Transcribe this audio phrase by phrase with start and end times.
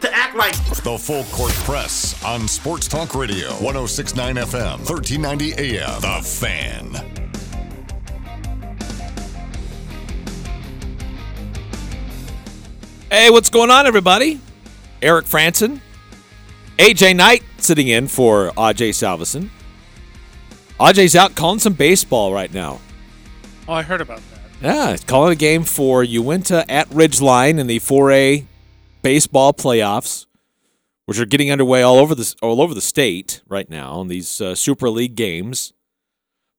[0.00, 6.00] to act like The Full Court Press on Sports Talk Radio, 1069 FM, 1390 AM.
[6.00, 6.94] The Fan.
[13.10, 14.40] Hey, what's going on, everybody?
[15.02, 15.80] Eric Frandsen,
[16.78, 19.50] AJ Knight sitting in for AJ Salvesen.
[20.78, 22.80] AJ's out calling some baseball right now.
[23.68, 24.40] Oh, I heard about that.
[24.62, 28.46] Yeah, he's calling a game for Uinta at Ridgeline in the 4A
[29.02, 30.26] baseball playoffs,
[31.06, 34.40] which are getting underway all over the all over the state right now in these
[34.40, 35.72] uh, Super League games.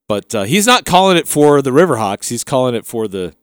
[0.07, 2.29] But uh, he's not calling it for the Riverhawks.
[2.29, 3.33] He's calling it for the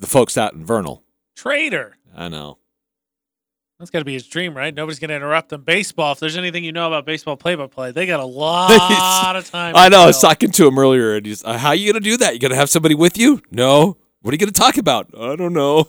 [0.00, 1.02] the folks out in Vernal.
[1.36, 1.96] Traitor.
[2.16, 2.58] I know.
[3.78, 4.74] That's got to be his dream, right?
[4.74, 5.62] Nobody's going to interrupt him.
[5.62, 9.36] Baseball, if there's anything you know about baseball play by play, they got a lot
[9.36, 9.76] of time.
[9.76, 10.02] I to know.
[10.02, 12.34] I was talking to him earlier, and he's, uh, "How are you gonna do that?
[12.34, 13.40] You gonna have somebody with you?
[13.52, 13.96] No.
[14.22, 15.08] What are you gonna talk about?
[15.16, 15.86] I don't know."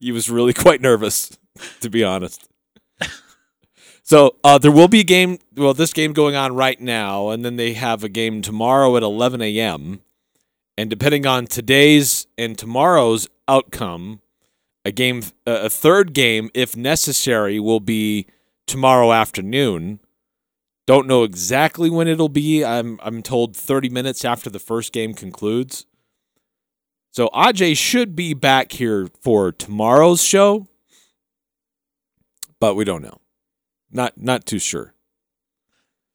[0.00, 1.38] He was really quite nervous,
[1.80, 2.48] to be honest.
[4.02, 5.38] so uh, there will be a game.
[5.56, 9.02] Well, this game going on right now, and then they have a game tomorrow at
[9.02, 10.00] 11 a.m.
[10.76, 14.20] And depending on today's and tomorrow's outcome,
[14.84, 18.26] a game, a third game, if necessary, will be
[18.66, 19.98] tomorrow afternoon.
[20.86, 22.64] Don't know exactly when it'll be.
[22.64, 25.84] I'm I'm told 30 minutes after the first game concludes.
[27.10, 30.68] So Aj should be back here for tomorrow's show,
[32.60, 33.18] but we don't know.
[33.90, 34.94] Not not too sure.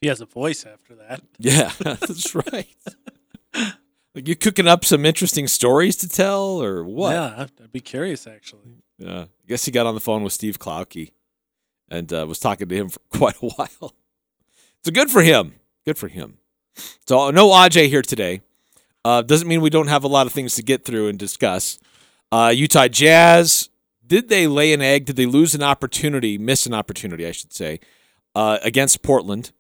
[0.02, 1.22] He has a voice after that.
[1.40, 2.68] Yeah, that's right.
[4.16, 7.14] like you cooking up some interesting stories to tell, or what?
[7.14, 8.84] Yeah, I'd be curious, actually.
[8.98, 9.22] Yeah.
[9.22, 11.12] I guess he got on the phone with Steve Klauke
[11.90, 13.96] and uh, was talking to him for quite a while.
[14.84, 15.56] So good for him.
[15.86, 16.38] Good for him.
[17.08, 18.42] So no Aj here today.
[19.06, 21.80] Uh, doesn't mean we don't have a lot of things to get through and discuss.
[22.32, 23.70] Uh, Utah Jazz.
[24.06, 25.06] Did they lay an egg?
[25.06, 26.38] Did they lose an opportunity?
[26.38, 27.80] Miss an opportunity, I should say,
[28.36, 29.52] uh, against Portland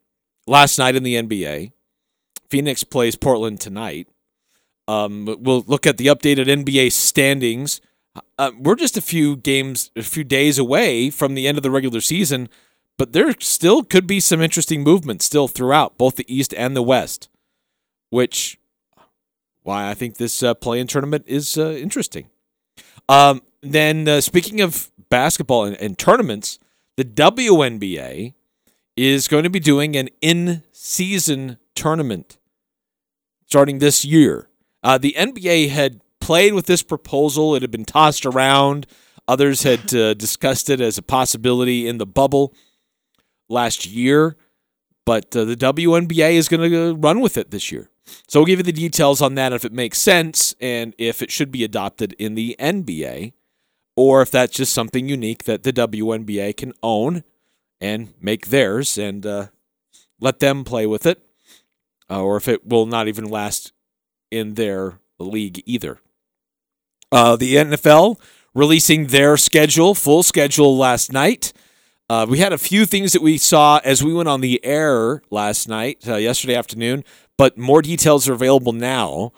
[0.45, 1.71] last night in the NBA.
[2.49, 4.07] Phoenix plays Portland tonight.
[4.87, 7.81] Um, we'll look at the updated NBA standings.
[8.37, 11.71] Uh, we're just a few games, a few days away from the end of the
[11.71, 12.49] regular season,
[12.97, 16.83] but there still could be some interesting movement still throughout both the East and the
[16.83, 17.29] West,
[18.09, 18.59] which
[19.63, 22.29] why I think this uh, play-in tournament is uh, interesting.
[23.09, 26.59] Um, then uh, speaking of basketball and, and tournaments,
[26.97, 28.34] the WNBA
[28.96, 32.38] is going to be doing an in-season tournament
[33.47, 34.50] starting this year.
[34.84, 37.56] Uh, the NBA had played with this proposal.
[37.56, 38.85] It had been tossed around.
[39.28, 42.53] Others had uh, discussed it as a possibility in the bubble
[43.50, 44.35] last year,
[45.06, 47.90] but uh, the WNBA is going to run with it this year.
[48.27, 51.31] So we'll give you the details on that if it makes sense and if it
[51.31, 53.33] should be adopted in the NBA
[53.95, 57.23] or if that's just something unique that the WNBA can own
[57.79, 59.47] and make theirs and uh,
[60.19, 61.21] let them play with it,
[62.09, 63.71] uh, or if it will not even last
[64.31, 65.99] in their league either.
[67.11, 68.19] Uh, the NFL
[68.55, 71.53] releasing their schedule, full schedule last night.
[72.09, 75.21] Uh, we had a few things that we saw as we went on the air
[75.29, 77.03] last night, uh, yesterday afternoon,
[77.38, 79.31] but more details are available now.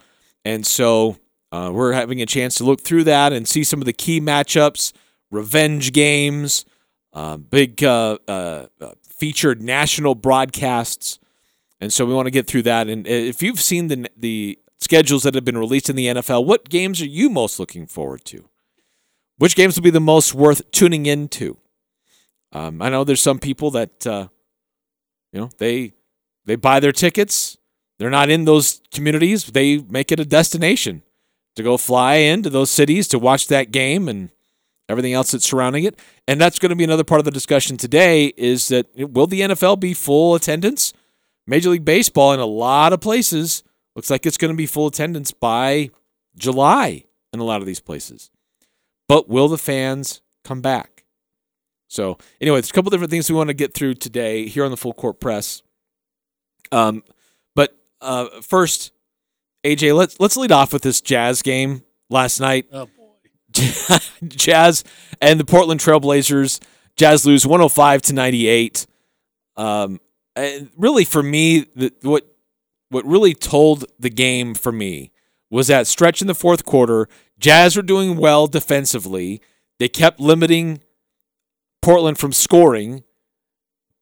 [0.44, 1.18] And so
[1.52, 4.20] uh, we're having a chance to look through that and see some of the key
[4.20, 4.94] matchups,
[5.32, 6.66] revenge games,
[7.14, 11.20] uh, big uh, uh, uh, featured national broadcasts.
[11.80, 12.88] And so we want to get through that.
[12.88, 16.70] And if you've seen the the schedules that have been released in the NFL, what
[16.70, 18.50] games are you most looking forward to?
[19.38, 21.58] Which games will be the most worth tuning into?
[22.52, 24.28] Um, I know there's some people that uh,
[25.32, 25.94] you know they
[26.46, 27.58] they buy their tickets.
[27.98, 29.46] They're not in those communities.
[29.46, 31.04] They make it a destination
[31.56, 34.30] to go fly into those cities to watch that game and
[34.90, 36.00] everything else that's surrounding it.
[36.28, 39.42] And that's going to be another part of the discussion today is that will the
[39.42, 40.94] NFL be full attendance?
[41.48, 43.64] Major League Baseball in a lot of places
[43.96, 45.90] looks like it's going to be full attendance by
[46.38, 48.30] July in a lot of these places.
[49.08, 51.06] But will the fans come back?
[51.88, 54.72] So, anyway, there's a couple different things we want to get through today here on
[54.72, 55.62] the Full Court Press.
[56.72, 57.04] Um,
[58.06, 58.92] uh, first,
[59.66, 62.68] AJ, let's let's lead off with this Jazz game last night.
[62.72, 63.98] Oh, boy.
[64.28, 64.84] Jazz
[65.22, 66.62] and the Portland Trailblazers.
[66.96, 68.86] Jazz lose 105 to 98.
[69.58, 70.00] Um,
[70.36, 72.26] and really, for me, the, what
[72.90, 75.12] what really told the game for me
[75.50, 77.08] was that stretch in the fourth quarter.
[77.40, 79.42] Jazz were doing well defensively.
[79.80, 80.82] They kept limiting
[81.82, 83.04] Portland from scoring,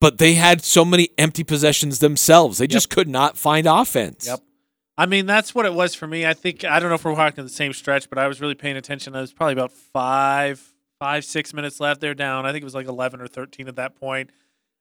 [0.03, 2.57] but they had so many empty possessions themselves.
[2.57, 4.27] They just could not find offense.
[4.27, 4.41] Yep.
[4.97, 6.25] I mean, that's what it was for me.
[6.25, 8.53] I think I don't know if we're walking the same stretch, but I was really
[8.53, 9.15] paying attention.
[9.15, 12.01] It was probably about five, five, six minutes left.
[12.01, 12.45] They're down.
[12.45, 14.31] I think it was like eleven or thirteen at that point.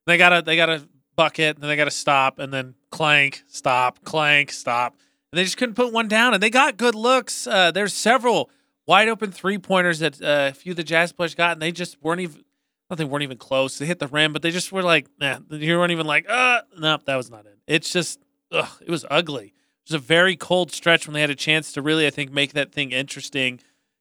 [0.06, 2.74] They got a they got a bucket, and then they got to stop, and then
[2.90, 4.96] clank, stop, clank, stop,
[5.30, 6.34] and they just couldn't put one down.
[6.34, 7.46] And they got good looks.
[7.46, 8.50] Uh, there's several
[8.88, 11.70] wide open three pointers that uh, a few of the Jazz players got, and they
[11.70, 12.42] just weren't even.
[12.96, 13.78] Think weren't even close.
[13.78, 15.38] They hit the rim, but they just were like, nah.
[15.50, 17.58] You weren't even like, uh, no, that was not it.
[17.66, 19.46] It's just, ugh, it was ugly.
[19.46, 22.30] It was a very cold stretch when they had a chance to really, I think,
[22.30, 23.60] make that thing interesting,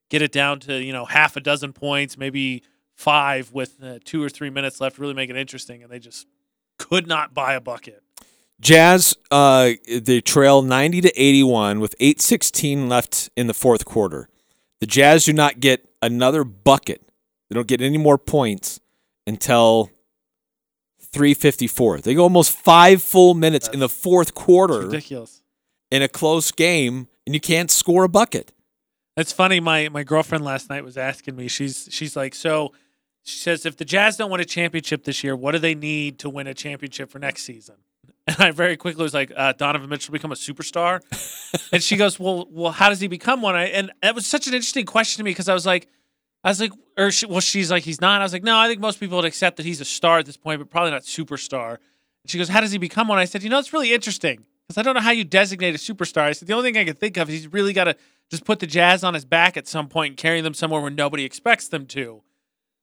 [0.10, 4.22] get it down to you know half a dozen points, maybe five with uh, two
[4.22, 6.28] or three minutes left, really make it interesting, and they just
[6.78, 8.04] could not buy a bucket.
[8.60, 14.30] Jazz, uh, they trail 90 to 81 with 8:16 left in the fourth quarter.
[14.82, 17.02] The Jazz do not get another bucket.
[17.50, 18.80] They don't get any more points
[19.28, 19.90] until
[21.14, 22.02] 3:54.
[22.02, 25.42] They go almost five full minutes in the fourth quarter ridiculous.
[25.90, 28.54] in a close game, and you can't score a bucket.
[29.16, 29.60] That's funny.
[29.60, 31.48] My my girlfriend last night was asking me.
[31.48, 32.72] She's she's like, so
[33.24, 36.20] she says, if the Jazz don't win a championship this year, what do they need
[36.20, 37.76] to win a championship for next season?
[38.28, 41.02] And I very quickly was like, uh, Donovan Mitchell become a superstar.
[41.72, 43.56] and she goes, well, well, how does he become one?
[43.56, 45.88] I, and that was such an interesting question to me because I was like,
[46.44, 48.22] I was like, or she, well, she's like, he's not.
[48.22, 50.26] I was like, no, I think most people would accept that he's a star at
[50.26, 51.78] this point, but probably not superstar.
[52.24, 53.20] And she goes, how does he become one?
[53.20, 55.78] I said, you know, it's really interesting because I don't know how you designate a
[55.78, 56.24] superstar.
[56.24, 57.96] I said, the only thing I can think of is he's really got to
[58.30, 60.90] just put the Jazz on his back at some point and carry them somewhere where
[60.90, 62.24] nobody expects them to.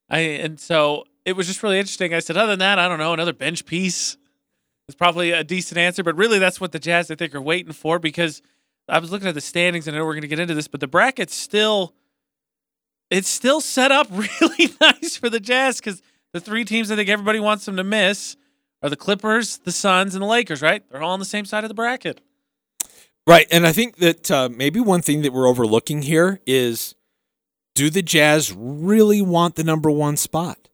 [0.09, 2.13] I and so it was just really interesting.
[2.13, 4.17] I said, other than that, I don't know, another bench piece
[4.87, 7.73] is probably a decent answer, but really that's what the Jazz I think are waiting
[7.73, 8.41] for because
[8.87, 10.67] I was looking at the standings and I know we're going to get into this,
[10.67, 11.93] but the bracket's still
[13.09, 16.01] it's still set up really nice for the Jazz because
[16.33, 18.37] the three teams I think everybody wants them to miss
[18.81, 20.61] are the Clippers, the Suns, and the Lakers.
[20.61, 20.83] Right?
[20.89, 22.21] They're all on the same side of the bracket.
[23.27, 26.95] Right, and I think that uh, maybe one thing that we're overlooking here is,
[27.75, 30.69] do the Jazz really want the number one spot?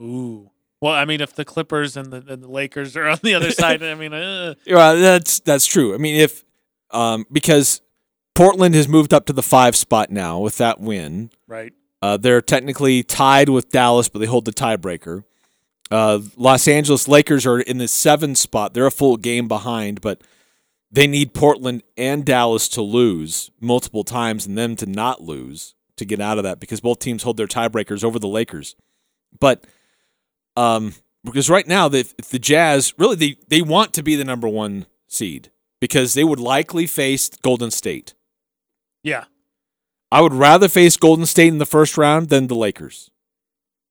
[0.00, 0.50] Ooh.
[0.80, 3.50] Well, I mean, if the Clippers and the, and the Lakers are on the other
[3.52, 5.94] side, I mean, uh, Well, that's that's true.
[5.94, 6.44] I mean, if
[6.90, 7.82] um, because
[8.34, 11.30] Portland has moved up to the five spot now with that win.
[11.46, 11.72] right?
[12.02, 15.24] Uh, they're technically tied with Dallas, but they hold the tiebreaker.
[15.90, 18.74] Uh, Los Angeles Lakers are in the seven spot.
[18.74, 20.20] They're a full game behind, but
[20.90, 26.04] they need Portland and Dallas to lose multiple times and them to not lose to
[26.04, 28.76] get out of that because both teams hold their tiebreakers over the Lakers.
[29.40, 29.64] But
[30.56, 30.94] um,
[31.24, 34.86] because right now, the, the Jazz really they, they want to be the number one
[35.08, 35.50] seed
[35.80, 38.14] because they would likely face Golden State.
[39.04, 39.24] Yeah.
[40.10, 43.10] I would rather face Golden State in the first round than the Lakers.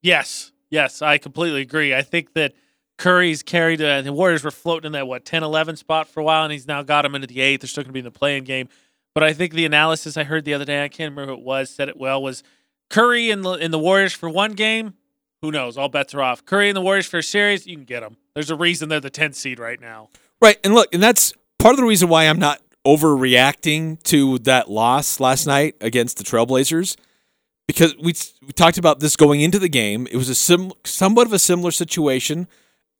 [0.02, 0.52] Yes.
[0.70, 1.02] Yes.
[1.02, 1.94] I completely agree.
[1.94, 2.54] I think that
[2.98, 6.24] Curry's carried uh, the Warriors were floating in that what 10 11 spot for a
[6.24, 7.62] while and he's now got them into the 8th.
[7.62, 8.68] They're still going to be in the play-in game.
[9.14, 11.46] But I think the analysis I heard the other day, I can't remember who it
[11.46, 12.44] was, said it well was
[12.90, 14.94] Curry and the in the Warriors for one game,
[15.42, 15.78] who knows?
[15.78, 16.46] All bets are off.
[16.46, 18.18] Curry and the Warriors for a series, you can get them.
[18.34, 20.10] There's a reason they're the 10th seed right now.
[20.42, 20.58] Right.
[20.64, 25.20] And look, and that's part of the reason why I'm not overreacting to that loss
[25.20, 26.98] last night against the Trailblazers
[27.68, 28.14] because we
[28.46, 30.08] we talked about this going into the game.
[30.12, 32.48] It was a sim, somewhat of a similar situation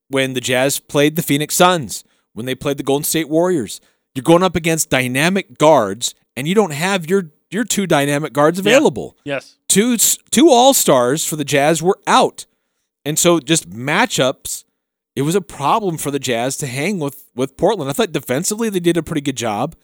[0.08, 3.82] when the Jazz played the Phoenix Suns, when they played the Golden State Warriors.
[4.16, 8.60] You're going up against dynamic guards and you don't have your your two dynamic guards
[8.60, 9.18] available.
[9.24, 9.58] Yes.
[9.68, 12.46] two two all stars for the Jazz were out,
[13.06, 14.64] and so just matchups.
[15.16, 17.90] It was a problem for the Jazz to hang with with Portland.
[17.90, 19.76] I thought defensively they did a pretty good job,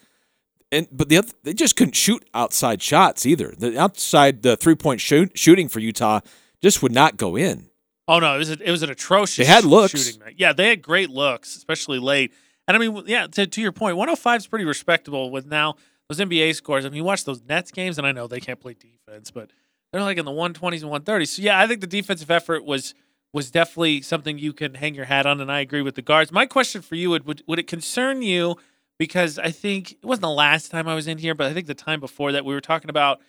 [0.71, 3.53] and but the other, they just couldn't shoot outside shots either.
[3.57, 6.21] The outside the three point shoot, shooting for Utah
[6.61, 7.69] just would not go in.
[8.07, 9.37] Oh no, it was a, it was an atrocious.
[9.37, 9.91] They had looks.
[9.91, 10.35] shooting night.
[10.37, 12.33] Yeah, they had great looks, especially late.
[12.67, 15.75] And I mean, yeah, to, to your point, 105 is pretty respectable with now
[16.07, 16.85] those NBA scores.
[16.85, 19.51] I mean, you watch those Nets games, and I know they can't play defense, but
[19.91, 21.27] they're like in the 120s and 130s.
[21.27, 22.93] So yeah, I think the defensive effort was
[23.33, 26.31] was definitely something you can hang your hat on, and I agree with the guards.
[26.31, 28.55] My question for you would would, would it concern you?
[28.97, 31.67] Because I think it wasn't the last time I was in here, but I think
[31.67, 33.21] the time before that we were talking about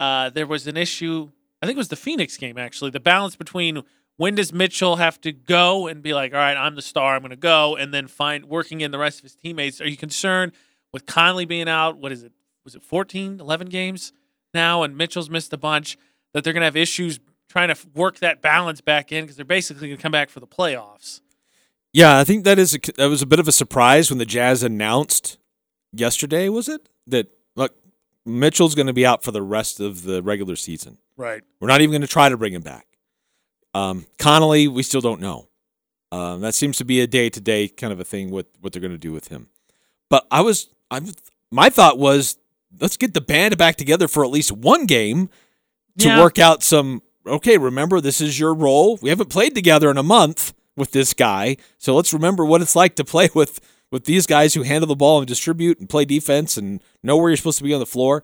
[0.00, 1.30] uh, there was an issue.
[1.60, 2.90] I think it was the Phoenix game actually.
[2.90, 3.82] The balance between
[4.16, 7.20] when does Mitchell have to go and be like, all right, I'm the star, I'm
[7.20, 9.80] going to go, and then find working in the rest of his teammates?
[9.80, 10.52] Are you concerned
[10.92, 11.98] with Conley being out?
[11.98, 12.32] What is it?
[12.64, 14.12] Was it 14, 11 games
[14.54, 14.82] now?
[14.82, 15.98] And Mitchell's missed a bunch.
[16.32, 17.18] That they're going to have issues
[17.56, 20.40] trying to work that balance back in because they're basically going to come back for
[20.40, 21.22] the playoffs.
[21.94, 24.26] Yeah, I think that is a, that was a bit of a surprise when the
[24.26, 25.38] Jazz announced
[25.90, 26.50] yesterday.
[26.50, 27.74] Was it that look
[28.26, 30.98] Mitchell's going to be out for the rest of the regular season?
[31.16, 31.42] Right.
[31.58, 32.86] We're not even going to try to bring him back.
[33.72, 35.48] Um, Conley, we still don't know.
[36.12, 38.30] Um, that seems to be a day to day kind of a thing.
[38.30, 39.48] What what they're going to do with him?
[40.10, 41.06] But I was, I'm
[41.50, 42.36] my thought was,
[42.78, 45.30] let's get the band back together for at least one game
[45.98, 46.20] to Yeah.
[46.20, 47.00] work out some.
[47.26, 48.98] Okay, remember this is your role.
[49.02, 52.76] We haven't played together in a month with this guy, so let's remember what it's
[52.76, 56.04] like to play with with these guys who handle the ball and distribute and play
[56.04, 58.22] defense and know where you're supposed to be on the floor.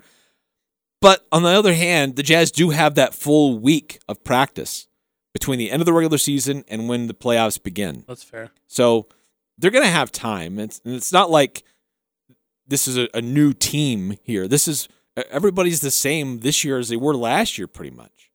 [1.00, 4.86] But on the other hand, the Jazz do have that full week of practice
[5.32, 8.04] between the end of the regular season and when the playoffs begin.
[8.06, 8.50] That's fair.
[8.66, 9.08] So
[9.58, 10.58] they're going to have time.
[10.58, 11.64] It's, and it's not like
[12.66, 14.46] this is a, a new team here.
[14.46, 14.88] This is
[15.30, 18.30] everybody's the same this year as they were last year, pretty much.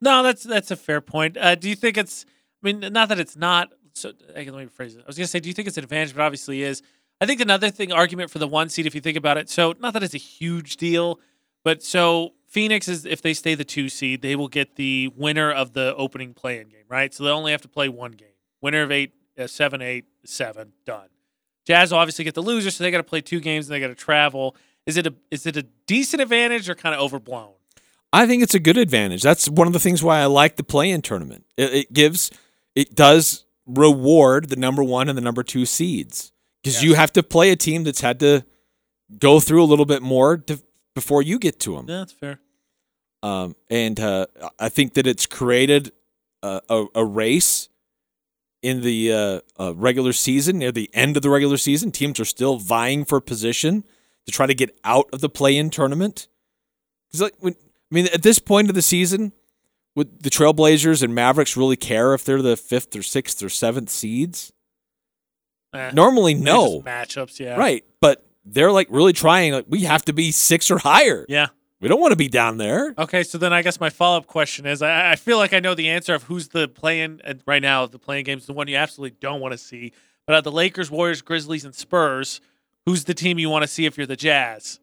[0.00, 1.36] No, that's that's a fair point.
[1.36, 2.24] Uh, do you think it's?
[2.62, 3.72] I mean, not that it's not.
[3.94, 5.00] So let me rephrase it.
[5.00, 6.14] I was gonna say, do you think it's an advantage?
[6.14, 6.82] But obviously is.
[7.20, 9.50] I think another thing argument for the one seed, if you think about it.
[9.50, 11.20] So not that it's a huge deal,
[11.64, 15.52] but so Phoenix is if they stay the two seed, they will get the winner
[15.52, 17.12] of the opening play-in game, right?
[17.12, 18.28] So they only have to play one game.
[18.62, 21.08] Winner of eight, uh, seven, eight, seven, done.
[21.66, 23.80] Jazz will obviously get the loser, so they got to play two games and they
[23.80, 24.56] got to travel.
[24.86, 27.52] Is it a is it a decent advantage or kind of overblown?
[28.12, 29.22] I think it's a good advantage.
[29.22, 31.46] That's one of the things why I like the play-in tournament.
[31.56, 32.30] It, it gives,
[32.74, 37.22] it does reward the number one and the number two seeds because you have to
[37.22, 38.44] play a team that's had to
[39.18, 40.60] go through a little bit more to,
[40.94, 41.86] before you get to them.
[41.88, 42.40] Yeah, that's fair.
[43.22, 44.26] Um, and uh,
[44.58, 45.92] I think that it's created
[46.42, 47.68] a, a, a race
[48.62, 51.92] in the uh, uh, regular season, near the end of the regular season.
[51.92, 53.84] Teams are still vying for position
[54.26, 56.28] to try to get out of the play-in tournament.
[57.08, 57.54] Because, like, when,
[57.90, 59.32] I mean, at this point of the season,
[59.96, 63.90] would the Trailblazers and Mavericks really care if they're the fifth or sixth or seventh
[63.90, 64.52] seeds?
[65.74, 66.80] Eh, Normally, no.
[66.82, 67.38] matchups.
[67.38, 69.52] Yeah, Right, but they're like really trying.
[69.52, 71.26] Like, we have to be six or higher.
[71.28, 71.48] Yeah.
[71.80, 72.94] We don't want to be down there.
[72.98, 75.60] Okay, so then I guess my follow up question is: I, I feel like I
[75.60, 77.86] know the answer of who's the play-in uh, right now.
[77.86, 79.92] The play-in games, the one you absolutely don't want to see.
[80.26, 82.42] But out of the Lakers, Warriors, Grizzlies, and Spurs,
[82.84, 84.78] who's the team you want to see if you're the Jazz?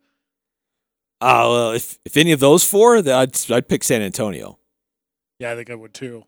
[1.20, 4.60] Uh, well, if if any of those four, I'd I'd pick San Antonio.
[5.40, 6.26] Yeah, I think I would too.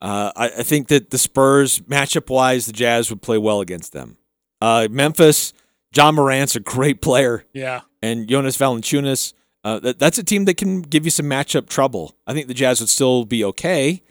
[0.00, 3.92] Uh, I, I think that the Spurs matchup wise, the Jazz would play well against
[3.92, 4.16] them.
[4.60, 5.52] Uh, Memphis,
[5.94, 9.32] Ja Morant's a great player, Yeah, and Jonas Valanciunas.
[9.64, 12.16] Uh, that, that's a team that can give you some matchup trouble.
[12.26, 14.02] I think the Jazz would still be okay.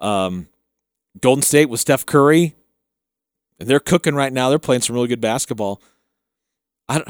[0.00, 0.48] Um,
[1.20, 2.56] Golden State with Steph Curry,
[3.58, 4.50] they're cooking right now.
[4.50, 5.80] They're playing some really good basketball.
[6.88, 7.08] I don't,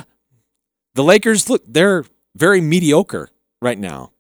[0.95, 3.29] the Lakers look they're very mediocre
[3.61, 4.13] right now.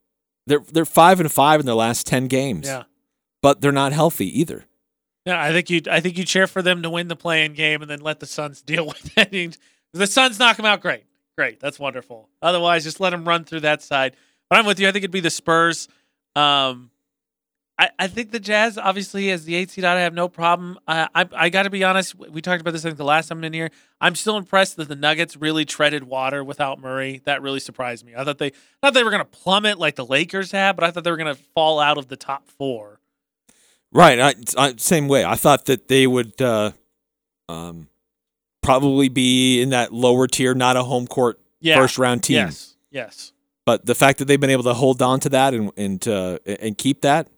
[0.46, 2.66] They're they're five and five in their last ten games.
[2.66, 2.84] yeah,
[3.42, 4.64] but they're not healthy either.
[5.24, 5.42] yeah.
[5.42, 5.82] I think you.
[5.90, 8.26] I think you cheer for them to win the play-in game and then let the
[8.26, 9.58] Suns deal with it.
[9.92, 10.80] the Suns knock them out.
[10.80, 11.04] Great,
[11.36, 11.60] great.
[11.60, 12.28] That's wonderful.
[12.40, 14.16] Otherwise, just let them run through that side.
[14.50, 14.88] But I'm with you.
[14.88, 15.88] I think it'd be the Spurs.
[16.36, 16.90] Um,
[17.82, 20.78] I, I think the Jazz, obviously, as the eight seed, I have no problem.
[20.86, 22.14] I I, I got to be honest.
[22.14, 23.70] We talked about this I think the last time I'm in here.
[24.00, 27.22] I'm still impressed that the Nuggets really treaded water without Murray.
[27.24, 28.12] That really surprised me.
[28.16, 28.52] I thought they
[28.84, 31.16] not they were going to plummet like the Lakers have, but I thought they were
[31.16, 33.00] going to fall out of the top four.
[33.90, 34.20] Right.
[34.20, 35.24] I, I, same way.
[35.24, 36.70] I thought that they would uh,
[37.48, 37.88] um,
[38.62, 41.76] probably be in that lower tier, not a home court Yeah.
[41.76, 42.36] first round team.
[42.36, 42.76] Yes.
[42.90, 43.32] Yes.
[43.64, 46.38] But the fact that they've been able to hold on to that and and uh,
[46.46, 47.28] and keep that,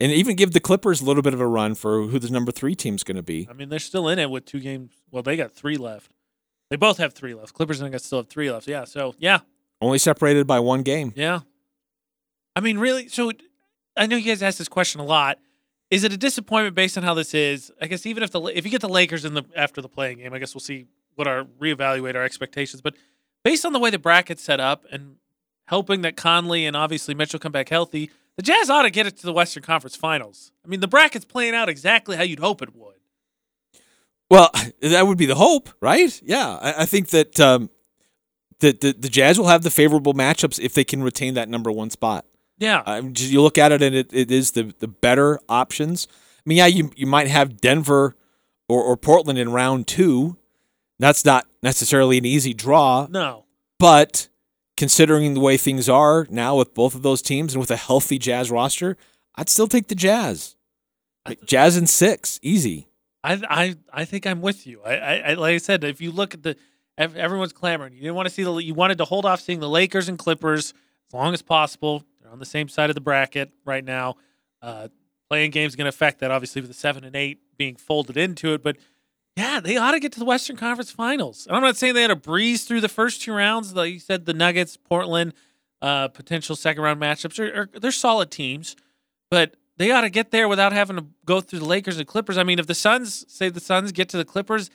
[0.00, 2.52] and even give the Clippers a little bit of a run for who the number
[2.52, 3.46] three team's going to be.
[3.50, 4.92] I mean, they're still in it with two games.
[5.10, 6.12] Well, they got three left.
[6.70, 7.54] They both have three left.
[7.54, 8.68] Clippers and Nuggets still have three left.
[8.68, 8.84] Yeah.
[8.84, 9.38] So yeah,
[9.80, 11.12] Only separated by one game.
[11.16, 11.40] yeah.
[12.54, 13.08] I mean, really.
[13.08, 13.32] So
[13.96, 15.38] I know you guys ask this question a lot.
[15.90, 17.70] Is it a disappointment based on how this is?
[17.80, 20.18] I guess even if the if you get the Lakers in the after the play-in
[20.18, 22.82] game, I guess we'll see what our reevaluate our expectations.
[22.82, 22.94] But
[23.44, 25.16] based on the way the bracket's set up and
[25.68, 29.16] hoping that Conley and obviously Mitchell come back healthy, the Jazz ought to get it
[29.16, 30.52] to the Western Conference Finals.
[30.64, 32.94] I mean, the bracket's playing out exactly how you'd hope it would.
[34.30, 36.22] Well, that would be the hope, right?
[36.24, 37.68] Yeah, I, I think that um,
[38.60, 41.72] the, the the Jazz will have the favorable matchups if they can retain that number
[41.72, 42.26] one spot.
[42.58, 42.84] Yeah.
[42.86, 46.06] I mean, just- you look at it and it, it is the, the better options.
[46.10, 48.16] I mean, yeah, you you might have Denver
[48.68, 50.36] or, or Portland in round two.
[51.00, 53.46] That's not necessarily an easy draw, no.
[53.80, 54.28] but
[54.78, 58.18] considering the way things are now with both of those teams and with a healthy
[58.18, 58.96] Jazz roster,
[59.34, 60.56] I'd still take the Jazz.
[61.26, 62.88] Like, Jazz in six, easy.
[63.22, 64.80] I I I think I'm with you.
[64.86, 66.56] I, I, I like I said, if you look at the
[66.96, 67.92] everyone's clamoring.
[67.92, 70.18] You didn't want to see the you wanted to hold off seeing the Lakers and
[70.18, 70.72] Clippers
[71.08, 72.04] as long as possible.
[72.22, 74.16] They're on the same side of the bracket right now.
[74.62, 74.88] Uh,
[75.28, 78.54] play-in games going to affect that obviously with the seven and eight being folded into
[78.54, 78.62] it.
[78.62, 78.76] But
[79.38, 81.46] yeah, they ought to get to the Western Conference Finals.
[81.46, 83.72] And I'm not saying they had a breeze through the first two rounds.
[83.74, 85.32] Like you said, the Nuggets, Portland,
[85.80, 88.74] uh, potential second round matchups are, are they're solid teams,
[89.30, 92.36] but they ought to get there without having to go through the Lakers and Clippers.
[92.36, 94.70] I mean, if the Suns say the Suns get to the Clippers,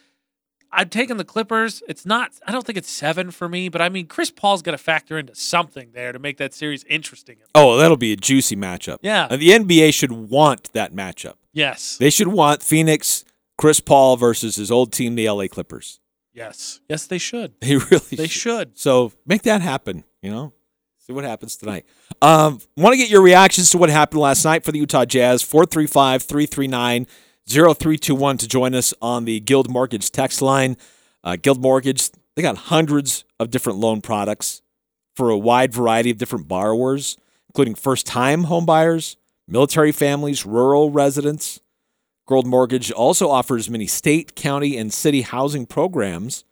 [0.72, 1.84] I'd taken the Clippers.
[1.90, 2.32] It's not.
[2.48, 5.20] I don't think it's seven for me, but I mean, Chris Paul's got to factor
[5.20, 7.36] into something there to make that series interesting.
[7.54, 9.00] Oh, that'll be a juicy matchup.
[9.02, 9.28] Yeah.
[9.30, 11.36] Uh, the NBA should want that matchup.
[11.52, 11.98] Yes.
[11.98, 13.26] They should want Phoenix,
[13.64, 16.02] Chris Paul versus his old team, the LA Clippers.
[16.34, 16.82] Yes.
[16.90, 17.54] Yes, they should.
[17.62, 18.78] They really They should.
[18.78, 20.52] So make that happen, you know?
[20.98, 21.86] See what happens tonight.
[22.22, 25.44] Um, Want to get your reactions to what happened last night for the Utah Jazz?
[25.44, 27.08] 435 339
[27.48, 30.76] 0321 to join us on the Guild Mortgage text line.
[31.24, 34.62] Uh, Guild Mortgage, they got hundreds of different loan products
[35.16, 37.18] for a wide variety of different borrowers,
[37.48, 39.16] including first time home buyers,
[39.48, 41.62] military families, rural residents.
[42.28, 46.44] Guild Mortgage also offers many state, county, and city housing programs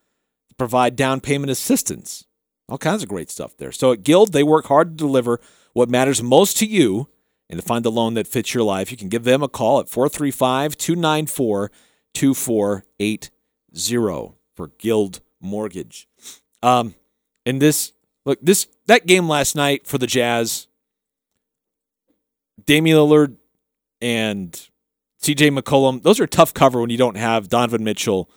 [0.50, 2.26] to provide down payment assistance.
[2.68, 3.72] All kinds of great stuff there.
[3.72, 5.40] So at Guild, they work hard to deliver
[5.74, 7.08] what matters most to you
[7.50, 8.92] and to find the loan that fits your life.
[8.92, 11.72] You can give them a call at 435 294
[12.14, 16.08] 2480 for Guild Mortgage.
[16.64, 16.96] Um,
[17.46, 17.94] and this,
[18.26, 20.68] look, this, that game last night for the Jazz,
[22.66, 23.38] Damian Lillard
[24.02, 24.70] and
[25.22, 28.30] CJ McCollum, those are tough cover when you don't have Donovan Mitchell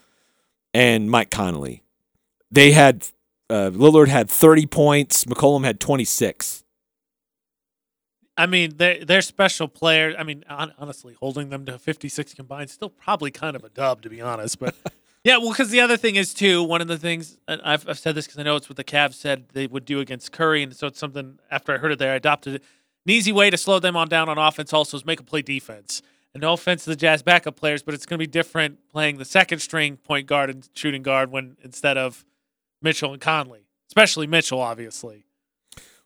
[0.73, 1.83] and Mike Conley.
[2.51, 3.07] They had
[3.49, 6.63] uh, Lillard had 30 points, McCollum had 26.
[8.37, 10.15] I mean, they're, they're special players.
[10.17, 14.01] I mean, hon- honestly, holding them to 56 combined still probably kind of a dub,
[14.01, 14.59] to be honest.
[14.59, 14.75] But
[15.23, 17.99] yeah, well, because the other thing is, too, one of the things, and I've, I've
[17.99, 20.63] said this because I know it's what the Cavs said they would do against Curry.
[20.63, 22.63] And so it's something, after I heard it there, I adopted it.
[23.05, 25.41] An easy way to slow them on down on offense also is make them play
[25.41, 26.01] defense.
[26.35, 29.17] And no offense to the Jazz backup players, but it's going to be different playing
[29.17, 32.25] the second string point guard and shooting guard when instead of
[32.81, 35.23] Mitchell and Conley, especially Mitchell, obviously.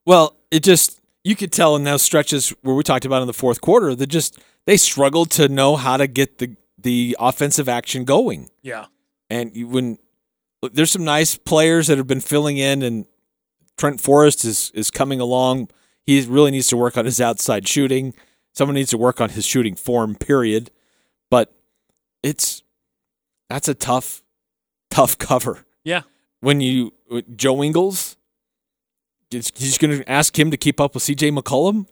[0.05, 3.33] Well, it just you could tell in those stretches where we talked about in the
[3.33, 8.05] fourth quarter that just they struggled to know how to get the the offensive action
[8.05, 8.51] going.
[8.61, 8.85] Yeah.
[9.31, 9.97] And you
[10.61, 13.05] there's some nice players that have been filling in, and
[13.77, 15.69] Trent Forrest is is coming along.
[16.05, 18.13] He really needs to work on his outside shooting.
[18.59, 20.15] Someone needs to work on his shooting form.
[20.15, 20.69] Period.
[21.29, 21.55] But
[22.21, 22.61] it's
[23.47, 24.21] that's a tough,
[24.89, 25.65] tough cover.
[25.85, 26.01] Yeah.
[26.41, 26.91] When you
[27.37, 28.17] Joe Ingles,
[29.31, 31.31] is he's going to ask him to keep up with C.J.
[31.31, 31.87] McCollum.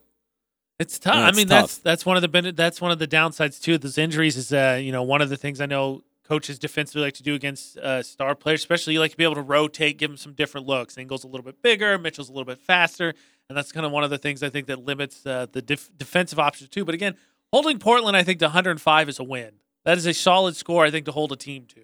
[0.78, 1.16] It's tough.
[1.16, 1.62] Yeah, I mean, tough.
[1.62, 3.76] that's that's one of the that's one of the downsides too.
[3.76, 7.04] of Those injuries is uh, you know one of the things I know coaches defensively
[7.04, 9.98] like to do against uh, star players, especially you like to be able to rotate,
[9.98, 10.98] give them some different looks.
[10.98, 13.14] Ingles a little bit bigger, Mitchell's a little bit faster,
[13.50, 15.90] and that's kind of one of the things I think that limits uh, the def-
[15.98, 16.84] defensive options too.
[16.84, 17.16] But again,
[17.52, 19.52] holding Portland, I think to 105 is a win.
[19.86, 21.82] That is a solid score, I think, to hold a team to.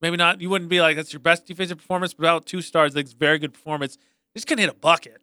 [0.00, 0.40] Maybe not.
[0.40, 3.06] You wouldn't be like that's your best defensive performance, but about two stars, I think
[3.06, 3.96] it's very good performance.
[4.34, 5.22] Just can hit a bucket.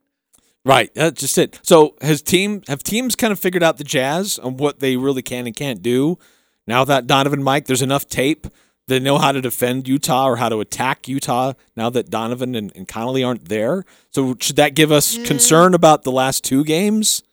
[0.66, 1.60] Right, that's just it.
[1.64, 5.22] So has team have teams kind of figured out the Jazz on what they really
[5.22, 6.18] can and can't do?
[6.68, 8.48] Now that Donovan Mike, there's enough tape.
[8.90, 12.72] They know how to defend Utah or how to attack Utah now that Donovan and,
[12.76, 13.86] and Conley aren't there.
[14.12, 17.24] So should that give us concern about the last two games?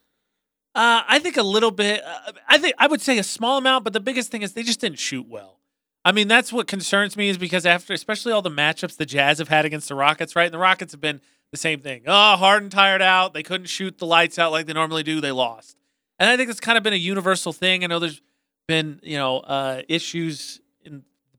[0.74, 2.02] Uh, I think a little bit.
[2.04, 4.62] Uh, I think I would say a small amount, but the biggest thing is they
[4.62, 5.58] just didn't shoot well.
[6.04, 9.38] I mean, that's what concerns me is because after, especially all the matchups the Jazz
[9.38, 10.44] have had against the Rockets, right?
[10.44, 12.02] And the Rockets have been the same thing.
[12.06, 13.32] Oh, Harden tired out.
[13.34, 15.20] They couldn't shoot the lights out like they normally do.
[15.20, 15.78] They lost.
[16.18, 17.82] And I think it's kind of been a universal thing.
[17.82, 18.20] I know there's
[18.68, 20.65] been, you know, uh, issues in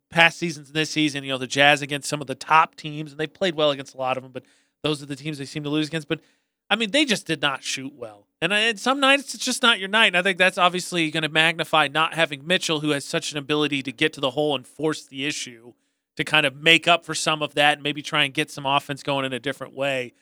[0.10, 3.12] past seasons and this season, you know, the Jazz against some of the top teams,
[3.12, 4.44] and they played well against a lot of them, but
[4.84, 6.08] those are the teams they seem to lose against.
[6.08, 6.22] But
[6.70, 8.28] I mean, they just did not shoot well.
[8.42, 10.08] And, I- and some nights it's just not your night.
[10.08, 13.38] And I think that's obviously going to magnify not having Mitchell, who has such an
[13.38, 15.74] ability to get to the hole and force the issue,
[16.18, 18.66] to kind of make up for some of that and maybe try and get some
[18.66, 20.14] offense going in a different way.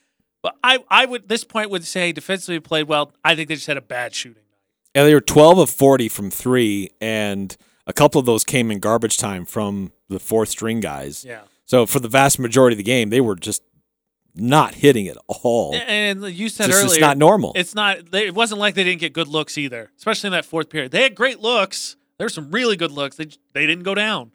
[0.41, 3.11] But I, I would this point would say defensively played well.
[3.23, 4.59] I think they just had a bad shooting night.
[4.93, 7.55] And they were 12 of 40 from three, and
[7.87, 11.23] a couple of those came in garbage time from the fourth string guys.
[11.25, 11.41] Yeah.
[11.65, 13.61] So for the vast majority of the game, they were just
[14.35, 15.75] not hitting it all.
[15.75, 17.53] And you said Just- earlier, it's not normal.
[17.55, 18.11] It's not.
[18.11, 20.91] They, it wasn't like they didn't get good looks either, especially in that fourth period.
[20.91, 21.95] They had great looks.
[22.17, 23.15] There were some really good looks.
[23.15, 24.31] They they didn't go down.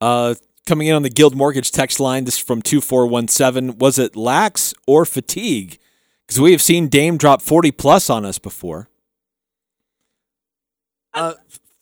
[0.00, 0.34] Uh,
[0.66, 3.78] coming in on the Guild Mortgage text line, this is from 2417.
[3.78, 5.78] Was it lax or fatigue?
[6.26, 8.88] Because we have seen Dame drop 40 plus on us before.
[11.12, 11.34] Uh,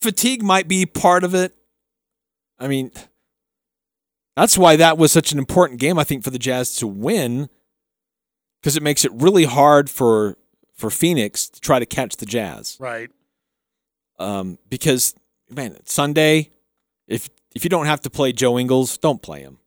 [0.02, 1.54] fatigue might be part of it.
[2.58, 2.90] I mean,
[4.36, 7.48] that's why that was such an important game, I think, for the Jazz to win,
[8.60, 10.36] because it makes it really hard for
[10.74, 13.10] for Phoenix to try to catch the Jazz Right.
[14.18, 15.14] um, because
[15.50, 16.50] man, Sunday,
[17.06, 19.58] if if you don't have to play Joe Ingles, don't play him.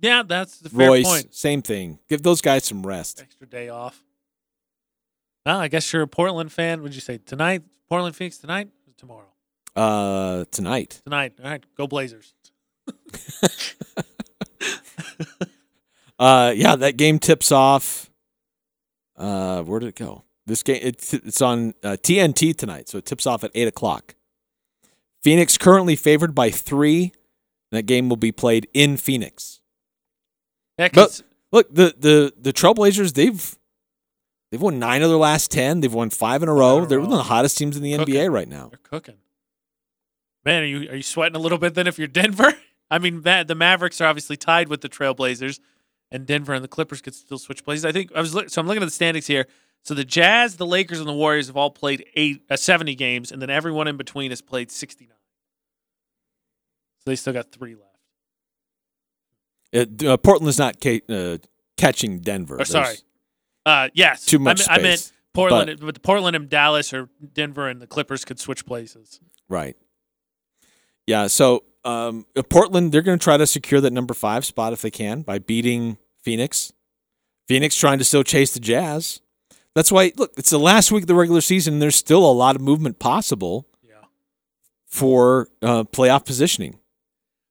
[0.00, 1.34] Yeah, that's the fair Royce, point.
[1.34, 1.98] same thing.
[2.08, 3.20] Give those guys some rest.
[3.22, 4.02] Extra day off.
[5.46, 6.82] Well, I guess you're a Portland fan.
[6.82, 7.62] Would you say tonight?
[7.88, 8.68] Portland Phoenix tonight?
[8.88, 9.28] Or tomorrow?
[9.76, 11.00] Uh, tonight.
[11.04, 11.34] Tonight.
[11.42, 12.34] All right, go Blazers.
[16.16, 18.08] Uh, yeah, that game tips off.
[19.16, 20.22] Uh, where did it go?
[20.46, 24.14] This game it's it's on uh, TNT tonight, so it tips off at eight o'clock.
[25.24, 27.12] Phoenix currently favored by three.
[27.72, 29.60] That game will be played in Phoenix.
[30.78, 33.58] Yeah, But look, the the the Trailblazers they've
[34.52, 35.80] they've won nine of their last ten.
[35.80, 36.78] They've won five in a row.
[36.78, 37.04] in a They're row.
[37.06, 38.14] one of the hottest teams in the Cooking.
[38.14, 38.68] NBA right now.
[38.68, 39.16] they're cooking.
[40.44, 42.52] Man, are you are you sweating a little bit then if you're Denver?
[42.90, 45.58] I mean, that, the Mavericks are obviously tied with the Trailblazers,
[46.10, 47.84] and Denver and the Clippers could still switch places.
[47.84, 49.46] I think I was look, so I'm looking at the standings here.
[49.82, 53.30] So the Jazz, the Lakers, and the Warriors have all played eight, uh, 70 games,
[53.30, 55.14] and then everyone in between has played 69.
[57.00, 57.90] So they still got three left.
[59.72, 61.38] It, uh, Portland's not ca- uh,
[61.76, 62.60] catching Denver.
[62.60, 62.96] Or sorry,
[63.66, 67.10] uh, yes, Too much I, meant- I meant space, Portland, but, Portland and Dallas or
[67.32, 69.20] Denver and the Clippers could switch places.
[69.48, 69.76] Right.
[71.06, 71.26] Yeah.
[71.26, 74.82] So um, uh, Portland, they're going to try to secure that number five spot if
[74.82, 76.72] they can by beating Phoenix.
[77.46, 79.20] Phoenix trying to still chase the Jazz.
[79.74, 81.74] That's why, look, it's the last week of the regular season.
[81.74, 83.96] And there's still a lot of movement possible Yeah.
[84.86, 86.78] for uh, playoff positioning.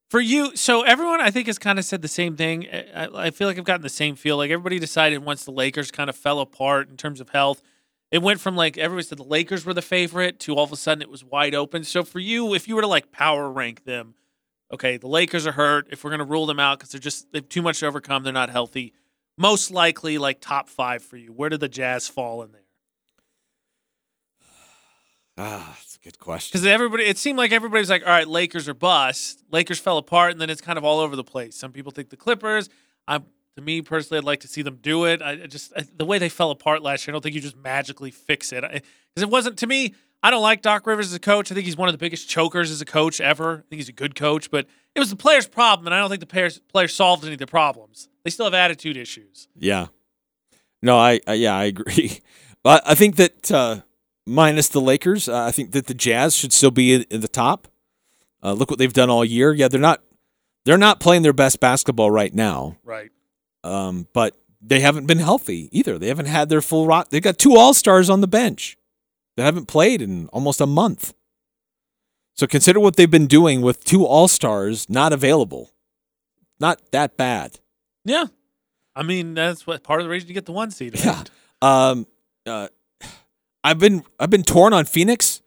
[0.09, 2.67] For you, so everyone I think has kind of said the same thing.
[2.95, 4.37] I, I feel like I've gotten the same feel.
[4.37, 7.63] Like everybody decided once the Lakers kind of fell apart in terms of health,
[8.13, 10.75] it went from like everybody said the Lakers were the favorite to all of a
[10.75, 11.83] sudden it was wide open.
[11.83, 14.13] So for you, if you were to like power rank them,
[14.71, 15.87] okay, the Lakers are hurt.
[15.89, 18.21] If we're gonna rule them out because they're just they have too much to overcome,
[18.21, 18.93] they're not healthy.
[19.35, 21.33] Most likely, like top five for you.
[21.33, 22.61] Where did the Jazz fall in there?
[25.35, 26.51] Ah, that's a good question.
[26.51, 29.43] Because everybody, it seemed like everybody's like, all right, Lakers are bust.
[29.49, 31.55] Lakers fell apart, and then it's kind of all over the place.
[31.55, 32.69] Some people think the Clippers.
[33.07, 33.21] I,
[33.55, 35.21] to me personally, I'd like to see them do it.
[35.21, 37.57] I just I, the way they fell apart last year, I don't think you just
[37.57, 38.61] magically fix it.
[38.61, 39.93] Because it wasn't to me.
[40.25, 41.51] I don't like Doc Rivers as a coach.
[41.51, 43.57] I think he's one of the biggest chokers as a coach ever.
[43.57, 46.09] I think he's a good coach, but it was the players' problem, and I don't
[46.09, 48.07] think the players players solved any of the problems.
[48.23, 49.49] They still have attitude issues.
[49.55, 49.87] Yeah.
[50.81, 52.19] No, I, I yeah, I agree.
[52.65, 53.81] I, I think that uh,
[54.25, 57.27] minus the Lakers, uh, I think that the Jazz should still be in, in the
[57.27, 57.67] top.
[58.41, 59.53] Uh, look what they've done all year.
[59.53, 60.01] Yeah, they're not
[60.65, 63.11] they're not playing their best basketball right now, Right.
[63.63, 65.99] Um, but they haven't been healthy either.
[65.99, 67.09] They haven't had their full rot.
[67.09, 68.77] They've got two All Stars on the bench
[69.35, 71.13] that haven't played in almost a month.
[72.35, 75.71] So consider what they've been doing with two All Stars not available.
[76.59, 77.59] Not that bad.
[78.05, 78.25] Yeah.
[78.95, 80.95] I mean, that's what part of the reason you get the one seed.
[80.95, 81.05] Right?
[81.05, 81.23] Yeah.
[81.61, 82.07] Um,
[82.45, 82.67] uh,
[83.63, 85.41] I've been I've been torn on Phoenix.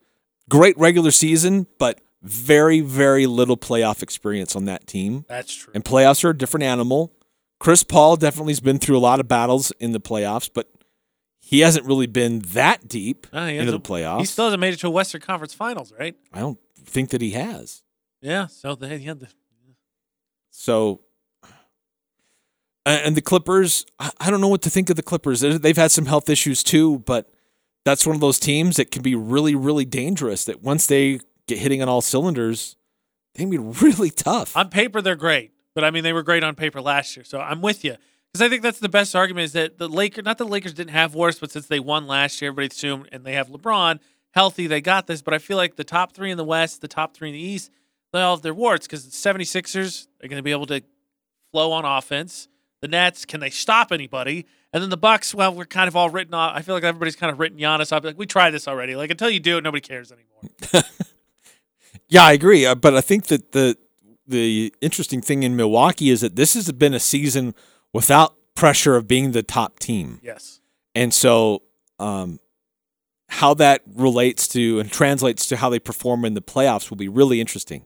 [0.49, 5.25] Great regular season, but very very little playoff experience on that team.
[5.27, 5.71] That's true.
[5.75, 7.13] And playoffs are a different animal.
[7.59, 10.69] Chris Paul definitely has been through a lot of battles in the playoffs, but
[11.39, 14.19] he hasn't really been that deep he into the playoffs.
[14.19, 16.15] He still hasn't made it to a Western Conference Finals, right?
[16.33, 17.83] I don't think that he has.
[18.21, 18.47] Yeah.
[18.47, 19.27] So they had the
[20.51, 21.01] So,
[22.85, 25.41] and the Clippers, I don't know what to think of the Clippers.
[25.41, 27.29] They've had some health issues too, but
[27.85, 30.45] that's one of those teams that can be really, really dangerous.
[30.45, 32.75] That once they get hitting on all cylinders,
[33.35, 34.55] they can be really tough.
[34.55, 37.23] on paper they're great, but I mean they were great on paper last year.
[37.23, 37.97] So I'm with you
[38.33, 40.89] because I think that's the best argument is that the Lakers, not the Lakers didn't
[40.89, 43.99] have worse, but since they won last year, everybody assumed and they have LeBron
[44.31, 45.21] healthy, they got this.
[45.21, 47.39] But I feel like the top three in the West, the top three in the
[47.39, 47.69] East,
[48.11, 50.81] they all have their warts because the 76ers are going to be able to
[51.51, 52.47] flow on offense.
[52.81, 54.47] The Nets, can they stop anybody?
[54.73, 56.53] And then the Bucks, well, we're kind of all written off.
[56.55, 58.03] I feel like everybody's kind of written Giannis off.
[58.03, 58.95] Like we tried this already.
[58.95, 60.83] Like until you do it, nobody cares anymore.
[62.09, 62.65] yeah, I agree.
[62.65, 63.77] Uh, But I think that the
[64.27, 67.55] the interesting thing in Milwaukee is that this has been a season
[67.93, 70.19] without pressure of being the top team.
[70.21, 70.59] Yes.
[70.93, 71.63] And so,
[71.99, 72.39] um,
[73.29, 77.09] how that relates to and translates to how they perform in the playoffs will be
[77.09, 77.85] really interesting,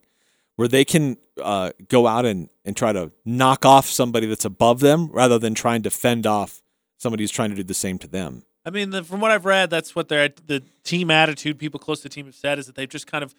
[0.56, 4.82] where they can uh, go out and, and try to knock off somebody that's above
[4.82, 6.62] them rather than trying to fend off
[6.98, 8.44] somebody who's trying to do the same to them.
[8.64, 11.58] I mean, the, from what I've read, that's what their the team attitude.
[11.58, 13.34] People close to the team have said is that they've just kind of,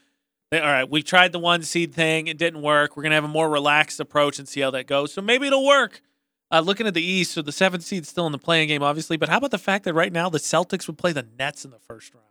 [0.61, 2.97] all right, we tried the one seed thing, it didn't work.
[2.97, 5.13] We're gonna have a more relaxed approach and see how that goes.
[5.13, 6.03] So maybe it'll work.
[6.51, 9.17] Uh, looking at the East, so the seventh seed's still in the play-in game, obviously.
[9.17, 11.71] But how about the fact that right now the Celtics would play the Nets in
[11.71, 12.27] the first round?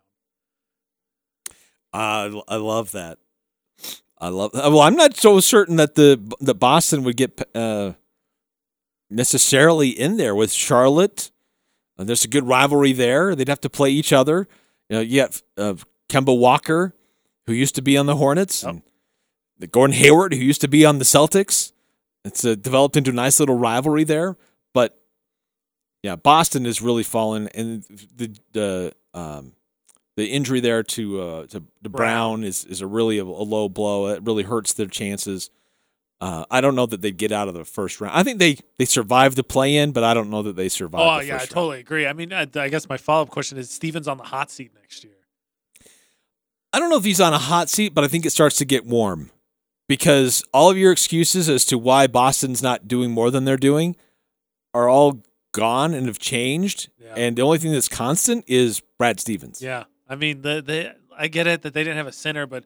[1.92, 3.18] Uh, I love that.
[4.20, 4.52] I love.
[4.54, 7.94] Well, I'm not so certain that the that Boston would get uh,
[9.10, 11.32] necessarily in there with Charlotte.
[11.98, 13.36] Uh, there's a good rivalry there.
[13.36, 14.48] They'd have to play each other.
[14.90, 15.74] You know, you have uh,
[16.08, 16.94] Kemba Walker.
[17.48, 18.82] Who used to be on the Hornets, and
[19.58, 21.72] the Gordon Hayward, who used to be on the Celtics.
[22.24, 24.38] It's uh, developed into a nice little rivalry there.
[24.74, 25.00] But
[26.04, 27.84] yeah, Boston has really fallen, and
[28.16, 29.54] the the um,
[30.18, 33.70] the injury there to uh, to, to Brown is is a really a, a low
[33.70, 34.08] blow.
[34.08, 35.50] It really hurts their chances.
[36.20, 38.16] Uh, I don't know that they'd get out of the first round.
[38.16, 41.04] I think they they survived the play in, but I don't know that they survived.
[41.04, 41.50] Oh the yeah, I round.
[41.50, 42.06] totally agree.
[42.06, 44.72] I mean, I, I guess my follow up question is: Stevens on the hot seat
[44.80, 45.14] next year?
[46.74, 48.66] I don't know if he's on a hot seat, but I think it starts to
[48.66, 49.30] get warm
[49.88, 53.96] because all of your excuses as to why Boston's not doing more than they're doing
[54.74, 56.90] are all gone and have changed.
[56.98, 57.14] Yeah.
[57.16, 59.62] And the only thing that's constant is Brad Stevens.
[59.62, 62.64] Yeah, I mean, the the I get it that they didn't have a center, but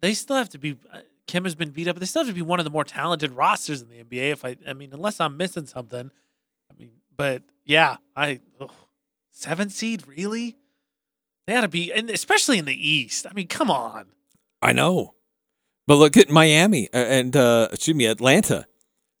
[0.00, 0.76] they still have to be.
[0.92, 2.70] uh, Kim has been beat up, but they still have to be one of the
[2.70, 4.30] more talented rosters in the NBA.
[4.32, 6.10] If I, I mean, unless I'm missing something,
[6.70, 8.70] I mean, but yeah, I ugh,
[9.30, 10.56] seven seed really.
[11.46, 13.26] They ought to be, and especially in the East.
[13.28, 14.06] I mean, come on.
[14.62, 15.14] I know.
[15.86, 18.66] But look at Miami and uh, excuse me, Atlanta.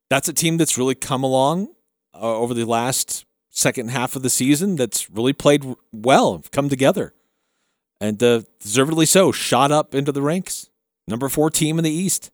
[0.08, 1.68] That's a team that's really come along
[2.14, 4.76] uh, over the last second half of the season.
[4.76, 7.14] That's really played well, come together,
[8.00, 9.32] and uh, deservedly so.
[9.32, 10.70] Shot up into the ranks,
[11.06, 12.30] number four team in the East.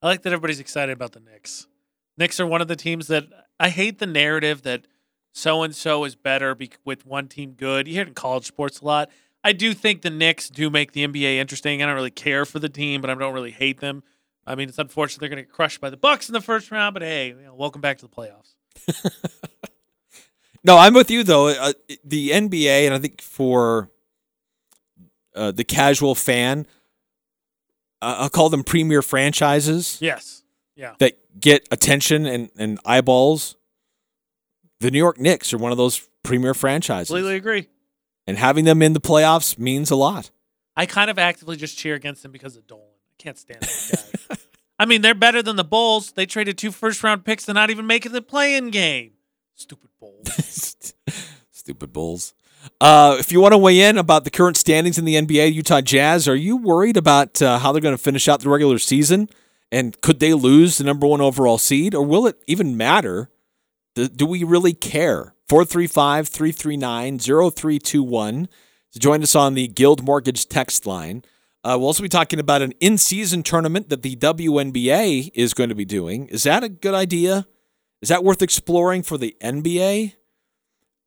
[0.00, 1.66] I like that everybody's excited about the Knicks.
[2.16, 3.26] Knicks are one of the teams that
[3.60, 4.86] I hate the narrative that
[5.38, 7.86] so and so is better be- with one team good.
[7.86, 9.10] You hear it in college sports a lot.
[9.44, 11.82] I do think the Knicks do make the NBA interesting.
[11.82, 14.02] I don't really care for the team, but I don't really hate them.
[14.46, 16.70] I mean, it's unfortunate they're going to get crushed by the Bucks in the first
[16.70, 18.54] round, but hey, you know, welcome back to the playoffs.
[20.64, 21.48] No, I'm with you though.
[21.48, 21.72] Uh,
[22.04, 23.90] the NBA, and I think for
[25.34, 26.66] uh, the casual fan,
[28.02, 29.98] uh, I'll call them premier franchises.
[30.00, 30.42] Yes.
[30.76, 30.94] Yeah.
[30.98, 33.56] that get attention and, and eyeballs.
[34.80, 37.08] The New York Knicks are one of those premier franchises.
[37.08, 37.68] Completely agree.
[38.26, 40.30] And having them in the playoffs means a lot.
[40.76, 42.84] I kind of actively just cheer against them because of Dolan.
[42.86, 44.36] I can't stand that guy.
[44.78, 46.12] I mean, they're better than the Bulls.
[46.12, 49.12] They traded two first round picks to not even make it the play in game.
[49.54, 50.76] Stupid Bulls.
[51.50, 52.34] Stupid Bulls.
[52.80, 55.80] Uh, if you want to weigh in about the current standings in the NBA, Utah
[55.80, 59.28] Jazz, are you worried about uh, how they're going to finish out the regular season?
[59.72, 61.94] And could they lose the number one overall seed?
[61.94, 63.30] Or will it even matter?
[64.06, 65.34] Do, we really care?
[65.48, 68.48] 435 339 0321
[68.92, 71.24] to join us on the Guild Mortgage text line.
[71.64, 75.68] Uh, we'll also be talking about an in season tournament that the WNBA is going
[75.68, 76.26] to be doing.
[76.28, 77.46] Is that a good idea?
[78.00, 80.14] Is that worth exploring for the NBA?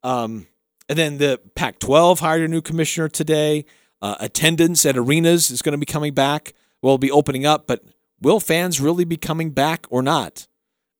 [0.02, 0.46] Um,
[0.88, 3.64] and then the Pac 12 hired a new commissioner today.
[4.02, 6.52] Uh, attendance at arenas is going to be coming back.
[6.82, 7.82] Will be opening up, but
[8.20, 10.48] will fans really be coming back or not?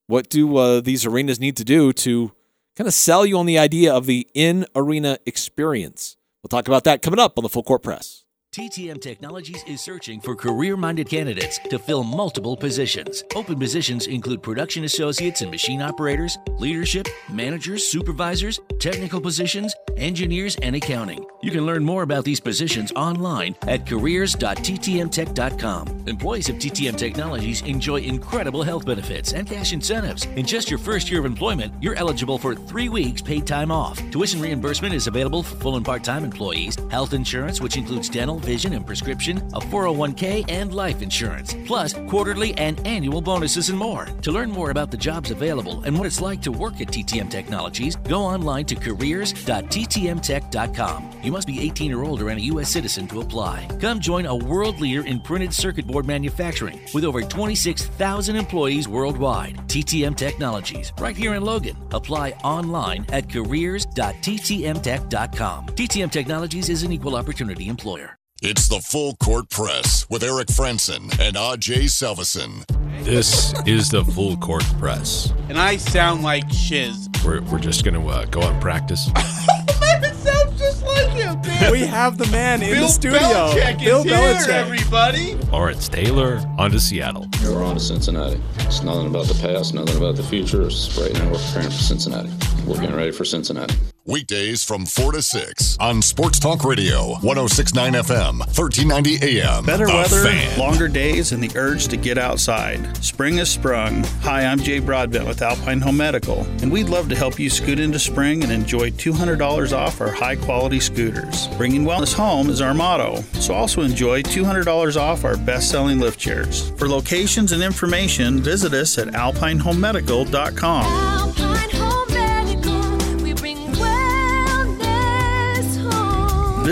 [0.07, 2.31] What do uh, these arenas need to do to
[2.75, 6.17] kind of sell you on the idea of the in arena experience?
[6.41, 8.22] We'll talk about that coming up on the Full Court Press.
[8.53, 13.23] TTM Technologies is searching for career minded candidates to fill multiple positions.
[13.35, 20.75] Open positions include production associates and machine operators, leadership, managers, supervisors, technical positions, engineers, and
[20.75, 21.25] accounting.
[21.41, 26.03] You can learn more about these positions online at careers.ttmtech.com.
[26.05, 30.27] Employees of TTM Technologies enjoy incredible health benefits and cash incentives.
[30.35, 33.97] In just your first year of employment, you're eligible for three weeks paid time off.
[34.11, 38.42] Tuition reimbursement is available for full and part time employees, health insurance, which includes dental,
[38.43, 44.05] vision, and prescription, a 401k, and life insurance, plus quarterly and annual bonuses and more.
[44.21, 47.29] To learn more about the jobs available and what it's like to work at TTM
[47.29, 51.09] Technologies, go online to careers.ttmtech.com.
[51.23, 52.69] You must be 18 or older and a U.S.
[52.69, 53.67] citizen to apply.
[53.79, 59.57] Come join a world leader in printed circuit board manufacturing with over 26,000 employees worldwide.
[59.67, 61.77] TTM Technologies, right here in Logan.
[61.91, 65.65] Apply online at careers.ttmtech.com.
[65.67, 68.17] TTM Technologies is an equal opportunity employer.
[68.45, 72.65] It's the Full Court Press with Eric Frandsen and Aj Salvesen.
[73.05, 75.31] This is the full court press.
[75.47, 77.07] And I sound like shiz.
[77.23, 79.09] We're, we're just going to uh, go out and practice.
[79.15, 81.71] it sounds just like him, man.
[81.71, 83.19] We have the man in Bill the studio.
[83.21, 84.49] Belichick Bill is here, Belichick.
[84.49, 85.35] everybody.
[85.49, 87.29] Lawrence Taylor on to Seattle.
[87.43, 88.41] We're on to Cincinnati.
[88.59, 90.63] It's nothing about the past, nothing about the future.
[90.63, 92.29] It's right now we're preparing for Cincinnati.
[92.65, 93.75] We're getting ready for Cincinnati.
[94.05, 99.65] Weekdays from 4 to 6 on Sports Talk Radio, 1069 FM, 1390 AM.
[99.65, 100.59] Better The weather, Fan.
[100.59, 102.97] longer days, and the urge to get outside.
[103.03, 104.03] Spring has sprung.
[104.21, 107.79] Hi, I'm Jay Broadbent with Alpine Home Medical, and we'd love to help you scoot
[107.79, 111.47] into spring and enjoy $200 off our high quality scooters.
[111.57, 116.19] Bringing wellness home is our motto, so also enjoy $200 off our best selling lift
[116.19, 116.71] chairs.
[116.77, 120.83] For locations and information, visit us at alpinehomemedical.com.
[120.85, 121.52] Alpine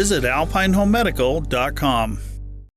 [0.02, 2.18] Visit alpinehomemedical.com.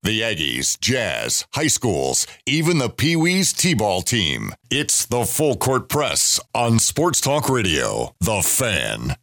[0.02, 4.52] The Aggies, Jazz, high schools, even the Pee Wee's T ball team.
[4.70, 8.14] It's the Full Court Press on Sports Talk Radio.
[8.20, 9.16] The Fan.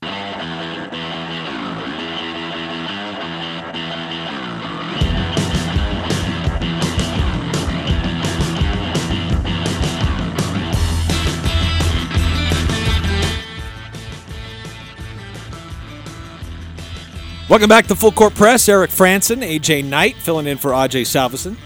[17.52, 18.70] Welcome back to Full Court Press.
[18.70, 21.58] Eric Frandsen, AJ Knight filling in for AJ Salvesen.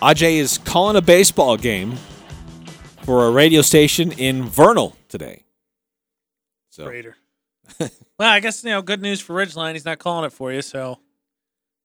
[0.00, 1.96] AJ is calling a baseball game
[3.02, 5.42] for a radio station in Vernal today.
[6.70, 7.16] So Raider.
[7.80, 9.72] well, I guess you know, good news for Ridgeline.
[9.72, 11.00] He's not calling it for you, so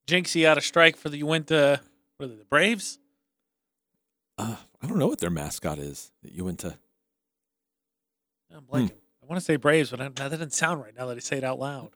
[0.06, 1.82] Jinxie out of strike for the Uinta.
[2.17, 2.99] What are they, the Braves?
[4.38, 6.77] uh, I don't know what their mascot is that you went to.
[8.56, 8.91] I'm blanking.
[9.23, 11.39] I want to say Braves, but I, that doesn't sound right now that I say
[11.39, 11.89] it out loud.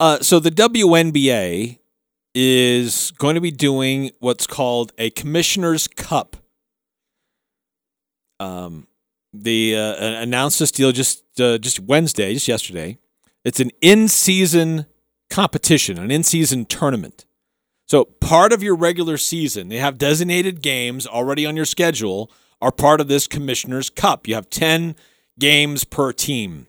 [0.00, 1.78] Uh, so the WNBA
[2.34, 6.36] is going to be doing what's called a Commissioner's Cup.
[8.40, 8.86] Um,
[9.34, 12.96] they uh, announced this deal just uh, just Wednesday, just yesterday.
[13.44, 14.86] It's an in-season
[15.28, 17.26] competition, an in-season tournament.
[17.86, 22.30] So part of your regular season, they have designated games already on your schedule,
[22.62, 24.26] are part of this Commissioner's Cup.
[24.26, 24.96] You have ten
[25.38, 26.68] games per team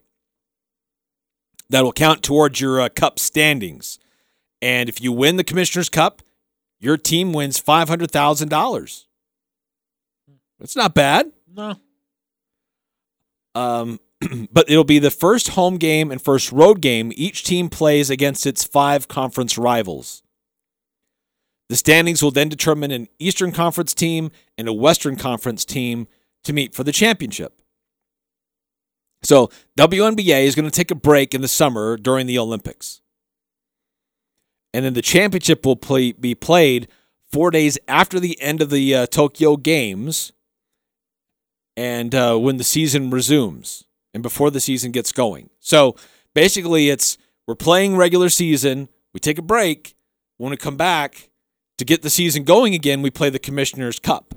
[1.71, 3.97] that will count towards your uh, cup standings.
[4.61, 6.21] And if you win the Commissioner's Cup,
[6.79, 9.05] your team wins $500,000.
[10.59, 11.31] That's not bad.
[11.51, 11.75] No.
[13.55, 13.99] Um,
[14.51, 18.45] but it'll be the first home game and first road game each team plays against
[18.45, 20.23] its five conference rivals.
[21.69, 26.07] The standings will then determine an Eastern Conference team and a Western Conference team
[26.43, 27.60] to meet for the championship.
[29.23, 33.01] So, WNBA is going to take a break in the summer during the Olympics.
[34.73, 36.87] And then the championship will play, be played
[37.31, 40.31] four days after the end of the uh, Tokyo Games
[41.77, 45.49] and uh, when the season resumes and before the season gets going.
[45.59, 45.95] So
[46.33, 49.95] basically, it's we're playing regular season, we take a break.
[50.37, 51.29] When we come back
[51.77, 54.33] to get the season going again, we play the Commissioner's Cup.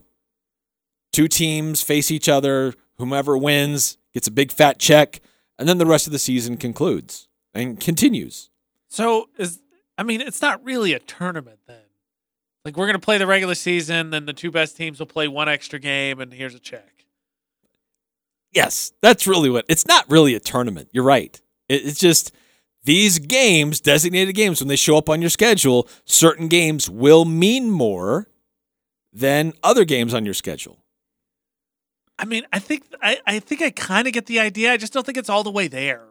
[1.13, 5.21] Two teams face each other, whomever wins gets a big fat check,
[5.59, 8.51] and then the rest of the season concludes and continues.
[8.89, 9.61] So is
[9.99, 11.77] I mean, it's not really a tournament then.
[12.65, 15.49] Like we're gonna play the regular season, then the two best teams will play one
[15.49, 17.05] extra game, and here's a check.
[18.53, 20.89] Yes, that's really what it's not really a tournament.
[20.93, 21.41] You're right.
[21.69, 22.33] It, it's just
[22.85, 27.71] these games, designated games, when they show up on your schedule, certain games will mean
[27.71, 28.29] more
[29.13, 30.84] than other games on your schedule.
[32.19, 34.73] I mean, I think I, I think I kind of get the idea.
[34.73, 36.03] I just don't think it's all the way there.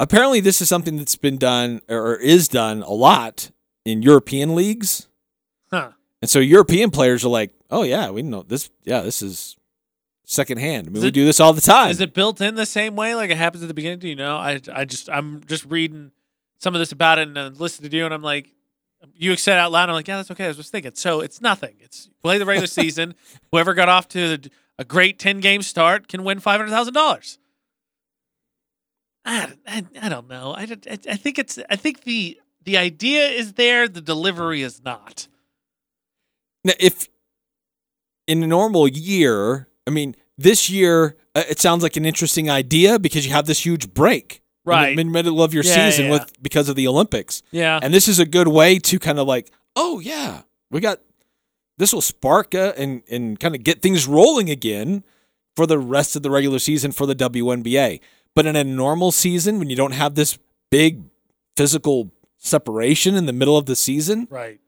[0.00, 3.50] Apparently, this is something that's been done or is done a lot
[3.84, 5.08] in European leagues.
[5.70, 5.92] Huh.
[6.22, 8.70] And so European players are like, "Oh yeah, we know this.
[8.84, 9.56] Yeah, this is
[10.24, 10.86] secondhand.
[10.86, 12.66] I mean, Is we it- do this all the time." Is it built in the
[12.66, 13.98] same way like it happens at the beginning?
[13.98, 14.36] Do you know?
[14.36, 16.12] I I just I'm just reading
[16.58, 18.52] some of this about it and listening to you, and I'm like,
[19.14, 19.88] you said out loud.
[19.88, 20.44] I'm like, yeah, that's okay.
[20.44, 20.92] I was just thinking.
[20.94, 21.76] So it's nothing.
[21.80, 23.14] It's play the regular season.
[23.52, 24.38] Whoever got off to
[24.78, 27.38] a great ten game start can win five hundred thousand dollars.
[29.24, 30.52] I, I, I don't know.
[30.52, 33.88] I, I I think it's I think the the idea is there.
[33.88, 35.28] The delivery is not.
[36.64, 37.08] Now, if
[38.26, 42.98] in a normal year, I mean, this year uh, it sounds like an interesting idea
[42.98, 44.90] because you have this huge break, Right.
[44.90, 46.12] in mid- middle of your yeah, season yeah.
[46.12, 47.42] with because of the Olympics.
[47.50, 47.78] Yeah.
[47.82, 51.00] and this is a good way to kind of like, oh yeah, we got
[51.78, 55.04] this will spark uh, and and kind of get things rolling again
[55.56, 58.00] for the rest of the regular season for the WNBA.
[58.34, 60.38] But in a normal season, when you don't have this
[60.70, 61.02] big
[61.56, 64.60] physical separation in the middle of the season, Right.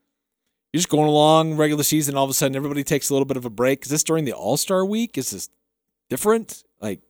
[0.73, 2.17] you're just going along regular season.
[2.17, 3.85] All of a sudden, everybody takes a little bit of a break.
[3.85, 5.17] Is this during the All Star week?
[5.17, 5.49] Is this
[6.09, 6.65] different?
[6.81, 7.01] Like,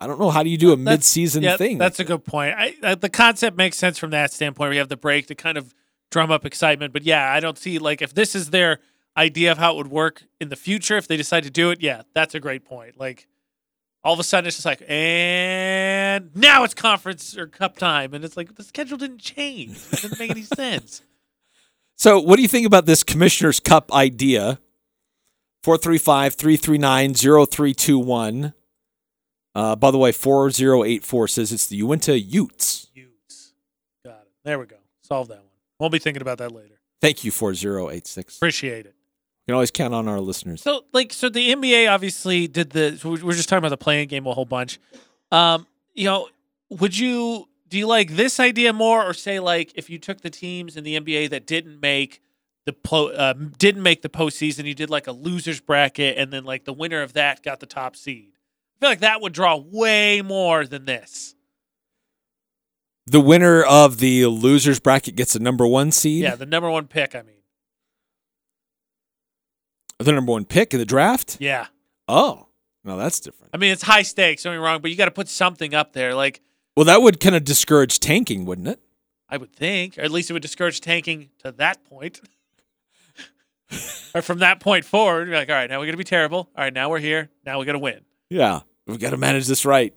[0.00, 0.30] I don't know.
[0.30, 1.78] How do you do a That's- mid season yeah, thing?
[1.78, 2.54] That's a good point.
[2.56, 4.70] I, I, the concept makes sense from that standpoint.
[4.70, 5.74] We have the break to kind of
[6.10, 6.92] drum up excitement.
[6.92, 8.78] But yeah, I don't see like if this is their
[9.16, 11.82] idea of how it would work in the future, if they decide to do it,
[11.82, 12.98] yeah, that's a great point.
[12.98, 13.26] Like
[14.02, 18.24] all of a sudden it's just like, and now it's conference or cup time, and
[18.24, 19.76] it's like the schedule didn't change.
[19.92, 21.02] It doesn't make any sense.
[21.96, 24.58] So, what do you think about this Commissioner's Cup idea?
[25.64, 28.54] 435 339 0321.
[29.54, 32.88] Uh, by the way, 4084 says it's the Uinta Utes.
[32.94, 33.52] Utes.
[34.04, 34.28] Got it.
[34.44, 34.76] There we go.
[35.02, 35.46] Solve that one.
[35.78, 36.80] We'll be thinking about that later.
[37.00, 38.36] Thank you, 4086.
[38.36, 38.94] Appreciate it.
[39.46, 40.62] You can always count on our listeners.
[40.62, 42.96] So, like, so the NBA obviously did the.
[42.98, 44.78] So we're just talking about the play-in game a whole bunch.
[45.32, 46.28] Um, you know,
[46.68, 50.30] would you do you like this idea more, or say like if you took the
[50.30, 52.20] teams in the NBA that didn't make
[52.66, 56.44] the po- uh, didn't make the postseason, you did like a losers bracket, and then
[56.44, 58.32] like the winner of that got the top seed.
[58.80, 61.34] I feel like that would draw way more than this.
[63.06, 66.22] The winner of the losers bracket gets the number one seed.
[66.22, 67.14] Yeah, the number one pick.
[67.14, 67.34] I mean,
[69.98, 71.36] The number one pick in the draft.
[71.40, 71.66] yeah.
[72.08, 72.48] Oh,
[72.84, 73.50] no, that's different.
[73.54, 74.42] I mean, it's high stakes.
[74.42, 76.14] Don't get me wrong, but you got to put something up there.
[76.14, 76.40] Like
[76.76, 78.80] Well, that would kind of discourage tanking, wouldn't it?
[79.28, 82.20] I would think, or at least it would discourage tanking to that point.
[84.14, 86.48] or from that point forward, you're like, all right, now we're gonna be terrible.
[86.56, 87.28] All right, now we're here.
[87.44, 88.00] Now we got to win.
[88.28, 88.60] Yeah,
[88.90, 89.94] we've got to manage this right.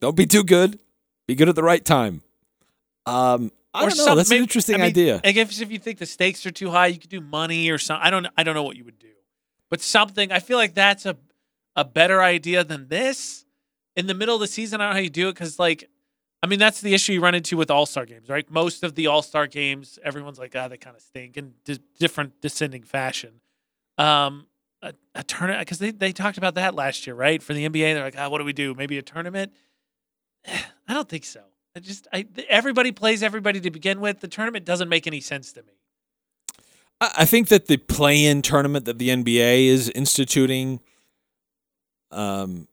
[0.00, 0.78] Don't be too good.
[1.26, 2.22] Be good at the right time.
[3.06, 4.04] Um, I Or don't know.
[4.04, 5.20] some- That's maybe- an interesting I mean, idea.
[5.24, 7.78] I guess if you think the stakes are too high, you could do money or
[7.78, 8.04] something.
[8.06, 8.26] I don't.
[8.36, 9.12] I don't know what you would do,
[9.70, 10.32] but something.
[10.32, 11.16] I feel like that's a
[11.74, 13.44] a better idea than this.
[13.96, 15.88] In the middle of the season, I don't know how you do it because, like,
[16.42, 18.50] I mean, that's the issue you run into with All Star games, right?
[18.50, 21.78] Most of the All Star games, everyone's like, ah, they kind of stink in di-
[21.98, 23.40] different descending fashion.
[23.98, 24.46] Um,
[24.82, 27.42] a, a tournament because they they talked about that last year, right?
[27.42, 28.74] For the NBA, they're like, ah, what do we do?
[28.74, 29.52] Maybe a tournament.
[30.88, 31.42] I don't think so.
[31.74, 34.20] I just, I everybody plays everybody to begin with.
[34.20, 35.72] The tournament doesn't make any sense to me.
[37.00, 40.80] I I think that the play-in tournament that the NBA is instituting,
[42.10, 42.68] um,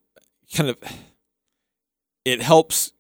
[0.54, 0.78] kind of,
[2.26, 2.94] it helps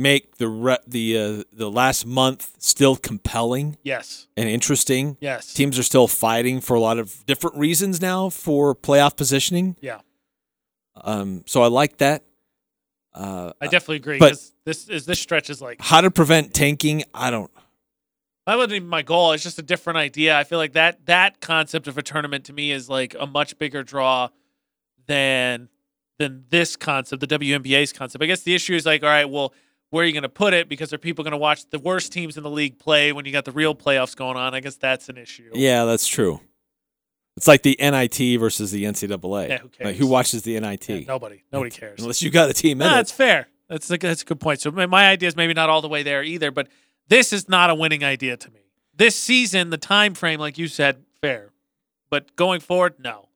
[0.00, 4.26] make the re- the uh, the last month still compelling Yes.
[4.36, 5.16] and interesting.
[5.20, 5.52] Yes.
[5.54, 9.76] Teams are still fighting for a lot of different reasons now for playoff positioning.
[9.80, 10.00] Yeah.
[10.96, 12.24] Um, so I like that.
[13.14, 14.18] Uh, I definitely agree.
[14.18, 17.02] but- this is this stretch is like how to prevent tanking?
[17.14, 17.50] I don't.
[18.46, 19.32] that wasn't even my goal.
[19.32, 20.38] It's just a different idea.
[20.38, 23.58] I feel like that that concept of a tournament to me is like a much
[23.58, 24.28] bigger draw
[25.06, 25.68] than
[26.18, 28.22] than this concept, the WNBA's concept.
[28.22, 29.54] I guess the issue is like, all right, well,
[29.90, 30.68] where are you going to put it?
[30.68, 33.32] Because are people going to watch the worst teams in the league play when you
[33.32, 34.54] got the real playoffs going on?
[34.54, 35.50] I guess that's an issue.
[35.54, 36.40] Yeah, that's true.
[37.36, 39.48] It's like the NIT versus the NCAA.
[39.48, 39.98] Yeah, who Like, cares?
[39.98, 40.88] who watches the NIT?
[40.88, 42.00] Yeah, nobody, nobody cares.
[42.00, 42.96] Unless you got a team in No, it.
[42.96, 43.48] that's fair.
[43.68, 44.60] That's a, that's a good point.
[44.60, 46.68] So my- my idea is maybe not all the way there either, but
[47.08, 48.60] this is not a winning idea to me.
[48.94, 51.50] This season, the time frame, like you said, fair,
[52.10, 53.28] but going forward, no.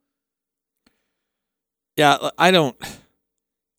[1.97, 2.77] Yeah, I don't.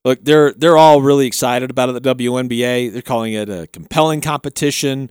[0.06, 2.02] Look, they're they're all really excited about it.
[2.04, 5.10] The WNBA, they're calling it a compelling competition,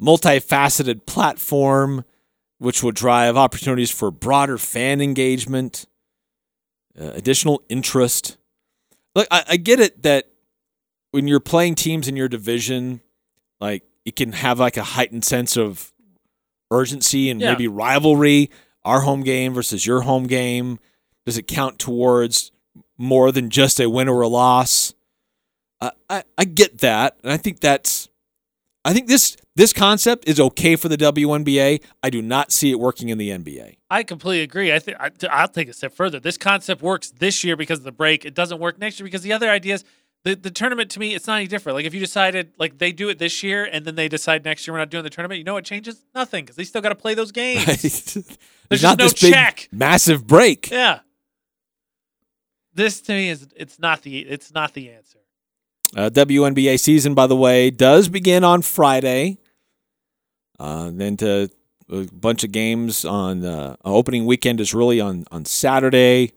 [0.00, 2.04] multifaceted platform,
[2.58, 5.86] which will drive opportunities for broader fan engagement,
[7.00, 8.36] uh, additional interest.
[9.14, 10.28] Look, I, I get it that
[11.12, 13.00] when you're playing teams in your division,
[13.58, 15.94] like it can have like a heightened sense of
[16.70, 17.52] urgency and Yeah.
[17.52, 18.50] maybe rivalry.
[18.84, 20.78] Our home game versus your home game.
[21.24, 22.52] Does it count towards
[22.98, 24.94] more than just a win or a loss?
[25.80, 28.08] I, I, I get that, and I think that's.
[28.84, 31.82] I think this this concept is okay for the WNBA.
[32.02, 33.76] I do not see it working in the NBA.
[33.90, 34.72] I completely agree.
[34.72, 34.96] I think
[35.28, 36.20] I'll take a step further.
[36.20, 38.24] This concept works this year because of the break.
[38.24, 39.84] It doesn't work next year because the other ideas.
[40.24, 41.76] The, the tournament to me, it's not any different.
[41.76, 44.66] Like if you decided, like they do it this year, and then they decide next
[44.66, 45.38] year we're not doing the tournament.
[45.38, 46.04] You know what changes?
[46.16, 47.64] Nothing because they still got to play those games.
[47.64, 48.36] There's
[48.68, 50.68] There's not just this no big massive break.
[50.68, 51.00] Yeah.
[52.76, 55.18] This to me is it's not the it's not the answer.
[55.96, 59.38] Uh, WNBA season, by the way, does begin on Friday.
[60.60, 61.48] Uh, then to
[61.90, 66.32] a bunch of games on uh, opening weekend is really on on Saturday,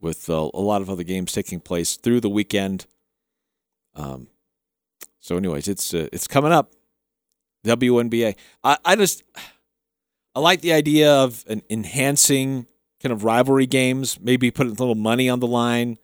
[0.00, 2.86] with uh, a lot of other games taking place through the weekend.
[3.94, 4.28] Um,
[5.20, 6.72] so, anyways, it's uh, it's coming up.
[7.66, 8.36] WNBA.
[8.64, 9.22] I, I just
[10.34, 12.66] I like the idea of an enhancing
[13.02, 14.18] kind of rivalry games.
[14.20, 15.98] Maybe putting a little money on the line.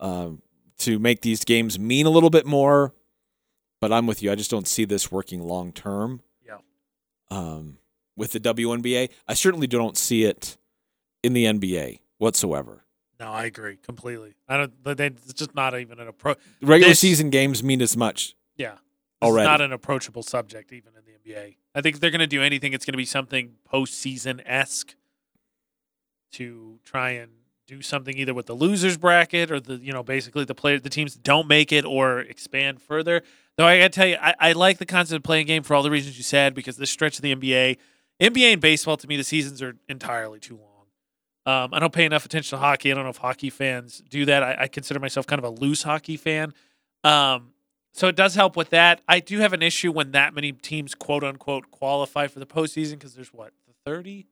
[0.00, 0.42] Um,
[0.78, 2.92] to make these games mean a little bit more.
[3.80, 4.30] But I'm with you.
[4.32, 6.22] I just don't see this working long term.
[6.44, 6.58] Yeah.
[7.30, 7.78] Um,
[8.16, 10.56] with the WNBA, I certainly don't see it
[11.22, 12.84] in the NBA whatsoever.
[13.18, 14.34] No, I agree completely.
[14.48, 14.96] I don't.
[14.96, 16.38] They, it's just not even an approach.
[16.60, 18.34] Regular This- season games mean as much.
[18.56, 18.74] Yeah.
[19.22, 19.46] Already.
[19.46, 21.54] not an approachable subject even in the NBA.
[21.76, 24.96] I think if they're going to do anything, it's going to be something postseason esque
[26.32, 27.30] to try and
[27.66, 30.90] do something either with the losers bracket or the you know basically the player the
[30.90, 33.22] teams don't make it or expand further.
[33.56, 35.74] Though I got to tell you, I, I like the concept of playing game for
[35.74, 37.76] all the reasons you said because this stretch of the NBA,
[38.20, 40.68] NBA and baseball to me the seasons are entirely too long.
[41.44, 42.92] Um, I don't pay enough attention to hockey.
[42.92, 44.42] I don't know if hockey fans do that.
[44.42, 46.54] I, I consider myself kind of a loose hockey fan.
[47.04, 47.52] Um,
[47.92, 49.02] so it does help with that.
[49.08, 52.92] I do have an issue when that many teams, quote unquote, qualify for the postseason
[52.92, 54.26] because there's what, the 30?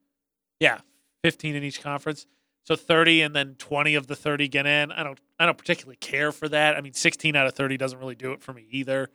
[0.61, 0.79] Yeah,
[1.23, 2.27] 15 in each conference.
[2.65, 4.93] So 30 and then 20 of the 30 get in.
[4.93, 6.77] I don't I don't particularly care for that.
[6.77, 9.09] I mean, 16 out of 30 doesn't really do it for me either.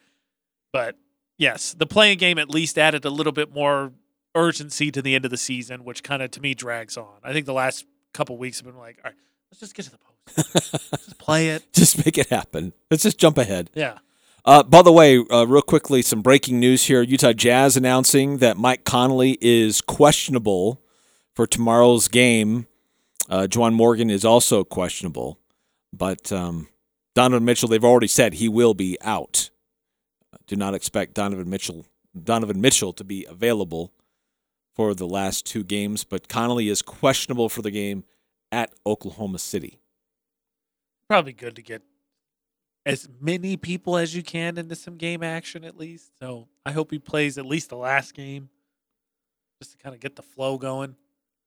[0.74, 0.98] But
[1.38, 3.94] yes, the play-in game at least added a little bit more
[4.34, 7.20] urgency to the end of the season, which kind of to me drags on.
[7.24, 9.20] I think the last couple weeks have been like, all right,
[9.52, 10.54] let's just get to the post.
[11.06, 11.72] just play it.
[11.72, 12.74] Just make it happen.
[12.90, 13.70] Let's just jump ahead.
[13.74, 14.00] Yeah.
[14.44, 17.02] Uh, by the way, uh, real quickly, some breaking news here.
[17.02, 20.82] Utah Jazz announcing that Mike Conley is questionable
[21.36, 22.68] for tomorrow's game.
[23.30, 25.40] Uh, Morgan is also questionable,
[25.92, 26.68] but um,
[27.16, 29.50] Donovan Mitchell, they've already said he will be out.
[30.48, 31.86] Do not expect Donovan Mitchell,
[32.22, 33.92] Donovan Mitchell to be available
[34.76, 38.04] for the last two games, but Conley is questionable for the game
[38.52, 39.80] at Oklahoma City.
[41.10, 41.82] Probably good to get
[42.86, 46.12] as many people as you can into some game action at least.
[46.20, 48.50] So I hope he plays at least the last game
[49.62, 50.96] just to kind of get the flow going.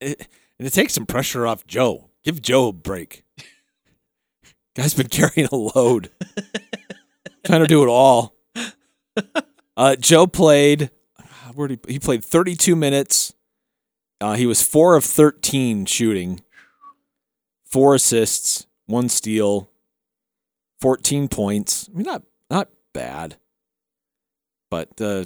[0.00, 0.28] It,
[0.58, 2.10] and it takes some pressure off Joe.
[2.24, 3.24] Give Joe a break.
[4.74, 6.10] Guy's been carrying a load,
[7.44, 8.36] trying to do it all.
[9.76, 10.90] Uh, Joe played.
[11.54, 13.32] Where did he, he played 32 minutes.
[14.20, 16.40] Uh, he was four of 13 shooting,
[17.64, 19.70] four assists, one steal,
[20.80, 21.88] 14 points.
[21.92, 23.36] I mean, not not bad,
[24.70, 25.24] but uh,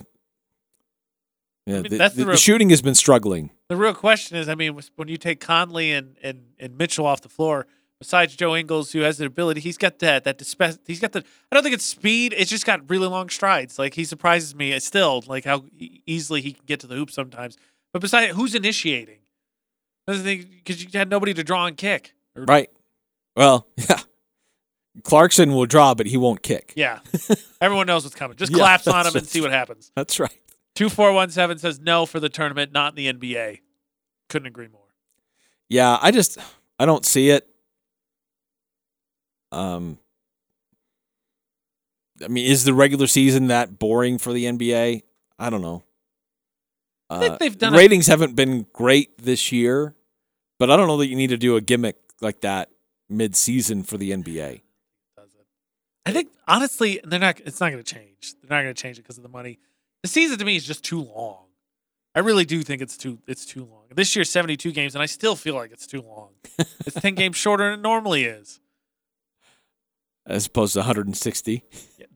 [1.66, 3.50] yeah, mean, the, the, the the shooting has been struggling.
[3.72, 7.22] The real question is, I mean, when you take Conley and, and, and Mitchell off
[7.22, 7.66] the floor,
[7.98, 11.20] besides Joe Ingles, who has the ability, he's got that that dispe- he's got the.
[11.20, 12.34] I don't think it's speed.
[12.36, 13.78] It's just got really long strides.
[13.78, 15.64] Like he surprises me it's still, like how
[16.04, 17.56] easily he can get to the hoop sometimes.
[17.94, 19.20] But besides, who's initiating?
[20.06, 22.12] That's the thing because you had nobody to draw and kick.
[22.36, 22.68] Right.
[23.34, 24.00] Well, yeah.
[25.02, 26.74] Clarkson will draw, but he won't kick.
[26.76, 26.98] Yeah,
[27.62, 28.36] everyone knows what's coming.
[28.36, 29.90] Just Yeah, collapse on him and see what happens.
[29.96, 30.38] That's right.
[30.74, 33.60] Two four one seven says no for the tournament, not in the NBA.
[34.28, 34.80] Couldn't agree more.
[35.68, 36.38] Yeah, I just
[36.78, 37.46] I don't see it.
[39.50, 39.98] Um
[42.24, 45.02] I mean, is the regular season that boring for the NBA?
[45.38, 45.82] I don't know.
[47.10, 49.94] Uh, think they've done a- ratings haven't been great this year,
[50.58, 52.70] but I don't know that you need to do a gimmick like that
[53.08, 54.62] mid-season for the NBA.
[56.06, 57.40] I think honestly, they're not.
[57.44, 58.34] It's not going to change.
[58.42, 59.58] They're not going to change it because of the money.
[60.02, 61.44] The season to me is just too long.
[62.14, 63.18] I really do think it's too.
[63.26, 63.84] It's too long.
[63.94, 66.30] This year's seventy two games, and I still feel like it's too long.
[66.58, 68.60] it's ten games shorter than it normally is.
[70.26, 71.64] As opposed to 160.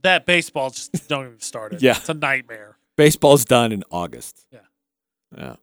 [0.03, 1.82] That baseball just don't even start it.
[1.82, 1.97] Yeah.
[1.97, 2.78] it's a nightmare.
[2.97, 4.47] Baseball's done in August.
[4.53, 4.61] Yeah.
[5.37, 5.57] Yeah.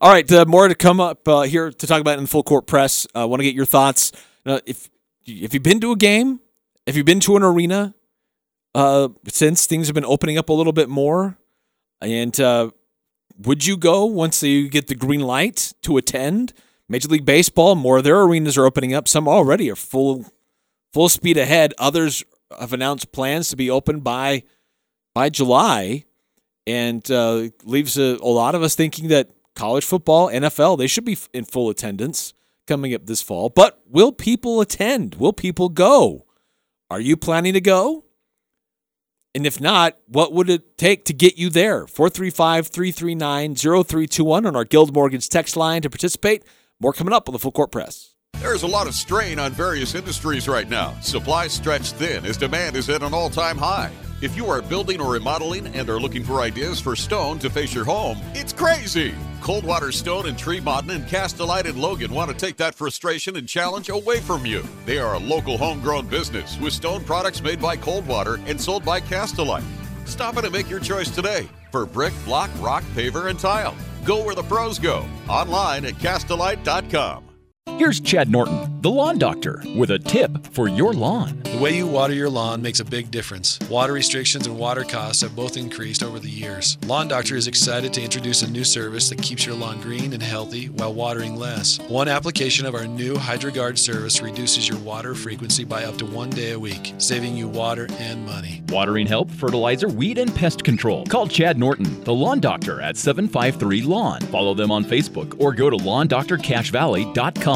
[0.00, 0.30] All right.
[0.30, 3.06] Uh, more to come up uh, here to talk about in the full court press.
[3.14, 4.10] I uh, want to get your thoughts.
[4.44, 4.90] Uh, if
[5.24, 6.40] if you've been to a game,
[6.84, 7.94] if you've been to an arena
[8.74, 11.38] uh, since things have been opening up a little bit more,
[12.04, 12.70] and uh,
[13.38, 16.52] would you go once you get the green light to attend
[16.88, 17.74] Major League Baseball?
[17.74, 19.08] More of their arenas are opening up.
[19.08, 20.26] Some already are full
[20.92, 21.74] full speed ahead.
[21.78, 22.24] Others
[22.58, 24.44] have announced plans to be open by
[25.14, 26.04] by July,
[26.66, 31.04] and uh, leaves a, a lot of us thinking that college football, NFL, they should
[31.04, 32.34] be in full attendance
[32.66, 33.48] coming up this fall.
[33.48, 35.16] But will people attend?
[35.16, 36.26] Will people go?
[36.90, 38.03] Are you planning to go?
[39.34, 41.86] And if not, what would it take to get you there?
[41.86, 46.44] 435 339 0321 on our Guild Mortgage text line to participate.
[46.80, 48.14] More coming up on the Full Court Press.
[48.40, 50.94] There's a lot of strain on various industries right now.
[51.00, 53.90] Supplies stretched thin as demand is at an all time high.
[54.24, 57.74] If you are building or remodeling and are looking for ideas for stone to face
[57.74, 59.14] your home, it's crazy.
[59.42, 63.46] Coldwater Stone and Tree Modern and Castellite and Logan want to take that frustration and
[63.46, 64.64] challenge away from you.
[64.86, 68.98] They are a local homegrown business with stone products made by Coldwater and sold by
[68.98, 69.62] Castellite.
[70.06, 73.76] Stop in and make your choice today for brick, block, rock, paver, and tile.
[74.06, 75.06] Go where the pros go.
[75.28, 77.23] Online at castellite.com.
[77.78, 81.40] Here's Chad Norton, the lawn doctor, with a tip for your lawn.
[81.44, 83.58] The way you water your lawn makes a big difference.
[83.70, 86.76] Water restrictions and water costs have both increased over the years.
[86.86, 90.22] Lawn Doctor is excited to introduce a new service that keeps your lawn green and
[90.22, 91.78] healthy while watering less.
[91.88, 96.30] One application of our new HydroGuard service reduces your water frequency by up to one
[96.30, 98.62] day a week, saving you water and money.
[98.68, 101.06] Watering help, fertilizer, weed, and pest control.
[101.06, 104.20] Call Chad Norton, the lawn doctor, at 753 Lawn.
[104.20, 107.53] Follow them on Facebook or go to lawndoctorcachevalley.com.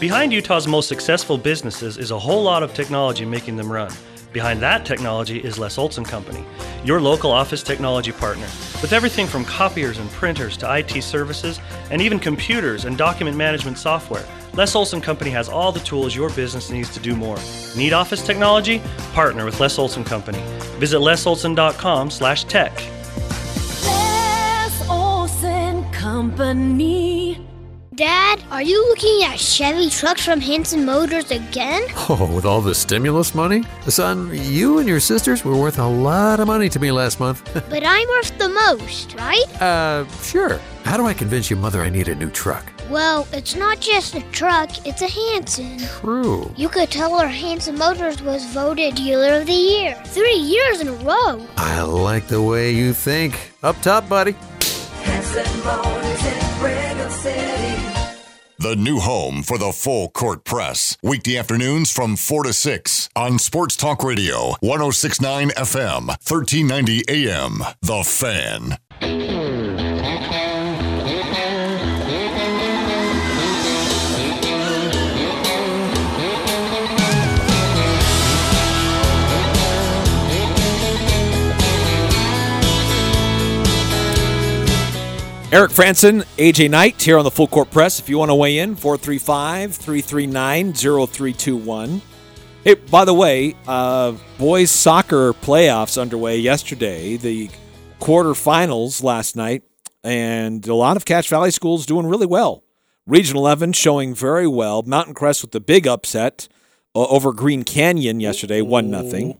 [0.00, 3.92] Behind Utah's most successful businesses is a whole lot of technology making them run.
[4.32, 6.44] Behind that technology is Les Olson Company,
[6.84, 8.46] your local office technology partner.
[8.80, 11.60] With everything from copiers and printers to IT services
[11.90, 16.30] and even computers and document management software, Les Olson Company has all the tools your
[16.30, 17.38] business needs to do more.
[17.76, 18.80] Need office technology?
[19.12, 20.42] Partner with Les Olson Company.
[20.78, 22.72] Visit lesolson.com/tech.
[23.84, 27.49] Les Olson Company.
[28.00, 31.82] Dad, are you looking at Chevy trucks from Hanson Motors again?
[32.08, 33.62] Oh, with all the stimulus money?
[33.88, 37.42] Son, you and your sisters were worth a lot of money to me last month.
[37.68, 39.44] But I'm worth the most, right?
[39.60, 40.58] uh, sure.
[40.84, 42.64] How do I convince your mother I need a new truck?
[42.88, 45.76] Well, it's not just a truck, it's a Hanson.
[46.00, 46.50] True.
[46.56, 50.88] You could tell her Hanson Motors was voted Dealer of the Year three years in
[50.88, 51.46] a row.
[51.58, 53.52] I like the way you think.
[53.62, 54.34] Up top, buddy.
[58.60, 60.94] The new home for the full court press.
[61.02, 67.62] Weekday afternoons from 4 to 6 on Sports Talk Radio, 1069 FM, 1390 AM.
[67.80, 69.59] The Fan.
[85.52, 87.98] Eric Frandsen, AJ Knight here on the Full Court Press.
[87.98, 92.02] If you want to weigh in, 435 339 0321.
[92.62, 97.50] Hey, by the way, uh, boys soccer playoffs underway yesterday, the
[97.98, 99.64] quarterfinals last night,
[100.04, 102.62] and a lot of Cache Valley schools doing really well.
[103.04, 104.82] Region 11 showing very well.
[104.82, 106.46] Mountain Crest with the big upset
[106.94, 109.36] uh, over Green Canyon yesterday, 1 nothing.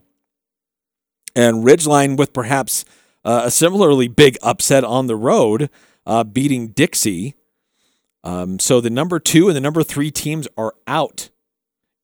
[1.37, 2.85] And Ridgeline with perhaps
[3.25, 5.71] uh, a similarly big upset on the road,
[6.07, 7.35] uh, beating Dixie.
[8.23, 11.31] Um, so the number two and the number three teams are out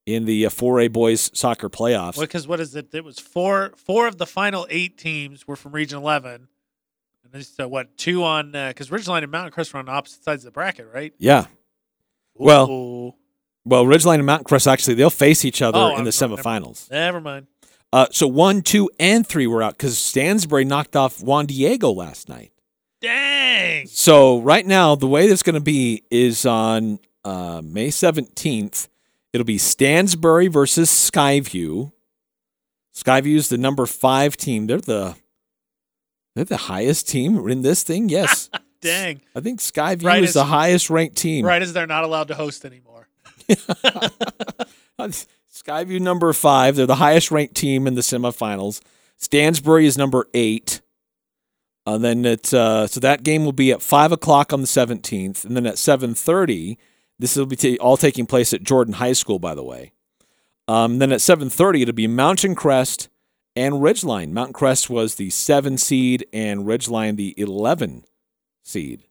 [0.06, 2.18] in the uh, 4A boys soccer playoffs.
[2.18, 2.94] Because what is it?
[2.94, 6.48] It was four four of the final eight teams were from Region 11.
[7.24, 10.42] And there's uh, what two on because Ridgeline and Mountain Crest were on opposite sides
[10.44, 11.12] of the bracket, right?
[11.18, 11.46] Yeah.
[12.34, 13.14] Well, Ooh.
[13.64, 16.42] well, Ridgeline and Mountain Crest actually they'll face each other Oh, in the I'm- never-
[16.42, 16.90] semifinals.
[16.90, 17.46] Never mind.
[17.92, 22.28] Uh, so one, two, and three were out because Stansbury knocked off Juan Diego last
[22.28, 22.52] night.
[23.00, 23.86] Dang.
[23.86, 28.88] So right now, the way that's going to be is on uh, May seventeenth.
[29.32, 31.92] It'll be Stansbury versus Skyview.
[32.94, 34.66] Skyview is the number five team.
[34.66, 35.14] They're the
[36.34, 38.08] they're the highest team in this thing.
[38.08, 38.48] Yes,
[38.80, 39.20] Dang.
[39.34, 41.44] I think Skyview Right is as- the highest ranked team.
[41.44, 43.08] Right as they're not allowed to host anymore.
[44.98, 46.76] Skyview number five.
[46.76, 48.80] They're the highest ranked team in the semifinals.
[49.16, 50.80] Stansbury is number eight.
[51.86, 55.44] And then it's uh, so that game will be at five o'clock on the seventeenth,
[55.44, 56.78] and then at seven thirty.
[57.18, 59.92] This will be ta- all taking place at Jordan High School, by the way.
[60.68, 63.08] Um, then at seven thirty, it'll be Mountain Crest
[63.54, 64.32] and Ridgeline.
[64.32, 68.04] Mountain Crest was the seven seed, and Ridgeline the eleven
[68.64, 69.04] seed.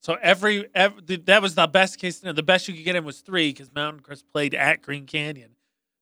[0.00, 2.18] So every, every that was the best case.
[2.18, 5.52] The best you could get in was three because Mountain Crest played at Green Canyon.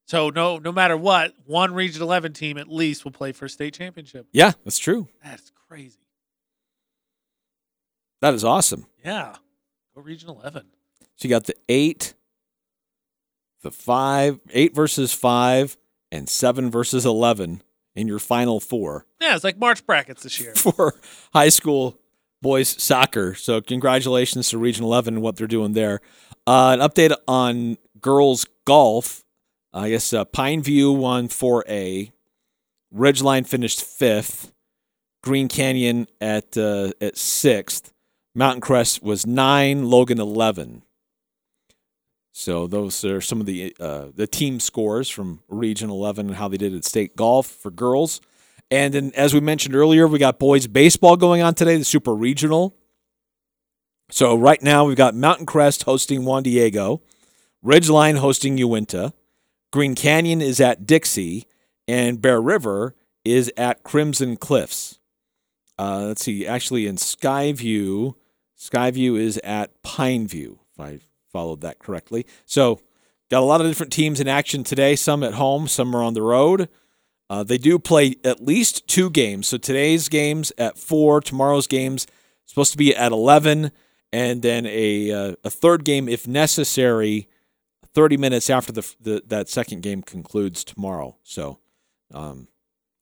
[0.06, 3.48] So no, no matter what, one Region Eleven team at least will play for a
[3.48, 4.26] state championship.
[4.32, 5.08] Yeah, that's true.
[5.22, 5.98] That's crazy.
[8.20, 8.86] That is awesome.
[9.04, 9.34] Yeah,
[9.94, 10.66] go Region Eleven.
[11.16, 12.14] So you got the eight,
[13.62, 15.76] the five, eight versus five,
[16.12, 17.62] and seven versus eleven
[17.96, 20.54] in your final four Yeah, it's like March brackets this year.
[20.56, 20.94] for
[21.32, 21.98] high school
[22.40, 23.34] boys soccer.
[23.34, 26.00] So congratulations to Region Eleven and what they're doing there.
[26.46, 29.24] Uh, an update on girls golf.
[29.72, 32.12] I guess uh, Pine View won 4A.
[32.94, 34.53] Ridgeline finished fifth.
[35.24, 37.94] Green Canyon at uh, at sixth.
[38.34, 39.86] Mountain Crest was nine.
[39.86, 40.82] Logan eleven.
[42.30, 46.48] So those are some of the uh, the team scores from Region 11 and how
[46.48, 48.20] they did at state golf for girls.
[48.70, 52.12] And then, as we mentioned earlier, we got boys baseball going on today, the Super
[52.12, 52.76] Regional.
[54.10, 57.00] So right now we've got Mountain Crest hosting Juan Diego,
[57.64, 59.14] Ridgeline hosting Uinta,
[59.72, 61.46] Green Canyon is at Dixie,
[61.88, 62.94] and Bear River
[63.24, 64.98] is at Crimson Cliffs.
[65.78, 68.14] Uh, let's see, actually in Skyview,
[68.58, 71.00] Skyview is at Pineview, if I
[71.32, 72.26] followed that correctly.
[72.46, 72.80] So,
[73.30, 76.14] got a lot of different teams in action today, some at home, some are on
[76.14, 76.68] the road.
[77.28, 79.48] Uh, they do play at least two games.
[79.48, 82.06] So, today's games at 4, tomorrow's games
[82.46, 83.72] supposed to be at 11,
[84.12, 87.28] and then a, uh, a third game, if necessary,
[87.94, 91.16] 30 minutes after the, the that second game concludes tomorrow.
[91.22, 91.58] So,
[92.12, 92.48] um,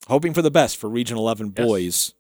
[0.08, 2.14] hoping for the best for Region 11 boys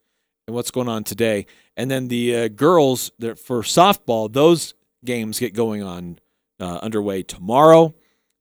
[0.46, 1.46] and what's going on today.
[1.76, 4.74] And then the uh, girls for softball, those
[5.04, 6.18] games get going on
[6.60, 7.94] uh, underway tomorrow.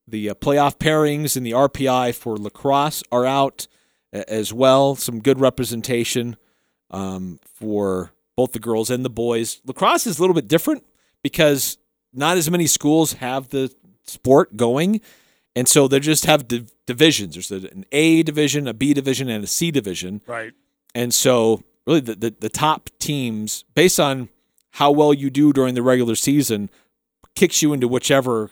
[0.07, 3.67] The uh, playoff pairings and the RPI for lacrosse are out
[4.11, 4.95] as well.
[4.95, 6.35] Some good representation
[6.89, 9.61] um, for both the girls and the boys.
[9.65, 10.83] Lacrosse is a little bit different
[11.23, 11.77] because
[12.13, 13.73] not as many schools have the
[14.03, 15.01] sport going.
[15.55, 17.35] And so they just have div- divisions.
[17.35, 20.21] There's an A division, a B division, and a C division.
[20.25, 20.53] Right.
[20.95, 24.29] And so, really, the, the, the top teams, based on
[24.71, 26.69] how well you do during the regular season
[27.35, 28.51] kicks you into whichever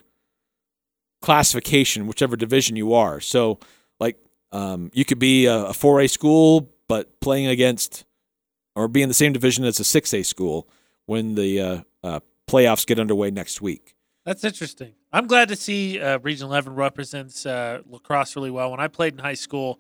[1.22, 3.20] classification, whichever division you are.
[3.20, 3.60] So,
[4.00, 4.18] like,
[4.52, 8.06] um, you could be a, a 4A school, but playing against
[8.76, 10.68] or be in the same division as a 6A school
[11.06, 13.96] when the uh, uh, playoffs get underway next week.
[14.26, 14.94] That's interesting.
[15.12, 18.72] I'm glad to see uh, Region 11 represents uh, lacrosse really well.
[18.72, 19.80] When I played in high school,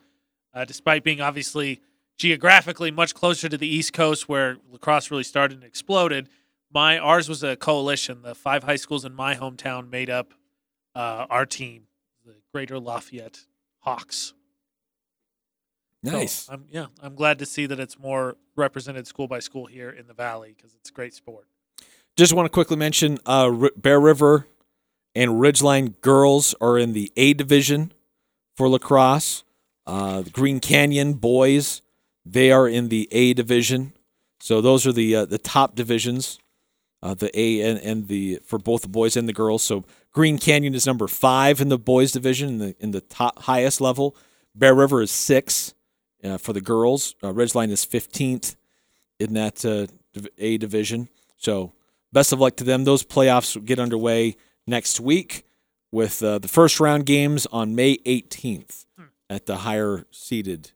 [0.54, 1.82] uh, despite being obviously
[2.20, 6.30] geographically much closer to the East Coast where lacrosse really started and exploded,
[6.72, 8.22] my ours was a coalition.
[8.22, 10.36] The five high schools in my hometown made up
[10.94, 11.84] uh, our team,
[12.26, 13.40] the Greater Lafayette
[13.80, 14.34] Hawks.
[16.06, 16.48] So Nice.
[16.50, 20.08] I'm, yeah, I'm glad to see that it's more represented school by school here in
[20.08, 21.48] the Valley because it's a great sport.
[22.16, 24.46] Just want to quickly mention uh, R- Bear River
[25.16, 27.94] and Ridgeline girls are in the A division
[28.56, 29.44] for lacrosse.
[29.86, 31.82] Uh, the Green Canyon boys,
[32.26, 33.94] they are in the A division.
[34.40, 36.40] So those are the uh, the top divisions,
[37.04, 39.64] uh, the A and, and the for both the boys and the girls.
[39.64, 43.44] So Green Canyon is number five in the boys division in the in the top
[43.44, 44.16] highest level.
[44.56, 45.74] Bear River is six
[46.24, 47.16] uh, for the girls.
[47.22, 48.56] Uh, Ridgeline is fifteenth
[49.20, 49.88] in that uh,
[50.38, 51.10] A division.
[51.38, 51.74] So
[52.12, 52.86] best of luck to them.
[52.86, 55.46] Those playoffs get underway next week
[55.92, 58.86] with uh, the first round games on May 18th
[59.30, 60.72] at the higher seeded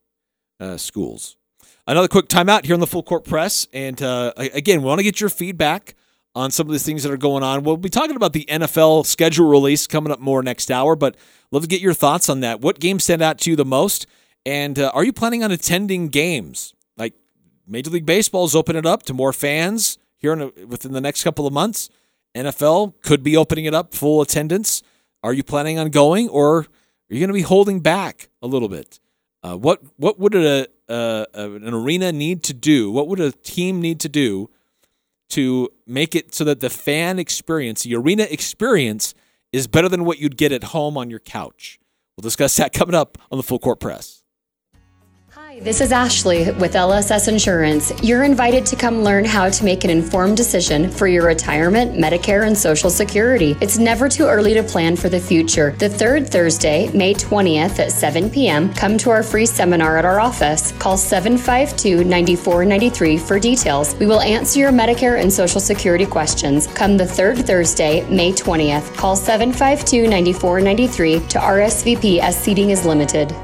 [0.60, 1.38] uh, schools.
[1.86, 3.68] Another quick timeout here on the Full Court Press.
[3.74, 5.96] And uh, again, we want to get your feedback
[6.36, 7.64] on some of these things that are going on.
[7.64, 11.16] We'll be talking about the NFL schedule release coming up more next hour, but
[11.52, 12.62] love to get your thoughts on that.
[12.62, 14.08] What games stand out to you the most?
[14.46, 16.74] And uh, are you planning on attending games?
[16.98, 17.14] Like
[17.68, 21.02] Major League Baseball is opening it up to more fans here in a, within the
[21.02, 21.90] next couple of months.
[22.36, 24.82] NFL could be opening it up full attendance.
[25.22, 26.66] Are you planning on going, or are
[27.10, 29.00] you going to be holding back a little bit?
[29.44, 32.92] Uh, what what would a, an arena need to do?
[32.92, 34.50] What would a team need to do
[35.30, 39.14] to make it so that the fan experience, the arena experience,
[39.52, 41.80] is better than what you'd get at home on your couch?
[42.16, 44.23] We'll discuss that coming up on the Full Court Press.
[45.62, 47.94] This is Ashley with LSS Insurance.
[48.02, 52.48] You're invited to come learn how to make an informed decision for your retirement, Medicare,
[52.48, 53.56] and Social Security.
[53.62, 55.76] It's never too early to plan for the future.
[55.78, 60.20] The third Thursday, May 20th at 7 p.m., come to our free seminar at our
[60.20, 60.72] office.
[60.80, 63.96] Call 752 9493 for details.
[63.96, 66.66] We will answer your Medicare and Social Security questions.
[66.68, 68.96] Come the third Thursday, May 20th.
[68.96, 73.36] Call 752 9493 to RSVP as seating is limited.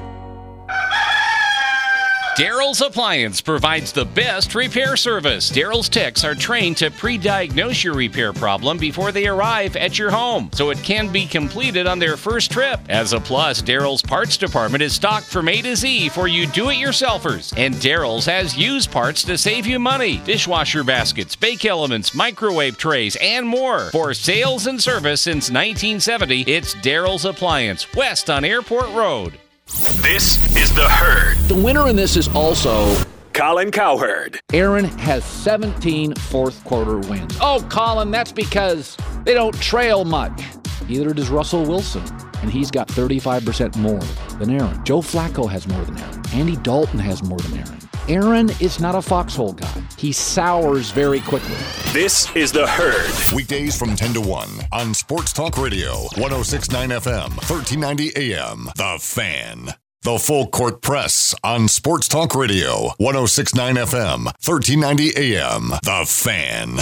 [2.40, 5.52] Daryl's Appliance provides the best repair service.
[5.52, 10.10] Daryl's techs are trained to pre diagnose your repair problem before they arrive at your
[10.10, 12.80] home, so it can be completed on their first trip.
[12.88, 16.70] As a plus, Daryl's parts department is stocked from A to Z for you do
[16.70, 17.54] it yourselfers.
[17.58, 23.18] And Daryl's has used parts to save you money dishwasher baskets, bake elements, microwave trays,
[23.18, 23.92] and more.
[23.92, 29.38] For sales and service since 1970, it's Daryl's Appliance, west on Airport Road.
[29.70, 31.38] This is The Herd.
[31.48, 32.96] The winner in this is also
[33.34, 34.40] Colin Cowherd.
[34.52, 37.38] Aaron has 17 fourth quarter wins.
[37.40, 40.42] Oh, Colin, that's because they don't trail much.
[40.88, 42.04] Neither does Russell Wilson,
[42.42, 44.00] and he's got 35% more
[44.40, 44.84] than Aaron.
[44.86, 46.22] Joe Flacco has more than Aaron.
[46.34, 47.89] Andy Dalton has more than Aaron.
[48.10, 49.84] Aaron is not a foxhole guy.
[49.96, 51.56] He sours very quickly.
[51.94, 53.36] This is The Herd.
[53.36, 58.66] Weekdays from 10 to 1 on Sports Talk Radio, 1069 FM, 1390 AM.
[58.76, 59.76] The Fan.
[60.02, 65.70] The Full Court Press on Sports Talk Radio, 1069 FM, 1390 AM.
[65.84, 66.80] The Fan.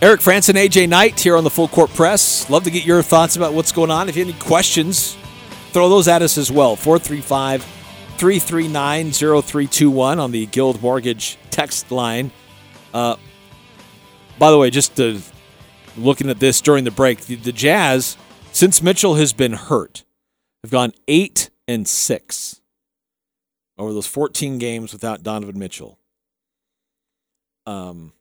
[0.00, 2.48] Eric Frandsen, AJ Knight here on the Full Court Press.
[2.48, 4.08] Love to get your thoughts about what's going on.
[4.08, 5.16] If you have any questions,
[5.72, 6.76] throw those at us as well.
[6.76, 12.30] 435 339 0321 on the Guild Mortgage text line.
[12.94, 13.16] Uh,
[14.38, 15.18] by the way, just uh,
[15.96, 18.16] looking at this during the break, the, the Jazz,
[18.52, 20.04] since Mitchell has been hurt,
[20.62, 22.60] have gone 8 and 6
[23.76, 25.98] over those 14 games without Donovan Mitchell.
[27.66, 28.12] Um,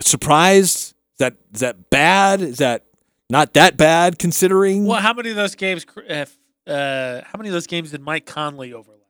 [0.00, 0.94] surprised?
[1.14, 2.40] Is that is that bad?
[2.40, 2.84] Is that
[3.30, 4.86] not that bad considering?
[4.86, 5.86] Well, how many of those games?
[6.08, 6.26] Uh,
[6.66, 9.00] uh, how many of those games did Mike Conley overlap?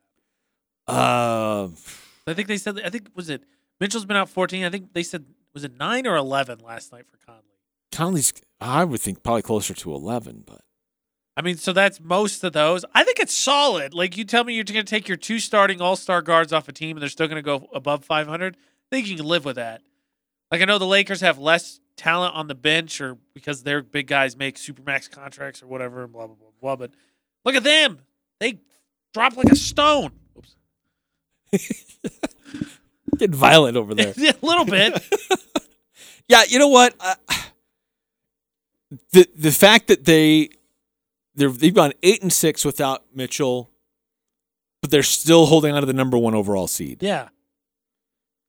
[0.86, 1.68] Uh,
[2.26, 2.80] I think they said.
[2.84, 3.42] I think was it
[3.80, 4.64] Mitchell's been out 14.
[4.64, 7.42] I think they said was it nine or 11 last night for Conley.
[7.92, 10.60] Conley's, I would think probably closer to 11, but
[11.36, 12.84] I mean, so that's most of those.
[12.94, 13.92] I think it's solid.
[13.92, 16.68] Like you tell me, you're going to take your two starting All Star guards off
[16.68, 18.56] a team, and they're still going to go above 500.
[18.56, 19.82] I think you can live with that.
[20.50, 24.06] Like I know the Lakers have less talent on the bench or because their big
[24.06, 26.76] guys make supermax contracts or whatever and blah blah blah blah.
[26.76, 26.92] But
[27.44, 28.00] look at them.
[28.40, 28.60] They
[29.14, 30.12] drop like a stone.
[33.18, 34.12] Getting violent over there.
[34.16, 35.02] a little bit.
[36.28, 36.94] Yeah, you know what?
[36.98, 37.14] Uh,
[39.12, 40.50] the the fact that they
[41.34, 43.70] they're, they've gone eight and six without Mitchell,
[44.80, 47.02] but they're still holding on to the number one overall seed.
[47.02, 47.28] Yeah.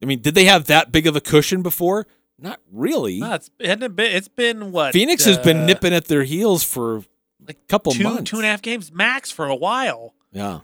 [0.02, 2.06] I mean, did they have that big of a cushion before?
[2.38, 3.18] Not really.
[3.18, 6.62] No, it's it been, it's been what Phoenix has been uh, nipping at their heels
[6.62, 7.02] for
[7.46, 8.30] like a couple two months.
[8.30, 10.14] two and a half games max for a while.
[10.32, 10.60] Yeah.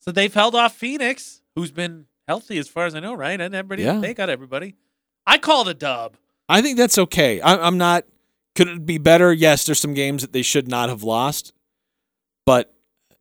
[0.00, 3.40] So they've held off Phoenix, who's been healthy as far as I know, right?
[3.40, 3.98] And everybody, Yeah.
[3.98, 4.76] they got everybody.
[5.26, 6.16] I called a dub.
[6.48, 7.40] I think that's okay.
[7.40, 8.04] I, I'm not.
[8.54, 9.32] Could it be better?
[9.32, 11.52] Yes, there's some games that they should not have lost,
[12.46, 12.72] but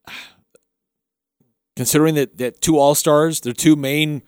[1.75, 4.21] considering that that two all stars, their two main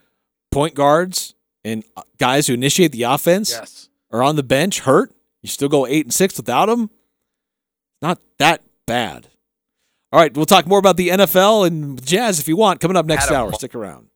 [0.52, 1.34] point guards
[1.64, 3.90] and uh, guys who initiate the offense, Yes.
[4.12, 5.12] are on the bench hurt.
[5.42, 6.90] You still go eight and six without them.
[8.02, 9.28] Not that bad.
[10.12, 12.80] All right, we'll talk more about the NFL and Jazz if you want.
[12.82, 13.38] Coming up next Adam.
[13.38, 13.54] hour.
[13.54, 14.08] Stick around.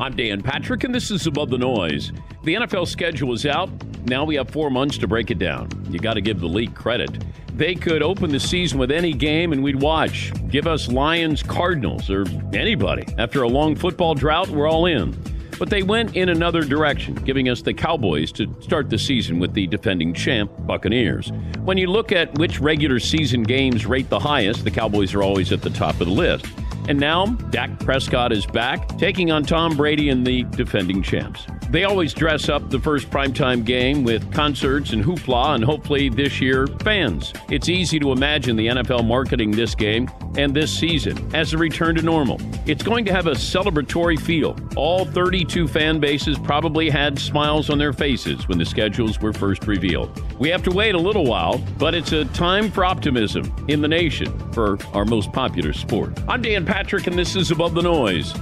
[0.00, 2.10] I'm Dan Patrick, and this is Above the Noise.
[2.42, 3.70] The NFL schedule is out.
[4.06, 5.68] Now we have four months to break it down.
[5.88, 7.22] You got to give the league credit.
[7.54, 10.32] They could open the season with any game and we'd watch.
[10.50, 13.06] Give us Lions, Cardinals, or anybody.
[13.18, 15.12] After a long football drought, we're all in.
[15.58, 19.54] But they went in another direction, giving us the Cowboys to start the season with
[19.54, 21.30] the defending champ, Buccaneers.
[21.64, 25.52] When you look at which regular season games rate the highest, the Cowboys are always
[25.52, 26.46] at the top of the list.
[26.86, 31.46] And now, Dak Prescott is back, taking on Tom Brady and the defending champs.
[31.70, 36.40] They always dress up the first primetime game with concerts and hoopla, and hopefully this
[36.40, 37.32] year, fans.
[37.50, 41.94] It's easy to imagine the NFL marketing this game and this season as a return
[41.96, 42.38] to normal.
[42.66, 44.56] It's going to have a celebratory feel.
[44.76, 49.66] All 32 fan bases probably had smiles on their faces when the schedules were first
[49.66, 50.22] revealed.
[50.38, 53.88] We have to wait a little while, but it's a time for optimism in the
[53.88, 56.18] nation for our most popular sport.
[56.28, 58.34] I'm Dan Patrick, and this is Above the Noise.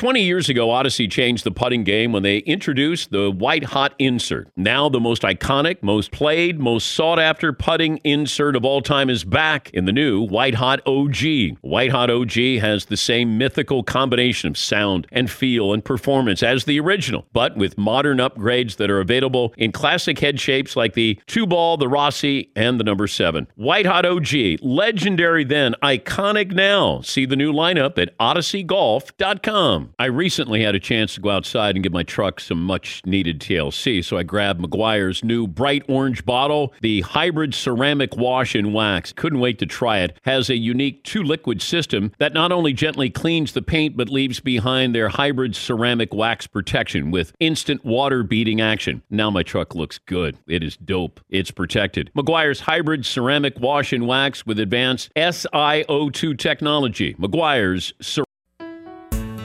[0.00, 4.48] 20 years ago, Odyssey changed the putting game when they introduced the white hot insert.
[4.56, 9.24] Now, the most iconic, most played, most sought after putting insert of all time is
[9.24, 11.58] back in the new White Hot OG.
[11.60, 12.32] White Hot OG
[12.62, 17.58] has the same mythical combination of sound and feel and performance as the original, but
[17.58, 21.84] with modern upgrades that are available in classic head shapes like the two ball, the
[21.84, 23.48] Rossie, and the number seven.
[23.54, 27.02] White Hot OG, legendary then, iconic now.
[27.02, 29.89] See the new lineup at odysseygolf.com.
[29.98, 33.40] I recently had a chance to go outside and give my truck some much needed
[33.40, 39.12] TLC, so I grabbed Meguiar's new bright orange bottle, the hybrid ceramic wash and wax.
[39.12, 40.18] Couldn't wait to try it.
[40.24, 44.40] Has a unique two liquid system that not only gently cleans the paint but leaves
[44.40, 49.02] behind their hybrid ceramic wax protection with instant water beating action.
[49.10, 50.36] Now my truck looks good.
[50.46, 51.20] It is dope.
[51.28, 52.10] It's protected.
[52.14, 57.14] Meguiar's hybrid ceramic wash and wax with advanced SiO2 technology.
[57.14, 58.24] Meguiar's cer-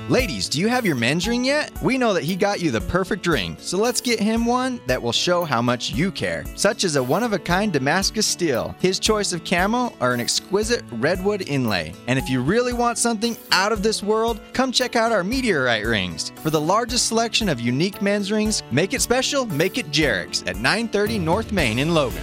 [0.08, 1.72] Ladies, do you have your men's ring yet?
[1.82, 5.02] We know that he got you the perfect ring, so let's get him one that
[5.02, 8.76] will show how much you care, such as a one of a kind Damascus steel,
[8.80, 11.92] his choice of camo, or an exquisite redwood inlay.
[12.06, 15.88] And if you really want something out of this world, come check out our meteorite
[15.88, 16.32] rings.
[16.36, 20.58] For the largest selection of unique men's rings, make it special, make it Jarek's at
[20.58, 22.22] 930 North Main in Logan.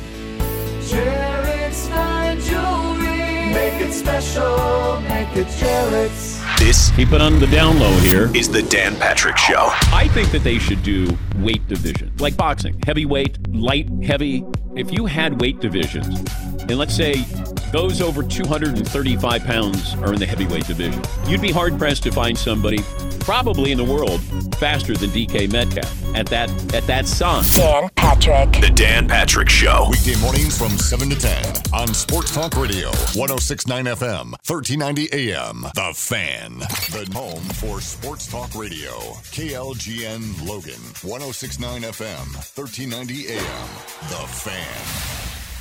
[0.83, 3.53] Jarek's fine jewelry.
[3.53, 5.01] Make it special.
[5.01, 6.42] Make it Jarek's.
[6.65, 9.71] This keep it on the down low here is the Dan Patrick Show.
[9.93, 14.45] I think that they should do weight division, like boxing, heavyweight, light, heavy.
[14.77, 16.21] If you had weight divisions,
[16.61, 17.25] and let's say
[17.73, 22.37] those over 235 pounds are in the heavyweight division, you'd be hard pressed to find
[22.37, 22.79] somebody,
[23.21, 24.21] probably in the world,
[24.57, 27.57] faster than DK Metcalf at that at that size.
[27.57, 28.53] Dan Patrick.
[28.61, 29.89] The Dan Patrick Show.
[29.91, 35.63] Weekday mornings from 7 to 10 on Sports Talk Radio, 1069 FM, 1390 AM.
[35.75, 38.93] The Fan, the home for Sports Talk Radio.
[39.33, 43.69] KLGN Logan, 1069 FM, 1390 AM.
[44.11, 45.52] The Fan.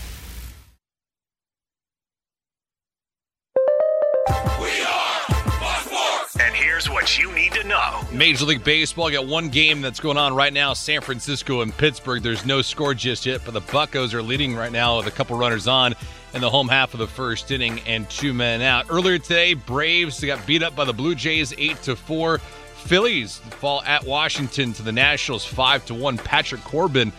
[6.82, 8.02] Here's what you need to know.
[8.12, 12.24] Major League Baseball got one game that's going on right now San Francisco and Pittsburgh.
[12.24, 15.38] There's no score just yet, but the Buccos are leading right now with a couple
[15.38, 15.94] runners on
[16.34, 18.88] in the home half of the first inning and two men out.
[18.90, 22.40] Earlier today, Braves got beat up by the Blue Jays 8 to 4.
[22.40, 26.18] Phillies fall at Washington to the Nationals 5 to 1.
[26.18, 27.12] Patrick Corbin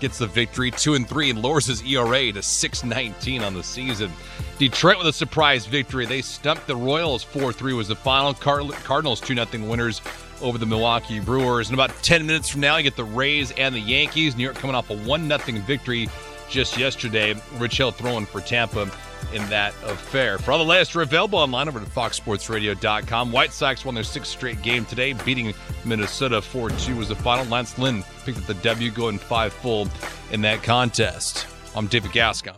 [0.00, 4.12] gets the victory 2 and 3 and lowers his ERA to 6.19 on the season.
[4.58, 6.06] Detroit with a surprise victory.
[6.06, 8.34] They stumped the Royals 4-3 was the final.
[8.34, 10.00] Car- Cardinals 2-0 winners
[10.40, 11.68] over the Milwaukee Brewers.
[11.68, 14.36] In about 10 minutes from now, you get the Rays and the Yankees.
[14.36, 16.08] New York coming off a 1 0 victory
[16.48, 17.34] just yesterday.
[17.58, 18.90] Rich Hill throwing for Tampa
[19.32, 20.38] in that affair.
[20.38, 23.32] For all the latest, are available online over at foxsportsradio.com.
[23.32, 25.54] White Sox won their sixth straight game today, beating
[25.84, 27.44] Minnesota 4 2 was the final.
[27.46, 29.88] Lance Lynn picked up the W, going five full
[30.32, 31.46] in that contest.
[31.74, 32.56] I'm David Gascon.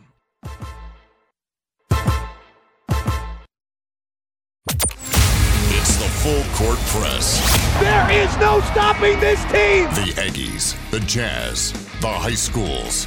[5.72, 7.40] It's the full court press.
[7.80, 9.84] There is no stopping this team.
[9.94, 13.06] The Aggies, the Jazz, the high schools.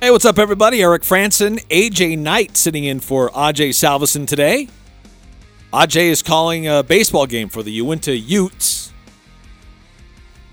[0.00, 0.80] Hey, what's up, everybody?
[0.80, 4.68] Eric Frandsen, AJ Knight sitting in for AJ Salvesen today.
[5.72, 8.92] AJ is calling a baseball game for the Uintah Utes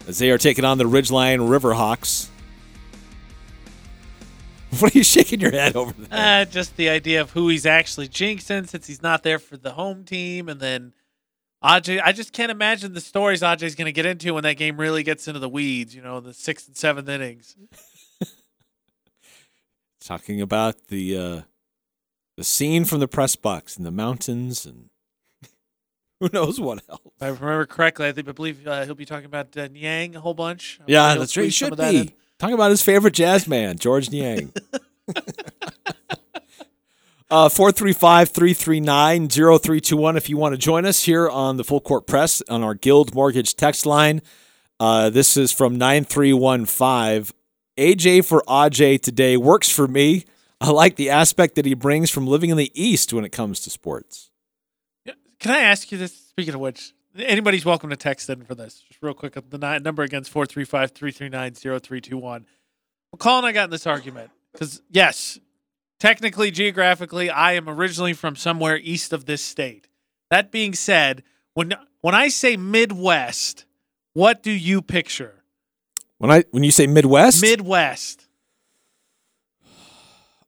[0.07, 2.29] as they are taking on the Ridgeline Riverhawks.
[4.79, 6.41] What are you shaking your head over there?
[6.41, 9.71] Uh, just the idea of who he's actually jinxing since he's not there for the
[9.71, 10.91] home team, and then
[11.63, 12.01] Aj.
[12.03, 15.03] I just can't imagine the stories Aj's going to get into when that game really
[15.03, 15.95] gets into the weeds.
[15.95, 17.55] You know, the sixth and seventh innings.
[20.05, 21.41] Talking about the uh,
[22.37, 24.89] the scene from the press box in the mountains and
[26.19, 27.01] who knows what else.
[27.05, 30.15] If I remember correctly, I think I believe uh, he'll be talking about uh, Niang
[30.15, 30.77] a whole bunch.
[30.81, 31.45] I'm Yeah, that's right.
[31.45, 32.05] He some should of that in.
[32.07, 32.15] be.
[32.37, 34.53] Talking about his favorite jazz man, George Niang.
[37.31, 42.63] Uh, 435-339-0321 if you want to join us here on the Full Court Press on
[42.63, 44.21] our Guild Mortgage text line.
[44.79, 47.33] Uh, this is from 9315.
[47.77, 50.25] AJ for AJ today works for me.
[50.61, 53.59] I like the aspect that he brings from living in the East when it comes
[53.61, 54.31] to sports.
[55.39, 56.15] Can I ask you this?
[56.15, 58.79] Speaking of which, anybody's welcome to text in for this.
[58.87, 62.45] Just real quick, uh, the ni- number against 435 339 0321.
[63.15, 65.39] McCall and I got in this argument because, yes,
[65.99, 69.87] technically, geographically, I am originally from somewhere east of this state.
[70.31, 71.23] That being said,
[71.53, 73.65] when when I say Midwest,
[74.13, 75.43] what do you picture?
[76.17, 78.25] When I when you say Midwest, Midwest.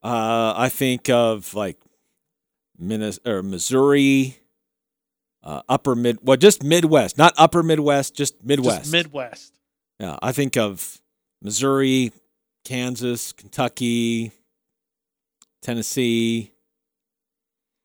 [0.03, 1.77] uh, I think of like
[2.79, 4.37] Minnes- or Missouri,
[5.43, 8.79] uh, upper mid, well, just Midwest, not upper Midwest, just Midwest.
[8.81, 9.53] Just Midwest.
[9.99, 11.01] yeah, I think of
[11.41, 12.11] Missouri,
[12.63, 14.31] Kansas, Kentucky,
[15.61, 16.51] Tennessee.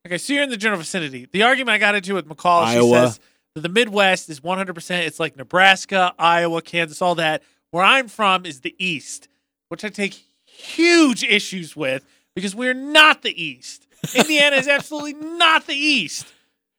[0.05, 1.27] Okay, so you're in the general vicinity.
[1.31, 3.07] The argument I got into with McCall, she Iowa.
[3.07, 3.19] says
[3.55, 5.05] the Midwest is 100%.
[5.05, 7.41] It's like Nebraska, Iowa, Kansas, all that.
[7.73, 9.29] Where I'm from is the East,
[9.69, 10.13] which I take
[10.45, 12.05] huge issues with
[12.35, 13.87] because we're not the East.
[14.15, 16.31] Indiana is absolutely not the East.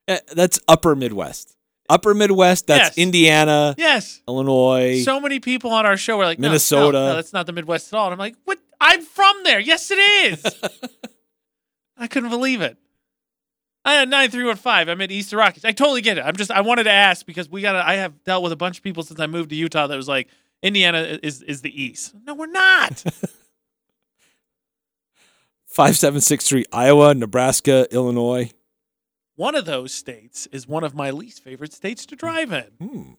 [0.06, 1.56] Eh, That's upper Midwest.
[1.88, 2.98] Upper Midwest, that's Yes.
[2.98, 4.22] Indiana, Yes.
[4.28, 5.02] Illinois.
[5.04, 6.98] So many people on our show were like, no, no, Minnesota.
[6.98, 8.06] No, that's not the Midwest at all.
[8.06, 8.60] And I'm like, what?
[8.80, 9.58] I'm from there.
[9.58, 10.44] Yes, it is.
[11.96, 12.76] I couldn't believe it.
[13.84, 14.88] I had nine three one five.
[14.88, 15.64] I'm at Easter Rockies.
[15.64, 16.24] I totally get it.
[16.24, 18.56] I'm just I wanted to ask because we got to I have dealt with a
[18.56, 20.28] bunch of people since I moved to Utah that was like
[20.64, 22.14] Indiana is is the East.
[22.26, 23.04] No, we're not.
[25.66, 28.50] 5763 Iowa, Nebraska, Illinois.
[29.36, 33.16] one of those states is one of my least favorite states to drive in.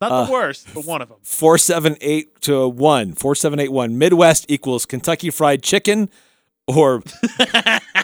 [0.00, 1.18] Not Uh, the worst, but one of them.
[1.22, 3.12] 478 to 1.
[3.14, 3.98] 4781.
[3.98, 6.08] Midwest equals Kentucky Fried Chicken
[6.66, 7.02] or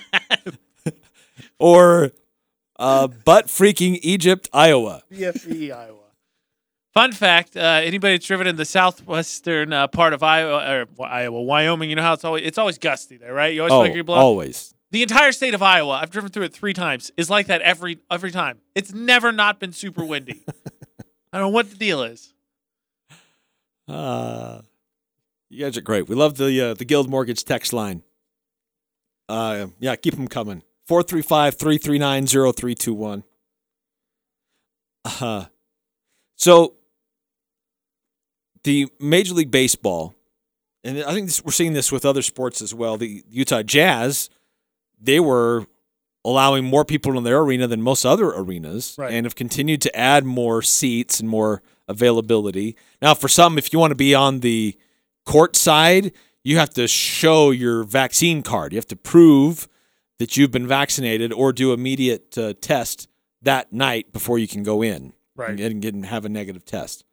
[1.59, 2.11] or
[2.78, 5.05] uh, butt freaking Egypt, Iowa.
[5.11, 5.95] BFE, Iowa.
[6.97, 11.42] Fun fact: uh, anybody that's driven in the southwestern uh, part of Iowa or Iowa,
[11.42, 13.53] Wyoming, you know how it's always it's always gusty there, right?
[13.53, 14.22] You always Oh, feel like you're blowing.
[14.22, 14.72] always.
[14.92, 17.99] The entire state of Iowa, I've driven through it three times, is like that every
[18.11, 18.61] every time.
[18.74, 20.42] It's never not been super windy.
[21.32, 22.32] I don't know what the deal is.
[23.86, 24.62] Uh,
[25.51, 26.09] you guys are great.
[26.09, 28.05] We love the uh, the Guild Mortgage text line.
[29.28, 30.62] Uh, yeah, keep them coming.
[30.88, 33.22] 435-339-0321.
[35.20, 35.44] Uh,
[36.36, 36.76] so
[38.67, 40.14] the Major League Baseball,
[40.85, 42.97] and I think this, we're seeing this with other sports as well.
[42.97, 44.29] The Utah Jazz,
[45.01, 45.67] they were
[46.25, 49.12] allowing more people in their arena than most other arenas, Right.
[49.12, 52.77] and have continued to add more seats and more availability.
[53.01, 54.77] Now, for some, if you want to be on the
[55.25, 56.12] court side,
[56.43, 58.73] you have to show your vaccine card.
[58.73, 59.69] You have to prove
[60.19, 63.07] that you've been vaccinated or do immediate uh, test
[63.43, 65.51] that night before you can go in Right.
[65.51, 67.05] and, and get and have a negative test.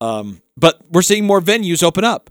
[0.00, 2.30] Um, but we're seeing more venues open up,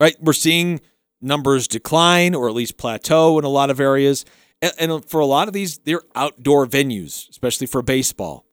[0.00, 0.16] right?
[0.20, 0.80] We're seeing
[1.20, 4.24] numbers decline or at least plateau in a lot of areas.
[4.60, 8.46] And, and for a lot of these, they're outdoor venues, especially for baseball.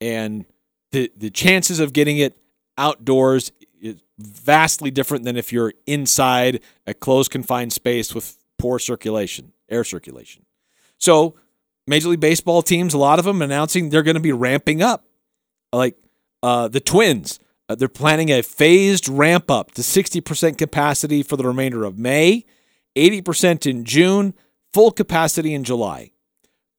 [0.00, 0.44] And
[0.92, 2.36] the the chances of getting it
[2.78, 9.52] outdoors is vastly different than if you're inside a closed confined space with poor circulation,
[9.68, 10.44] air circulation.
[10.98, 11.34] So,
[11.86, 15.04] Major League Baseball teams, a lot of them announcing they're going to be ramping up.
[15.72, 15.96] Like
[16.42, 21.46] uh, the Twins, uh, they're planning a phased ramp up to 60% capacity for the
[21.46, 22.44] remainder of May,
[22.96, 24.34] 80% in June,
[24.72, 26.12] full capacity in July.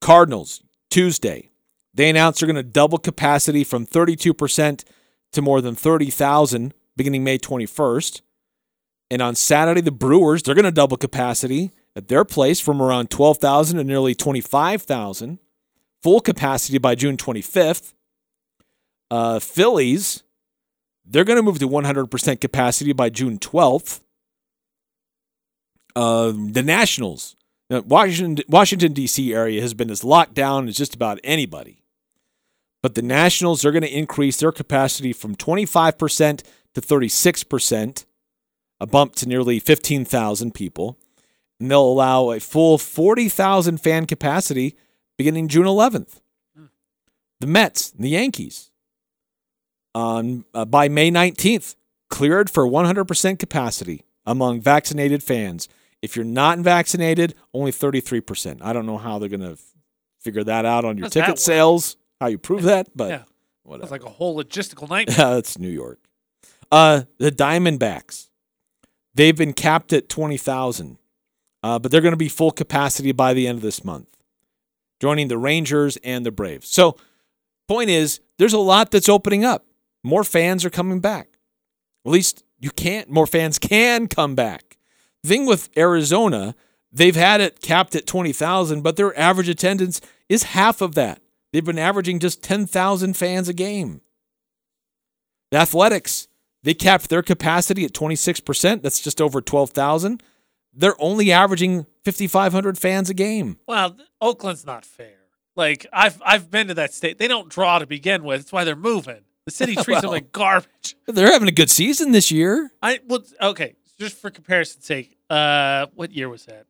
[0.02, 1.50] Cardinals, Tuesday,
[1.94, 4.84] they announced they're going to double capacity from 32%
[5.32, 8.22] to more than 30,000 beginning May 21st.
[9.10, 13.10] And on Saturday, the Brewers, they're going to double capacity at their place from around
[13.10, 15.40] 12,000 to nearly 25,000.
[16.04, 17.94] Full capacity by June 25th.
[19.10, 20.24] Uh, Phillies,
[21.06, 24.02] they're going to move to 100% capacity by June 12th.
[25.96, 27.36] Uh, the Nationals,
[27.70, 29.34] Washington, Washington D.C.
[29.34, 31.84] area has been as locked down as just about anybody.
[32.84, 36.44] But the Nationals are going to increase their capacity from 25%
[36.76, 38.06] to 36%,
[38.80, 40.98] a bump to nearly 15,000 people.
[41.60, 44.76] And they'll allow a full 40,000 fan capacity
[45.18, 46.20] beginning June 11th.
[47.40, 48.72] The Mets, the Yankees,
[49.96, 51.76] on uh, by May 19th,
[52.10, 55.68] cleared for 100% capacity among vaccinated fans.
[56.02, 58.60] If you're not vaccinated, only 33%.
[58.62, 59.58] I don't know how they're going to
[60.20, 63.24] figure that out on your How's ticket sales, how you prove that, but yeah.
[63.64, 63.82] whatever.
[63.82, 65.16] That's like a whole logistical nightmare.
[65.18, 66.00] Yeah, that's New York.
[66.72, 68.30] Uh, the Diamondbacks,
[69.14, 70.98] they've been capped at 20,000,
[71.64, 74.10] uh, but they're going to be full capacity by the end of this month,
[75.00, 76.68] joining the Rangers and the Braves.
[76.68, 76.98] So,
[77.68, 79.66] point is, there's a lot that's opening up.
[80.06, 81.30] More fans are coming back.
[82.06, 84.78] At least you can't, more fans can come back.
[85.26, 86.54] Thing with Arizona,
[86.92, 91.24] they've had it capped at 20,000, but their average attendance is half of that.
[91.52, 94.02] They've been averaging just 10,000 fans a game.
[95.50, 96.28] The Athletics,
[96.62, 98.84] they capped their capacity at 26%.
[98.84, 100.22] That's just over 12,000.
[100.72, 103.58] They're only averaging 5,500 fans a game.
[103.68, 105.18] Well, Oakland's not fair.
[105.56, 107.18] Like I've I've been to that state.
[107.18, 108.42] They don't draw to begin with.
[108.42, 109.22] That's why they're moving.
[109.46, 110.96] The city treats them like garbage.
[111.08, 112.72] They're having a good season this year.
[112.82, 116.66] I well, okay, just for comparison's sake, uh, what year was that?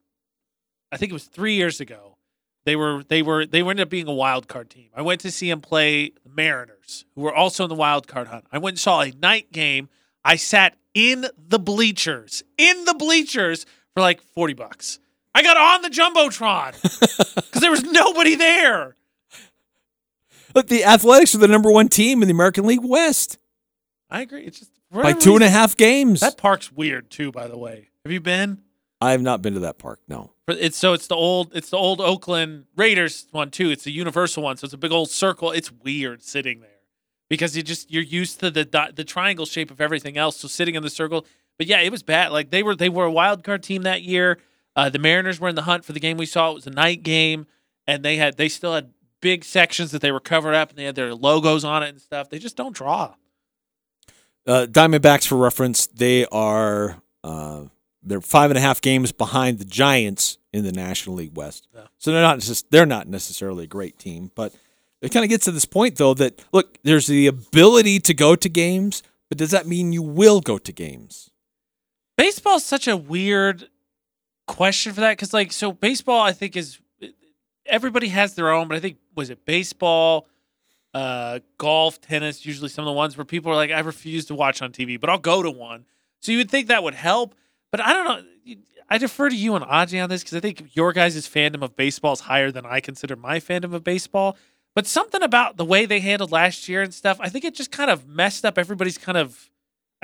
[0.92, 2.18] I think it was three years ago.
[2.66, 4.90] They were they were they ended up being a wild card team.
[4.96, 8.28] I went to see them play the Mariners, who were also in the wild card
[8.28, 8.46] hunt.
[8.52, 9.90] I went and saw a night game.
[10.24, 15.00] I sat in the bleachers, in the bleachers for like forty bucks.
[15.36, 16.82] I got on the jumbotron
[17.36, 18.96] because there was nobody there.
[20.56, 23.38] Look, the Athletics are the number one team in the American League West
[24.10, 24.44] I agree.
[24.44, 26.20] It's just by two and a half games.
[26.22, 27.90] That park's weird too, by the way.
[28.06, 28.62] Have you been?
[29.02, 30.00] I have not been to that park.
[30.08, 30.32] No.
[30.48, 33.72] It's so it's the old it's the old Oakland Raiders one too.
[33.72, 35.52] It's the Universal one, so it's a big old circle.
[35.52, 36.70] It's weird sitting there
[37.30, 40.38] because you just you're used to the the triangle shape of everything else.
[40.38, 41.26] So sitting in the circle,
[41.58, 42.32] but yeah, it was bad.
[42.32, 44.38] Like they were they were a wild card team that year.
[44.76, 46.52] Uh, the Mariners were in the hunt for the game we saw.
[46.52, 47.48] It was a night game,
[47.88, 48.92] and they had they still had
[49.26, 52.00] big sections that they were covered up, and they had their logos on it and
[52.00, 52.30] stuff.
[52.30, 53.16] They just don't draw.
[54.46, 57.64] Uh, Diamondbacks, for reference, they are uh,
[58.04, 61.68] they're five and a half games behind the Giants in the National League West.
[61.98, 64.54] So they're not just they're not necessarily a great team, but
[65.02, 68.36] it kind of gets to this point though that look, there's the ability to go
[68.36, 71.32] to games, but does that mean you will go to games?
[72.18, 73.68] baseball's such a weird
[74.48, 76.80] question for that because like so baseball i think is
[77.66, 80.28] everybody has their own but i think was it baseball
[80.94, 84.36] uh golf tennis usually some of the ones where people are like i refuse to
[84.36, 85.86] watch on tv but i'll go to one.
[86.20, 87.36] So you would think that would help
[87.72, 88.56] but i don't know.
[88.88, 91.76] I defer to you and Ajay on this because i think your guys' fandom of
[91.76, 94.38] baseball is higher than i consider my fandom of baseball
[94.74, 97.72] but something about the way they handled last year and stuff i think it just
[97.72, 99.50] kind of messed up everybody's kind of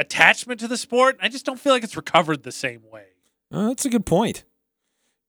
[0.01, 1.17] attachment to the sport.
[1.21, 3.05] I just don't feel like it's recovered the same way.
[3.51, 4.43] Uh, that's a good point.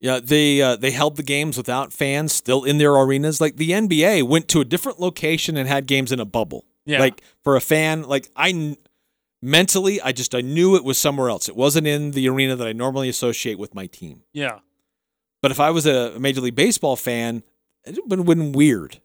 [0.02, 3.40] Yeah, they uh, they held the games without fans still in their arenas.
[3.40, 6.66] Like the NBA went to a different location and had games in a bubble.
[6.84, 6.98] Yeah.
[6.98, 8.76] Like for a fan, like I
[9.40, 11.48] mentally, I just I knew it was somewhere else.
[11.48, 14.24] It wasn't in the arena that I normally associate with my team.
[14.32, 14.58] Yeah.
[15.40, 17.44] But if I was a Major League Baseball fan,
[17.84, 19.00] it would have been weird.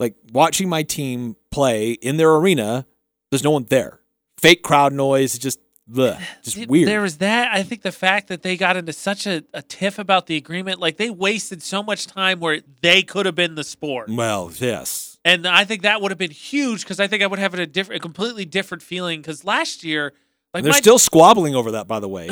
[0.00, 2.86] Like watching my team play in their arena,
[3.30, 4.00] there's no one there.
[4.38, 5.58] Fake crowd noise, just
[5.90, 6.88] bleh, just Th- weird.
[6.88, 7.54] There was that.
[7.54, 10.80] I think the fact that they got into such a, a tiff about the agreement,
[10.80, 14.08] like they wasted so much time where they could have been the sport.
[14.10, 15.18] well, yes.
[15.24, 17.66] And I think that would have been huge because I think I would have a
[17.66, 19.20] different, a completely different feeling.
[19.20, 20.12] Because last year,
[20.54, 22.30] like They're my, still squabbling over that, by the way.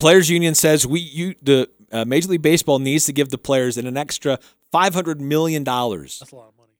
[0.00, 3.76] players Union says we you the uh, Major League Baseball needs to give the players
[3.78, 4.38] an, an extra
[4.72, 6.18] five hundred million dollars.
[6.18, 6.72] That's a lot of money.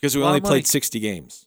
[0.00, 1.46] Because we only played sixty games.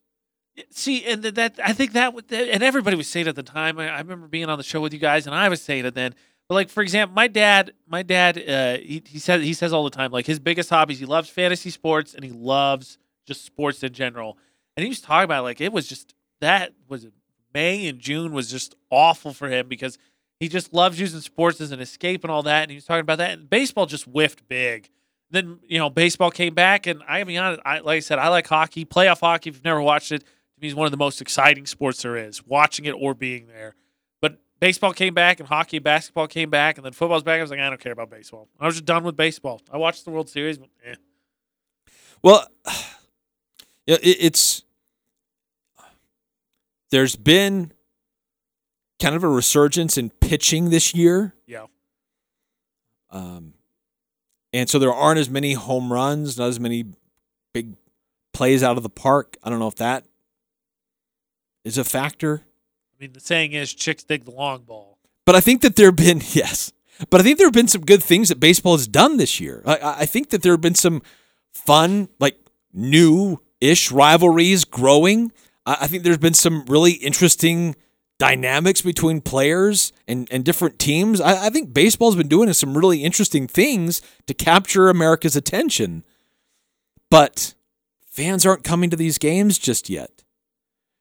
[0.69, 3.79] See, and that I think that would, and everybody was saying at the time.
[3.79, 5.95] I, I remember being on the show with you guys, and I was saying it
[5.95, 6.15] then.
[6.47, 9.83] But like for example, my dad, my dad, uh, he he says he says all
[9.83, 13.83] the time, like his biggest hobbies, he loves fantasy sports and he loves just sports
[13.83, 14.37] in general.
[14.75, 17.07] And he was talking about like it was just that was
[17.53, 19.99] May and June was just awful for him because
[20.39, 22.63] he just loves using sports as an escape and all that.
[22.63, 23.31] And he was talking about that.
[23.31, 24.89] And baseball just whiffed big.
[25.31, 28.29] Then you know baseball came back, and I be honest, I like I said, I
[28.29, 29.51] like hockey, playoff hockey.
[29.51, 30.23] If you've never watched it,
[30.59, 32.45] to me, it's one of the most exciting sports there is.
[32.45, 33.75] Watching it or being there.
[34.21, 37.39] But baseball came back, and hockey, and basketball came back, and then football's back.
[37.39, 38.47] I was like, I don't care about baseball.
[38.59, 39.61] I was just done with baseball.
[39.71, 40.95] I watched the World Series, but eh.
[42.21, 42.47] Well,
[43.87, 44.63] yeah, it's
[46.91, 47.71] there's been
[49.01, 51.35] kind of a resurgence in pitching this year.
[51.45, 51.67] Yeah.
[53.11, 53.53] Um,
[54.51, 56.85] and so there aren't as many home runs, not as many
[57.53, 57.75] big
[58.33, 59.37] plays out of the park.
[59.43, 60.05] I don't know if that
[61.69, 62.41] is a factor.
[62.43, 64.97] I mean, the saying is, chicks dig the long ball.
[65.25, 66.73] But I think that there have been yes,
[67.09, 69.61] but I think there have been some good things that baseball has done this year.
[69.65, 71.01] I- I, think that there have been some
[71.53, 72.37] fun, like
[72.73, 75.31] new-ish rivalries growing.
[75.65, 77.75] I, I think there's been some really interesting
[78.17, 81.21] dynamics between players and, and different teams.
[81.21, 86.03] I, I think baseball's been doing some really interesting things to capture America's attention.
[87.09, 87.53] But
[88.05, 90.23] fans aren't coming to these games just yet.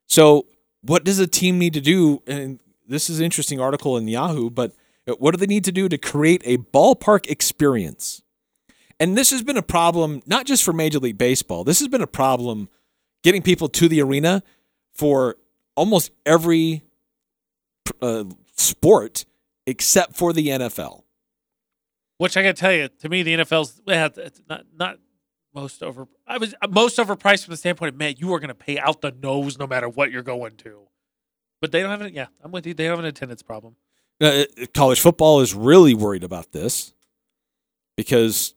[0.06, 0.46] So,
[0.82, 2.22] what does a team need to do?
[2.26, 4.72] And this is an interesting article in Yahoo, but
[5.18, 8.22] what do they need to do to create a ballpark experience?
[9.00, 11.64] And this has been a problem not just for Major League Baseball.
[11.64, 12.68] This has been a problem
[13.22, 14.42] getting people to the arena
[14.92, 15.36] for
[15.76, 16.82] almost every
[18.02, 18.24] uh,
[18.56, 19.24] sport
[19.66, 21.02] except for the NFL.
[22.16, 23.80] Which I got to tell you, to me, the NFL's
[24.48, 24.98] not not
[25.54, 26.06] most over.
[26.26, 28.78] I was uh, most overpriced from the standpoint of man, you are going to pay
[28.78, 30.82] out the nose no matter what you're going to.
[31.60, 32.12] But they don't have it.
[32.12, 32.74] Yeah, I'm with you.
[32.74, 33.76] They have an attendance problem.
[34.20, 34.44] Uh,
[34.74, 36.92] college football is really worried about this
[37.96, 38.54] because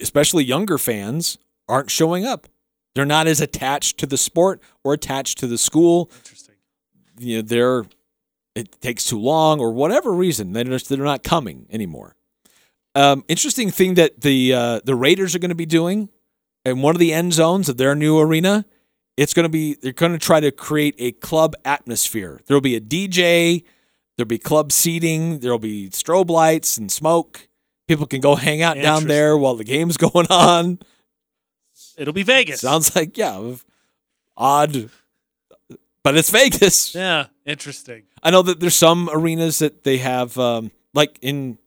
[0.00, 1.38] especially younger fans
[1.68, 2.48] aren't showing up.
[2.94, 6.10] They're not as attached to the sport or attached to the school.
[6.16, 6.54] Interesting.
[7.18, 7.84] You know, they're
[8.54, 12.16] it takes too long or whatever reason they're they're not coming anymore.
[12.94, 16.08] Um, interesting thing that the uh, the Raiders are going to be doing
[16.64, 18.64] in one of the end zones of their new arena.
[19.16, 22.40] It's going to be they're going to try to create a club atmosphere.
[22.46, 23.64] There'll be a DJ.
[24.16, 25.40] There'll be club seating.
[25.40, 27.48] There'll be strobe lights and smoke.
[27.88, 30.78] People can go hang out down there while the game's going on.
[31.98, 32.60] It'll be Vegas.
[32.60, 33.56] Sounds like yeah,
[34.36, 34.90] odd,
[36.02, 36.94] but it's Vegas.
[36.94, 38.04] Yeah, interesting.
[38.22, 41.58] I know that there's some arenas that they have, um, like in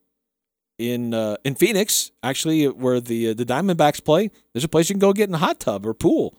[0.77, 4.31] in uh, in Phoenix, actually, where the uh, the Diamondbacks play.
[4.53, 6.35] There's a place you can go get in a hot tub or pool.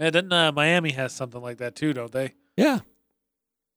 [0.00, 2.34] Yeah, then uh, Miami has something like that too, don't they?
[2.56, 2.80] Yeah.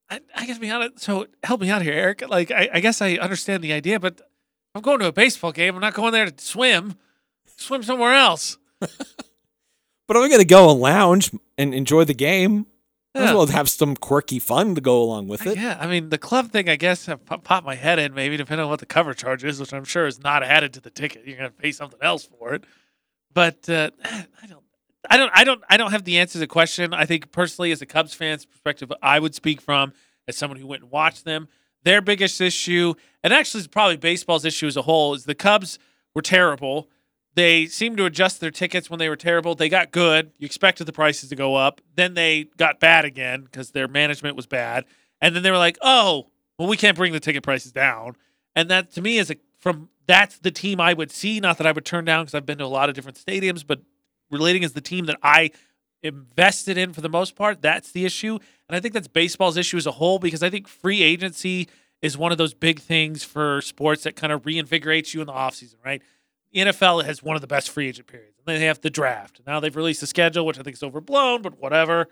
[0.09, 0.99] I, I guess be honest.
[0.99, 2.27] So help me out here, Eric.
[2.27, 4.21] Like, I, I guess I understand the idea, but
[4.73, 5.75] I'm going to a baseball game.
[5.75, 6.95] I'm not going there to swim.
[7.57, 8.57] Swim somewhere else.
[10.07, 12.65] But I'm going to go and lounge and enjoy the game.
[13.17, 13.35] Might as Yeah.
[13.35, 15.57] well have some quirky fun to go along with it.
[15.57, 16.69] Yeah, I mean the club thing.
[16.69, 19.59] I guess I pop my head in maybe depending on what the cover charge is,
[19.59, 21.25] which I'm sure is not added to the ticket.
[21.25, 22.63] You're gonna pay something else for it.
[23.33, 24.63] But uh, I don't,
[25.09, 26.93] I don't, I don't, I don't have the answer to the question.
[26.93, 29.93] I think personally, as a Cubs fan's perspective, I would speak from
[30.27, 31.47] as someone who went and watched them.
[31.83, 35.79] Their biggest issue, and actually it's probably baseball's issue as a whole, is the Cubs
[36.13, 36.89] were terrible.
[37.37, 39.53] They seemed to adjust their tickets when they were terrible.
[39.53, 40.31] They got good.
[40.39, 41.81] You expected the prices to go up.
[41.95, 44.85] Then they got bad again because their management was bad.
[45.21, 48.15] And then they were like, "Oh, well, we can't bring the ticket prices down."
[48.55, 51.39] And that to me is a from that's the team I would see.
[51.39, 53.63] Not that I would turn down because I've been to a lot of different stadiums,
[53.65, 53.81] but
[54.31, 55.51] relating as the team that I
[56.01, 57.61] invested in for the most part.
[57.61, 60.67] That's the issue, and I think that's baseball's issue as a whole because I think
[60.67, 61.67] free agency
[62.01, 65.33] is one of those big things for sports that kind of reinvigorates you in the
[65.33, 66.01] offseason, right?
[66.51, 68.37] The NFL has one of the best free agent periods.
[68.37, 69.41] And then they have the draft.
[69.45, 72.07] Now they've released a schedule, which I think is overblown, but whatever.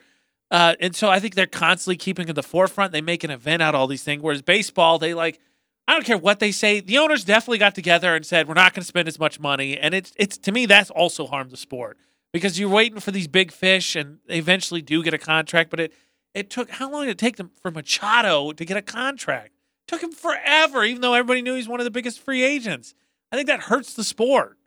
[0.52, 2.92] Uh, and so I think they're constantly keeping at the forefront.
[2.92, 4.22] They make an event out of all these things.
[4.22, 5.40] Whereas baseball, they like,
[5.88, 6.80] I don't care what they say.
[6.80, 9.78] The owners definitely got together and said, we're not going to spend as much money.
[9.78, 11.98] And it's, it's to me, that's also harmed the sport
[12.34, 15.70] because you're waiting for these big fish and they eventually do get a contract.
[15.70, 15.94] But it,
[16.34, 19.48] it took, how long did it take them for Machado to get a contract?
[19.48, 22.94] It took him forever, even though everybody knew he's one of the biggest free agents.
[23.32, 24.58] I think that hurts the sport.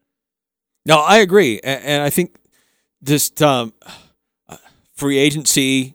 [0.84, 2.36] No, I agree, and I think
[3.02, 3.72] just um,
[4.98, 5.94] free agency.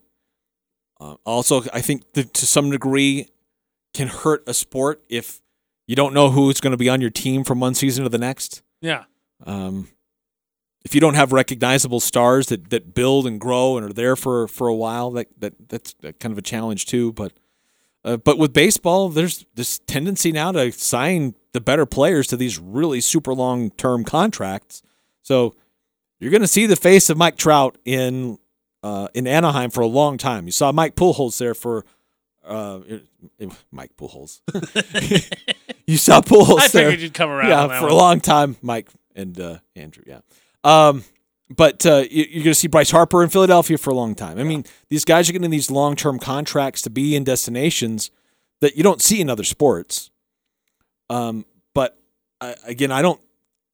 [1.00, 3.28] Uh, also, I think that to some degree
[3.94, 5.42] can hurt a sport if
[5.88, 8.18] you don't know who's going to be on your team from one season to the
[8.18, 8.64] next.
[8.82, 9.04] Yeah.
[9.46, 9.90] Um,
[10.86, 14.48] if you don't have recognizable stars that, that build and grow and are there for,
[14.48, 17.14] for a while, that, that that's kind of a challenge too.
[17.14, 17.34] But
[18.06, 22.60] uh, but with baseball, there's this tendency now to sign the better players to these
[22.60, 24.82] really super long term contracts.
[25.22, 25.56] So
[26.20, 28.38] you're going to see the face of Mike Trout in
[28.84, 30.46] uh, in Anaheim for a long time.
[30.46, 31.86] You saw Mike Pujols there for
[32.46, 32.80] uh,
[33.72, 34.42] Mike Pujols.
[35.88, 36.86] you saw Pujols I there.
[36.86, 37.92] figured you'd come around Yeah, for one.
[37.92, 40.04] a long time, Mike and uh, Andrew.
[40.06, 40.20] Yeah.
[40.64, 41.04] Um,
[41.50, 44.40] but uh, you- you're going to see Bryce Harper in Philadelphia for a long time.
[44.40, 48.12] I mean, these guys are getting these long term contracts to be in destinations
[48.60, 50.10] that you don't see in other sports.
[51.10, 51.98] Um, but
[52.42, 53.20] I, again, I don't,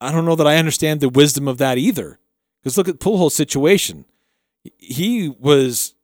[0.01, 2.19] I don't know that I understand the wisdom of that either.
[2.61, 4.05] Because look at Pujols' situation.
[4.77, 5.95] He was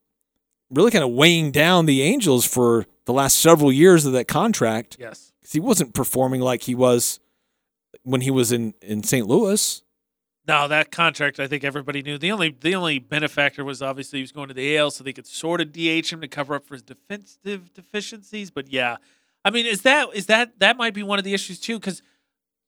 [0.70, 4.98] really kind of weighing down the Angels for the last several years of that contract.
[5.00, 5.32] Yes.
[5.42, 7.20] 'Cause he wasn't performing like he was
[8.04, 9.28] when he was in, in St.
[9.28, 9.82] Louis.
[10.48, 12.18] No, that contract I think everybody knew.
[12.18, 15.14] The only the only benefactor was obviously he was going to the AL, so they
[15.14, 18.52] could sort of DH him to cover up for his defensive deficiencies.
[18.52, 18.98] But yeah,
[19.46, 21.80] I mean, is that is that that might be one of the issues too?
[21.80, 22.02] Because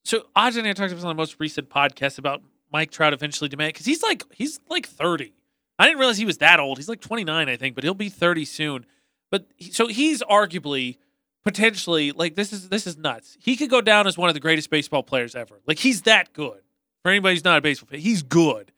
[0.04, 2.40] so Aj and I talked about on the most recent podcast about
[2.72, 5.34] Mike Trout eventually demand because he's like he's like thirty.
[5.80, 6.78] I didn't realize he was that old.
[6.78, 8.86] He's like twenty nine, I think, but he'll be thirty soon.
[9.30, 10.98] But he, so he's arguably
[11.44, 13.36] potentially like this is this is nuts.
[13.40, 15.60] He could go down as one of the greatest baseball players ever.
[15.66, 16.60] Like he's that good.
[17.02, 18.72] For anybody who's not a baseball fan, he's good.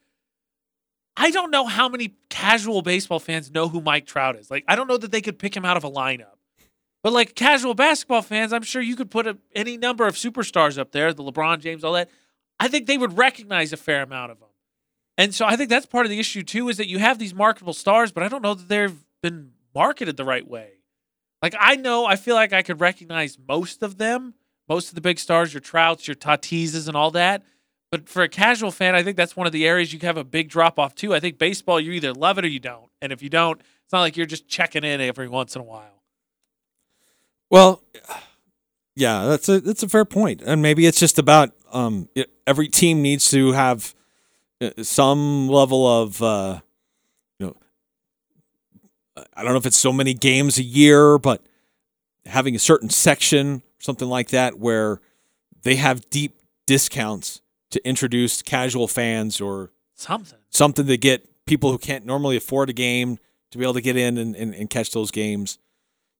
[1.16, 4.50] I don't know how many casual baseball fans know who Mike Trout is.
[4.50, 6.39] Like I don't know that they could pick him out of a lineup.
[7.02, 10.78] But like casual basketball fans, I'm sure you could put a, any number of superstars
[10.78, 12.10] up there, the LeBron James, all that.
[12.58, 14.48] I think they would recognize a fair amount of them.
[15.16, 17.34] And so I think that's part of the issue too is that you have these
[17.34, 20.72] marketable stars, but I don't know that they've been marketed the right way.
[21.42, 24.34] Like I know, I feel like I could recognize most of them,
[24.68, 27.42] most of the big stars, your Trouts, your Tatises, and all that.
[27.90, 30.24] But for a casual fan, I think that's one of the areas you have a
[30.24, 31.14] big drop off too.
[31.14, 33.92] I think baseball, you either love it or you don't, and if you don't, it's
[33.92, 35.99] not like you're just checking in every once in a while.
[37.50, 37.82] Well,
[38.96, 42.68] yeah, that's a that's a fair point, and maybe it's just about um, it, every
[42.68, 43.94] team needs to have
[44.60, 46.60] uh, some level of uh,
[47.38, 47.56] you know,
[49.34, 51.44] I don't know if it's so many games a year, but
[52.26, 55.00] having a certain section, something like that, where
[55.62, 57.40] they have deep discounts
[57.70, 60.38] to introduce casual fans or Something.
[60.50, 63.18] something to get people who can't normally afford a game
[63.50, 65.58] to be able to get in and, and, and catch those games,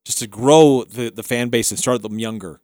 [0.05, 2.61] just to grow the, the fan base and start them younger,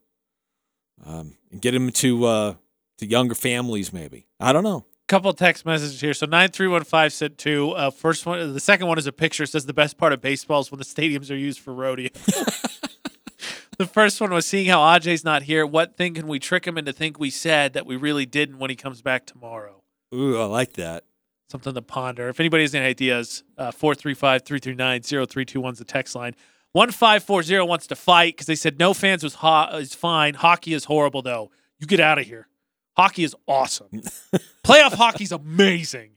[1.05, 2.53] um, and get them to uh,
[2.97, 3.93] to younger families.
[3.93, 4.85] Maybe I don't know.
[5.07, 6.13] couple of text messages here.
[6.13, 7.71] So nine three one five said two.
[7.71, 9.43] Uh, first one, the second one is a picture.
[9.43, 12.09] It says the best part of baseball is when the stadiums are used for rodeo.
[13.77, 15.65] the first one was seeing how Ajay's not here.
[15.65, 18.69] What thing can we trick him into think we said that we really didn't when
[18.69, 19.83] he comes back tomorrow?
[20.13, 21.03] Ooh, I like that.
[21.49, 22.27] Something to ponder.
[22.27, 26.35] If anybody has any ideas, uh, 435 339 0321 is the text line.
[26.73, 30.33] 1540 wants to fight because they said no fans was ho- is fine.
[30.35, 31.51] Hockey is horrible, though.
[31.79, 32.47] You get out of here.
[32.95, 33.89] Hockey is awesome.
[34.65, 36.11] Playoff hockey's amazing.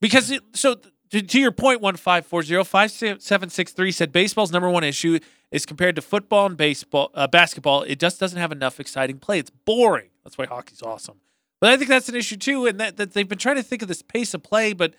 [0.00, 0.76] Because, it, so
[1.10, 5.18] to, to your point, 1540, 5763 said baseball's number one issue
[5.50, 9.38] is compared to football and baseball, uh, basketball, it just doesn't have enough exciting play.
[9.38, 10.10] It's boring.
[10.24, 11.20] That's why hockey's awesome.
[11.60, 13.82] But I think that's an issue too, and that, that they've been trying to think
[13.82, 14.94] of this pace of play, but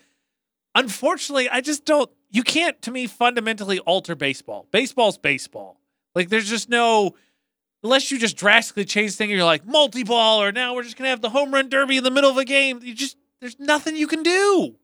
[0.74, 2.10] unfortunately, I just don't.
[2.30, 4.66] You can't, to me, fundamentally alter baseball.
[4.70, 5.80] Baseball's baseball.
[6.14, 7.14] Like there's just no,
[7.82, 9.30] unless you just drastically change things.
[9.32, 12.10] You're like multi-ball, or now we're just gonna have the home run derby in the
[12.10, 12.80] middle of a game.
[12.82, 14.76] You just there's nothing you can do.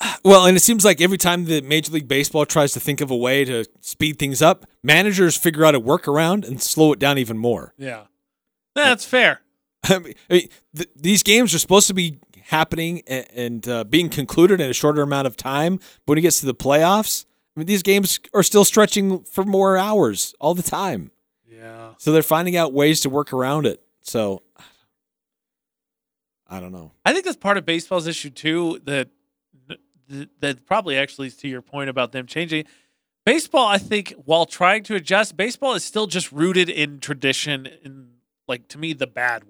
[0.24, 3.10] Well, and it seems like every time the Major League Baseball tries to think of
[3.10, 7.18] a way to speed things up, managers figure out a workaround and slow it down
[7.18, 7.74] even more.
[7.76, 8.04] Yeah,
[8.74, 9.42] that's fair.
[9.84, 12.18] I mean, I mean, th- these games are supposed to be
[12.50, 15.76] happening and, and uh, being concluded in a shorter amount of time.
[15.76, 17.24] But when it gets to the playoffs,
[17.56, 21.10] I mean, these games are still stretching for more hours all the time.
[21.48, 21.90] Yeah.
[21.98, 23.82] So they're finding out ways to work around it.
[24.02, 24.42] So
[26.48, 26.92] I don't know.
[27.04, 28.80] I think that's part of baseball's issue too.
[28.84, 29.08] That
[29.68, 29.80] that-
[30.40, 32.64] that probably actually is to your point about them changing.
[33.24, 38.08] Baseball, I think, while trying to adjust, baseball is still just rooted in tradition, in
[38.48, 39.49] like to me the bad way.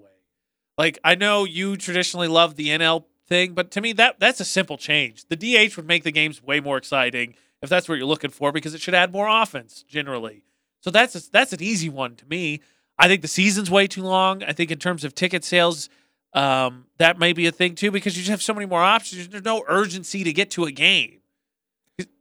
[0.81, 4.45] Like I know you traditionally love the NL thing, but to me that that's a
[4.45, 5.25] simple change.
[5.27, 8.51] The DH would make the games way more exciting if that's what you're looking for,
[8.51, 10.43] because it should add more offense generally.
[10.79, 12.61] So that's a, that's an easy one to me.
[12.97, 14.41] I think the season's way too long.
[14.41, 15.87] I think in terms of ticket sales,
[16.33, 19.27] um, that may be a thing too because you just have so many more options.
[19.27, 21.19] There's no urgency to get to a game.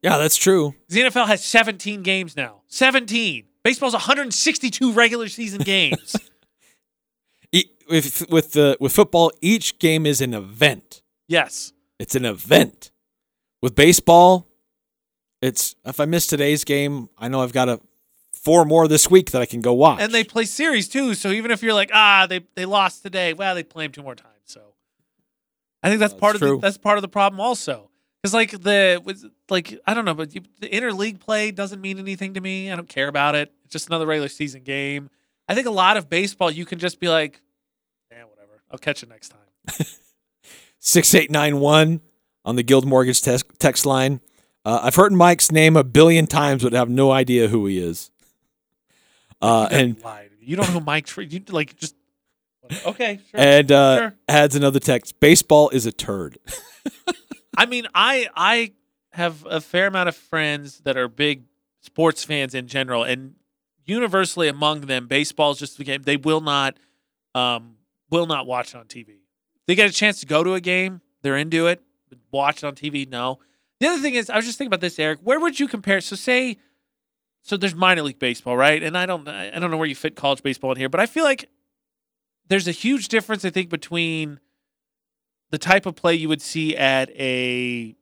[0.02, 0.74] Yeah, that's true.
[0.90, 2.60] The NFL has 17 games now.
[2.66, 3.46] 17.
[3.64, 6.14] Baseball's 162 regular season games.
[7.90, 11.02] With with the with football, each game is an event.
[11.28, 11.72] yes.
[11.98, 12.92] It's an event.
[13.60, 14.48] With baseball,
[15.42, 17.78] it's if I miss today's game, I know I've got a
[18.32, 20.00] four more this week that I can go watch.
[20.00, 21.12] And they play series too.
[21.12, 24.02] So even if you're like, ah, they, they lost today, well, they play them two
[24.02, 24.30] more times.
[24.46, 24.62] So
[25.82, 27.90] I think that's part of the, that's part of the problem also.
[28.22, 32.32] Because like the like I don't know, but you, the interleague play doesn't mean anything
[32.34, 32.70] to me.
[32.70, 33.52] I don't care about it.
[33.64, 35.10] It's just another regular season game.
[35.48, 37.42] I think a lot of baseball you can just be like.
[38.70, 39.86] I'll catch you next time.
[40.80, 42.00] 6891
[42.44, 44.20] on the Guild Mortgage text, text line.
[44.64, 48.10] Uh, I've heard Mike's name a billion times, but have no idea who he is.
[49.42, 50.28] Uh, and Lied.
[50.42, 51.08] You don't know Mike.
[51.16, 51.94] You like just
[52.84, 53.20] okay.
[53.30, 53.40] Sure.
[53.40, 54.14] and uh, sure.
[54.28, 55.18] adds another text.
[55.18, 56.36] Baseball is a turd.
[57.56, 58.72] I mean, I I
[59.12, 61.44] have a fair amount of friends that are big
[61.80, 63.36] sports fans in general, and
[63.86, 66.76] universally among them, baseball is just the game they will not
[67.34, 67.76] um
[68.10, 69.20] will not watch it on TV.
[69.66, 71.82] They get a chance to go to a game, they're into it.
[72.32, 73.38] Watch it on TV, no.
[73.78, 75.20] The other thing is, I was just thinking about this, Eric.
[75.22, 76.00] Where would you compare?
[76.00, 76.58] So say,
[77.42, 78.82] so there's minor league baseball, right?
[78.82, 81.06] And I don't I don't know where you fit college baseball in here, but I
[81.06, 81.48] feel like
[82.48, 83.44] there's a huge difference.
[83.44, 84.40] I think between
[85.50, 87.96] the type of play you would see at a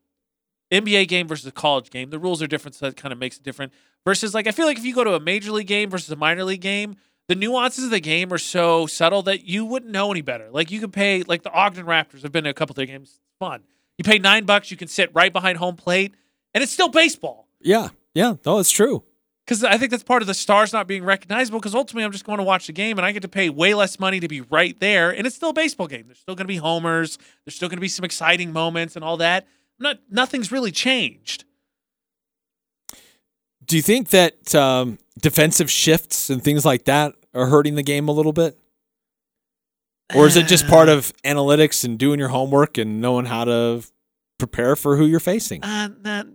[0.71, 2.11] NBA game versus a college game.
[2.11, 3.73] The rules are different, so that kind of makes it different.
[4.05, 6.17] Versus, like, I feel like if you go to a major league game versus a
[6.17, 6.97] minor league game,
[7.29, 10.49] the nuances of the game are so subtle that you wouldn't know any better.
[10.51, 12.87] Like, you can pay, like, the Ogden Raptors have been to a couple of their
[12.87, 13.11] games.
[13.11, 13.63] It's fun.
[13.99, 16.15] You pay nine bucks, you can sit right behind home plate,
[16.55, 17.49] and it's still baseball.
[17.61, 19.05] Yeah, yeah, no, it's true.
[19.45, 21.59] Because I think that's part of the stars not being recognizable.
[21.59, 23.73] Because ultimately, I'm just going to watch the game, and I get to pay way
[23.73, 26.05] less money to be right there, and it's still a baseball game.
[26.07, 27.19] There's still going to be homers.
[27.45, 29.47] There's still going to be some exciting moments and all that.
[29.79, 31.45] Not nothing's really changed.
[33.65, 38.09] Do you think that um, defensive shifts and things like that are hurting the game
[38.09, 38.59] a little bit?
[40.15, 43.85] Or is it just part of analytics and doing your homework and knowing how to
[44.39, 45.63] prepare for who you're facing?
[45.63, 46.27] Uh, that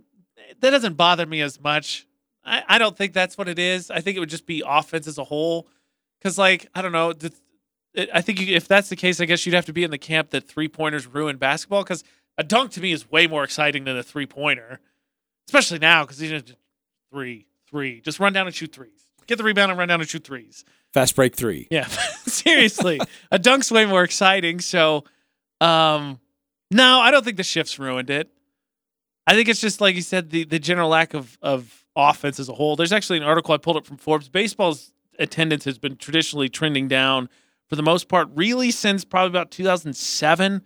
[0.60, 2.06] that doesn't bother me as much.
[2.44, 3.90] I, I don't think that's what it is.
[3.90, 5.68] I think it would just be offense as a whole.
[6.20, 7.32] Because like I don't know, the,
[7.94, 9.90] it, I think you, if that's the case, I guess you'd have to be in
[9.90, 11.82] the camp that three pointers ruin basketball.
[11.82, 12.04] Because
[12.38, 14.80] a dunk to me is way more exciting than a three pointer,
[15.48, 16.40] especially now because you know,
[17.10, 19.08] three, three, just run down and shoot threes.
[19.26, 20.64] Get the rebound and run down and shoot threes.
[20.94, 21.66] Fast break three.
[21.72, 21.86] Yeah,
[22.26, 23.00] seriously,
[23.32, 24.60] a dunk's way more exciting.
[24.60, 25.02] So,
[25.60, 26.20] um,
[26.70, 28.30] no, I don't think the shifts ruined it.
[29.26, 32.48] I think it's just like you said, the the general lack of of offense as
[32.48, 32.76] a whole.
[32.76, 34.28] There's actually an article I pulled up from Forbes.
[34.28, 37.28] Baseball's attendance has been traditionally trending down
[37.68, 40.62] for the most part, really since probably about 2007.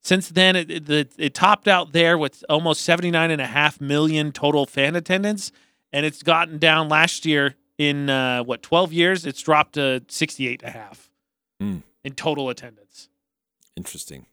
[0.00, 3.82] Since then, it, it, it, it topped out there with almost 79 and a half
[3.82, 5.52] million total fan attendance,
[5.92, 9.24] and it's gotten down last year in uh, what 12 years.
[9.24, 11.10] It's dropped to 68 and a half
[11.62, 11.82] Mm.
[12.04, 13.08] in total attendance.
[13.76, 14.26] Interesting.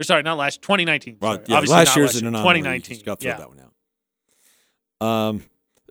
[0.00, 1.18] Or sorry, not last 2019.
[1.20, 2.60] Well, yeah, Obviously last not year's last an anomaly.
[2.60, 2.94] 2019.
[2.94, 3.36] Just got to throw yeah.
[3.38, 5.06] that one out.
[5.06, 5.44] Um,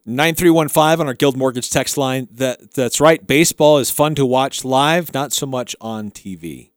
[0.05, 2.27] nine three one five on our Guild Mortgage text line.
[2.31, 3.25] That that's right.
[3.25, 6.71] Baseball is fun to watch live, not so much on TV.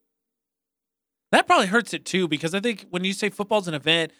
[1.32, 4.12] That probably hurts it too because I think when you say football's an event,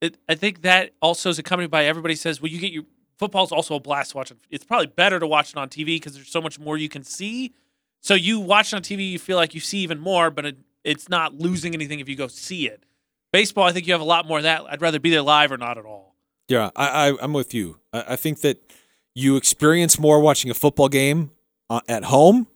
[0.00, 2.84] it, I think that also is accompanied by everybody says, well, you get your
[3.20, 4.32] football's also a blast to watch.
[4.50, 7.04] It's probably better to watch it on TV because there's so much more you can
[7.04, 7.52] see.
[8.00, 10.56] So you watch it on TV, you feel like you see even more, but it,
[10.84, 12.82] it's not losing anything if you go see it.
[13.30, 14.62] Baseball, I think you have a lot more of that.
[14.68, 16.16] I'd rather be there live or not at all.
[16.48, 17.78] Yeah, I, I I'm with you.
[17.92, 18.58] I, I think that
[19.14, 21.30] you experience more watching a football game
[21.68, 22.48] uh, at home,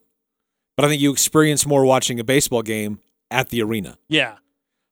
[0.76, 3.00] but I think you experience more watching a baseball game
[3.30, 3.98] at the arena.
[4.08, 4.36] Yeah.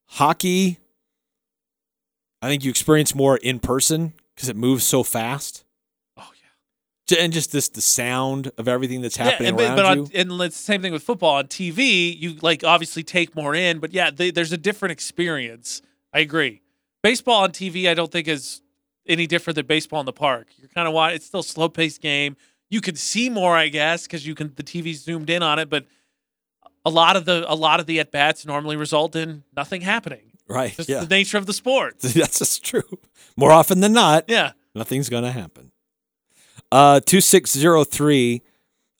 [0.04, 0.78] Hockey,
[2.42, 5.61] I think you experience more in person because it moves so fast.
[7.12, 10.40] And just this the sound of everything that's happening and, but, around but on, and
[10.42, 12.18] it's the same thing with football on TV.
[12.18, 15.82] You like obviously take more in, but yeah, they, there's a different experience.
[16.12, 16.62] I agree.
[17.02, 18.62] Baseball on TV, I don't think is
[19.06, 20.48] any different than baseball in the park.
[20.58, 21.16] You're kind of watching.
[21.16, 22.36] It's still a slow paced game.
[22.70, 25.68] You can see more, I guess, because you can the TV's zoomed in on it.
[25.68, 25.86] But
[26.84, 30.32] a lot of the a lot of the at bats normally result in nothing happening.
[30.48, 30.74] Right.
[30.76, 31.00] Just yeah.
[31.00, 31.98] the nature of the sport.
[32.00, 32.82] That's just true.
[33.36, 34.52] More often than not, Yeah.
[34.74, 35.72] nothing's going to happen.
[36.72, 38.42] Uh, 2603.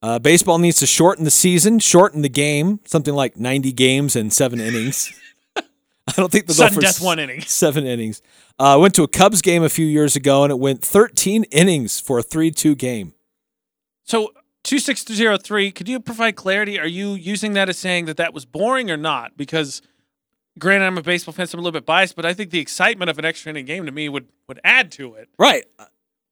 [0.02, 4.30] Uh, baseball needs to shorten the season, shorten the game, something like 90 games and
[4.32, 5.18] seven innings.
[5.56, 7.40] I don't think go Sudden death, one inning.
[7.40, 8.20] Seven innings.
[8.58, 11.98] Uh, went to a Cubs game a few years ago, and it went 13 innings
[11.98, 13.14] for a 3 2 game.
[14.04, 14.32] So
[14.64, 16.78] 2603, could you provide clarity?
[16.78, 19.36] Are you using that as saying that that was boring or not?
[19.36, 19.80] Because
[20.58, 22.60] granted, I'm a baseball fan, so I'm a little bit biased, but I think the
[22.60, 25.30] excitement of an extra inning game to me would, would add to it.
[25.38, 25.64] Right.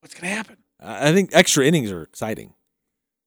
[0.00, 0.56] What's going to happen?
[0.82, 2.54] I think extra innings are exciting.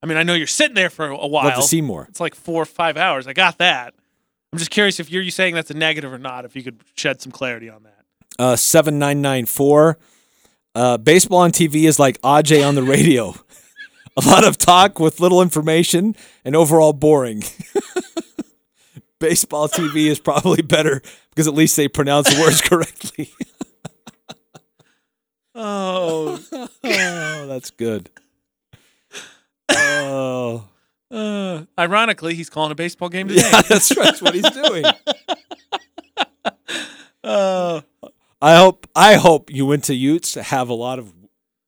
[0.02, 1.46] I mean, I know you're sitting there for a while.
[1.46, 2.06] Love to see more.
[2.10, 3.28] It's like four or five hours.
[3.28, 3.94] I got that.
[4.52, 6.82] I'm just curious if you're you saying that's a negative or not, if you could
[6.96, 8.06] shed some clarity on that.
[8.38, 9.98] Uh, 7994.
[10.76, 13.34] Uh, baseball on TV is like Aj on the radio.
[14.18, 17.44] a lot of talk with little information and overall boring.
[19.20, 23.32] baseball TV is probably better because at least they pronounce the words correctly.
[25.56, 26.40] Oh,
[26.84, 28.10] oh, that's good.
[29.70, 30.66] Oh,
[31.12, 33.42] Uh, ironically, he's calling a baseball game today.
[33.52, 34.06] yeah, that's right.
[34.06, 34.84] That's what he's doing.
[37.24, 37.80] Uh,
[38.42, 41.14] I hope I hope you went to Utes to have a lot of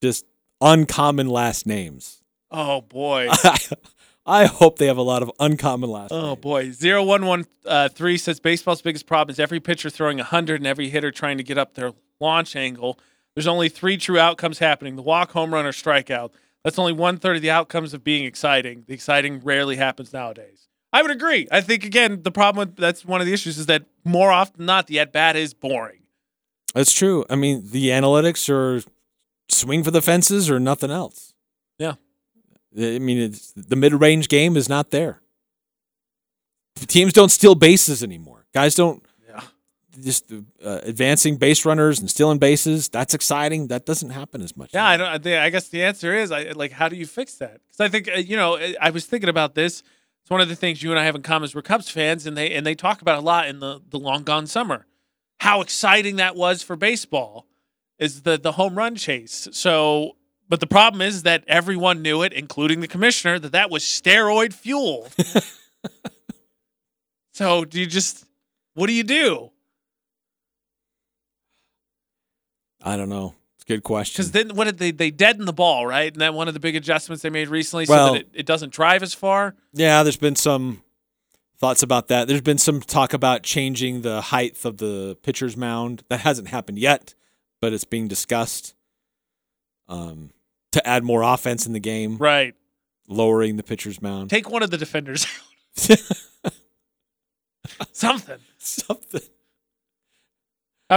[0.01, 0.25] just
[0.59, 2.21] uncommon last names.
[2.51, 3.29] oh boy.
[4.25, 6.23] I hope they have a lot of uncommon last names.
[6.25, 7.87] Oh boy, zero one one uh,
[8.17, 11.57] says baseball's biggest problem is every pitcher throwing hundred and every hitter trying to get
[11.57, 12.99] up their launch angle.
[13.35, 16.31] There's only three true outcomes happening: the walk, home run, or strikeout.
[16.63, 18.85] That's only one third of the outcomes of being exciting.
[18.87, 20.67] The exciting rarely happens nowadays.
[20.91, 21.47] I would agree.
[21.51, 24.59] I think again the problem with that's one of the issues is that more often
[24.59, 25.99] than not the at bat is boring.
[26.73, 27.25] That's true.
[27.29, 28.83] I mean, the analytics are
[29.49, 31.33] swing for the fences or nothing else.
[31.77, 31.93] Yeah.
[32.77, 35.21] I mean, it's, the mid-range game is not there.
[36.75, 38.45] Teams don't steal bases anymore.
[38.53, 39.04] Guys don't.
[40.01, 42.89] Just uh, advancing base runners and stealing bases.
[42.89, 43.67] That's exciting.
[43.67, 44.71] That doesn't happen as much.
[44.73, 45.07] Yeah, I don't.
[45.07, 47.59] I, think, I guess the answer is, I like, how do you fix that?
[47.67, 49.83] Because I think uh, you know, I- I was thinking about this.
[50.21, 51.45] It's one of the things you and I have in common.
[51.45, 53.99] Is we're Cubs fans, and they and they talk about a lot in the the
[53.99, 54.85] long gone summer.
[55.39, 57.45] How exciting that was for baseball
[57.99, 59.47] is the the home run chase.
[59.51, 60.15] So,
[60.49, 64.53] but the problem is that everyone knew it, including the commissioner, that that was steroid
[64.53, 65.07] fuel.
[67.33, 68.25] so, do you just
[68.73, 69.51] what do you do?
[72.85, 73.35] I don't know.
[73.55, 74.13] It's a good question.
[74.21, 76.11] Because then what did they they deaden the ball, right?
[76.13, 78.45] And that one of the big adjustments they made recently, Well- so that it, it
[78.45, 79.55] doesn't drive as far.
[79.73, 80.81] Yeah, there's been some
[81.57, 82.27] thoughts about that.
[82.27, 86.03] There's been some talk about changing the height of the pitcher's mound.
[86.09, 87.15] That hasn't happened yet,
[87.61, 88.75] but it's being discussed.
[89.87, 90.31] Um,
[90.73, 92.53] to add more offense in the game, Right.
[93.07, 94.29] lowering the pitcher's mound.
[94.29, 95.25] Take one of the defenders
[95.89, 95.97] out.
[97.91, 98.39] Something.
[98.57, 99.21] Something.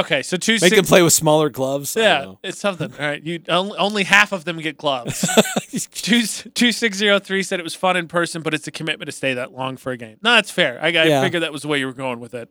[0.01, 1.97] Okay, so two Make six, them play with smaller gloves.
[1.97, 2.93] Yeah, it's something.
[2.93, 5.27] All right, you only, only half of them get gloves.
[5.93, 6.23] two
[6.55, 9.13] two six zero three said it was fun in person, but it's a commitment to
[9.13, 10.17] stay that long for a game.
[10.23, 10.79] No, that's fair.
[10.83, 11.23] I, I Yeah.
[11.23, 12.49] figured that was the way you were going with it.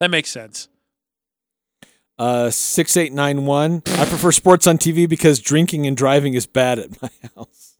[0.00, 0.68] That makes sense.
[2.18, 3.82] Uh, six eight nine one.
[3.86, 7.76] I prefer sports on TV because drinking and driving is bad at my house.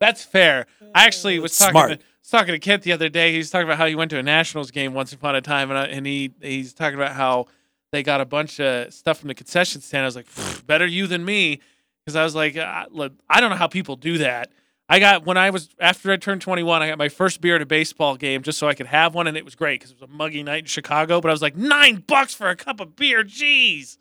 [0.00, 0.66] That's fair.
[0.94, 1.90] I actually was talking Smart.
[1.90, 1.98] to,
[2.30, 3.32] talking to Kent the other day.
[3.32, 5.70] He was talking about how he went to a Nationals game once upon a time,
[5.70, 7.46] and, I, and he he's talking about how
[7.92, 10.02] they got a bunch of stuff from the concession stand.
[10.02, 10.26] I was like,
[10.66, 11.60] better you than me,
[12.04, 14.52] because I was like, uh, look, I don't know how people do that.
[14.90, 17.62] I got when I was after I turned 21, I got my first beer at
[17.62, 20.00] a baseball game just so I could have one, and it was great because it
[20.00, 21.20] was a muggy night in Chicago.
[21.20, 23.98] But I was like, nine bucks for a cup of beer, jeez.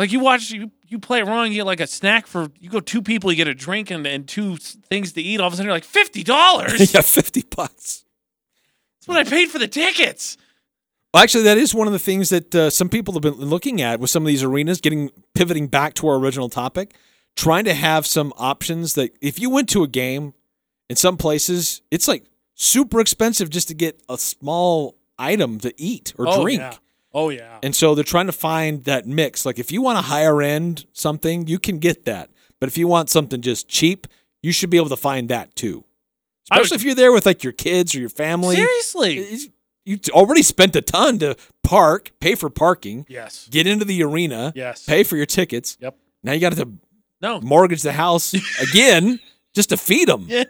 [0.00, 2.70] Like you watch you you play it wrong, you get like a snack for you
[2.70, 5.40] go two people, you get a drink and, and two things to eat.
[5.40, 6.94] All of a sudden you're like fifty dollars.
[6.94, 8.06] yeah, fifty bucks.
[8.98, 10.38] That's what I paid for the tickets.
[11.12, 13.82] Well, actually, that is one of the things that uh, some people have been looking
[13.82, 16.94] at with some of these arenas, getting pivoting back to our original topic,
[17.36, 20.32] trying to have some options that if you went to a game
[20.88, 22.24] in some places, it's like
[22.54, 26.60] super expensive just to get a small item to eat or oh, drink.
[26.60, 26.76] Yeah.
[27.12, 27.58] Oh yeah.
[27.62, 29.44] And so they're trying to find that mix.
[29.44, 32.30] Like if you want a higher end something, you can get that.
[32.60, 34.06] But if you want something just cheap,
[34.42, 35.84] you should be able to find that too.
[36.50, 38.56] I would- Especially if you're there with like your kids or your family.
[38.56, 39.38] Seriously.
[39.84, 43.48] You already spent a ton to park, pay for parking, Yes.
[43.50, 44.84] get into the arena, Yes.
[44.84, 45.76] pay for your tickets.
[45.80, 45.96] Yep.
[46.22, 46.68] Now you got to
[47.22, 47.40] No.
[47.40, 49.20] mortgage the house again
[49.54, 50.26] just to feed them.
[50.28, 50.44] Yeah.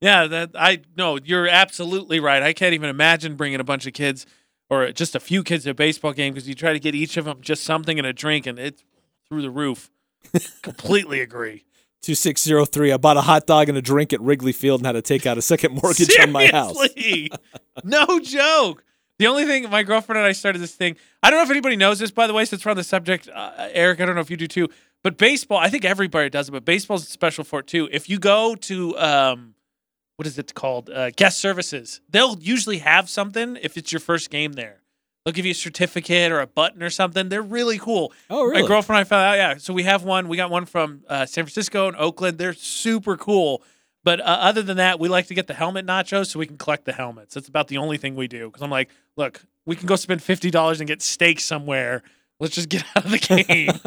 [0.00, 2.42] Yeah, that I no, you're absolutely right.
[2.42, 4.26] I can't even imagine bringing a bunch of kids
[4.70, 7.16] or just a few kids at a baseball game because you try to get each
[7.16, 8.84] of them just something and a drink and it's
[9.28, 9.90] through the roof.
[10.62, 11.64] Completely agree.
[12.02, 12.92] 2603.
[12.92, 15.26] I bought a hot dog and a drink at Wrigley Field and had to take
[15.26, 16.76] out a second mortgage on my house.
[17.82, 18.84] No joke.
[19.18, 20.96] The only thing my girlfriend and I started this thing.
[21.22, 23.28] I don't know if anybody knows this, by the way, since we're on the subject,
[23.32, 24.00] uh, Eric.
[24.00, 24.68] I don't know if you do too,
[25.02, 25.58] but baseball.
[25.58, 27.88] I think everybody does it, but baseball's special for it too.
[27.90, 29.54] If you go to um,
[30.16, 30.90] what is it called?
[30.90, 32.00] Uh, guest services.
[32.08, 34.80] They'll usually have something if it's your first game there.
[35.24, 37.30] They'll give you a certificate or a button or something.
[37.30, 38.12] They're really cool.
[38.28, 38.62] Oh, really?
[38.62, 39.34] My girlfriend and I found out.
[39.36, 40.28] Yeah, so we have one.
[40.28, 42.36] We got one from uh, San Francisco and Oakland.
[42.36, 43.62] They're super cool.
[44.04, 46.58] But uh, other than that, we like to get the helmet nachos so we can
[46.58, 47.34] collect the helmets.
[47.34, 48.48] That's about the only thing we do.
[48.48, 52.02] Because I'm like, look, we can go spend fifty dollars and get steak somewhere.
[52.38, 53.70] Let's just get out of the game.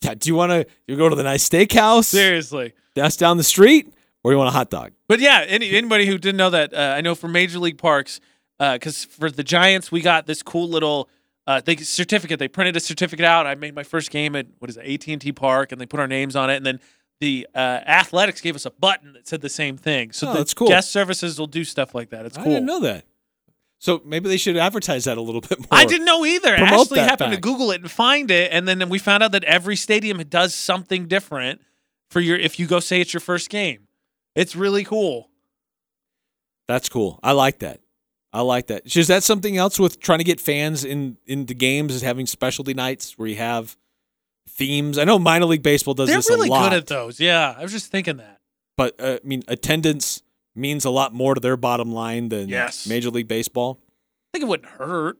[0.00, 2.04] Yeah, do you want to you go to the nice steakhouse?
[2.04, 2.74] Seriously.
[2.94, 3.92] That's down the street,
[4.24, 4.92] or you want a hot dog?
[5.06, 8.20] But yeah, any, anybody who didn't know that, uh, I know for Major League Parks,
[8.58, 11.08] because for the Giants, we got this cool little
[11.46, 12.38] uh, they certificate.
[12.38, 13.46] They printed a certificate out.
[13.46, 15.86] I made my first game at what is it, AT and T Park, and they
[15.86, 16.56] put our names on it.
[16.56, 16.80] And then
[17.20, 20.12] the uh, Athletics gave us a button that said the same thing.
[20.12, 20.68] So Oh, the that's cool.
[20.68, 22.24] guest services will do stuff like that.
[22.26, 22.46] It's cool.
[22.46, 23.04] I didn't know that.
[23.78, 25.68] So maybe they should advertise that a little bit more.
[25.70, 26.56] I didn't know either.
[26.56, 27.38] Promote Ashley happened to.
[27.40, 31.06] Google it and find it, and then we found out that every stadium does something
[31.08, 31.60] different
[32.08, 33.83] for your if you go say it's your first game.
[34.34, 35.30] It's really cool.
[36.66, 37.20] That's cool.
[37.22, 37.80] I like that.
[38.32, 38.96] I like that.
[38.96, 41.94] Is that something else with trying to get fans in into games?
[41.94, 43.76] Is having specialty nights where you have
[44.48, 44.98] themes?
[44.98, 47.20] I know minor league baseball does They're this really a lot, good at those.
[47.20, 48.40] Yeah, I was just thinking that.
[48.76, 50.22] but uh, I mean attendance
[50.56, 52.86] means a lot more to their bottom line than Yes.
[52.88, 53.78] Major League Baseball.
[53.82, 55.18] I think it wouldn't hurt.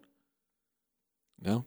[1.40, 1.64] No.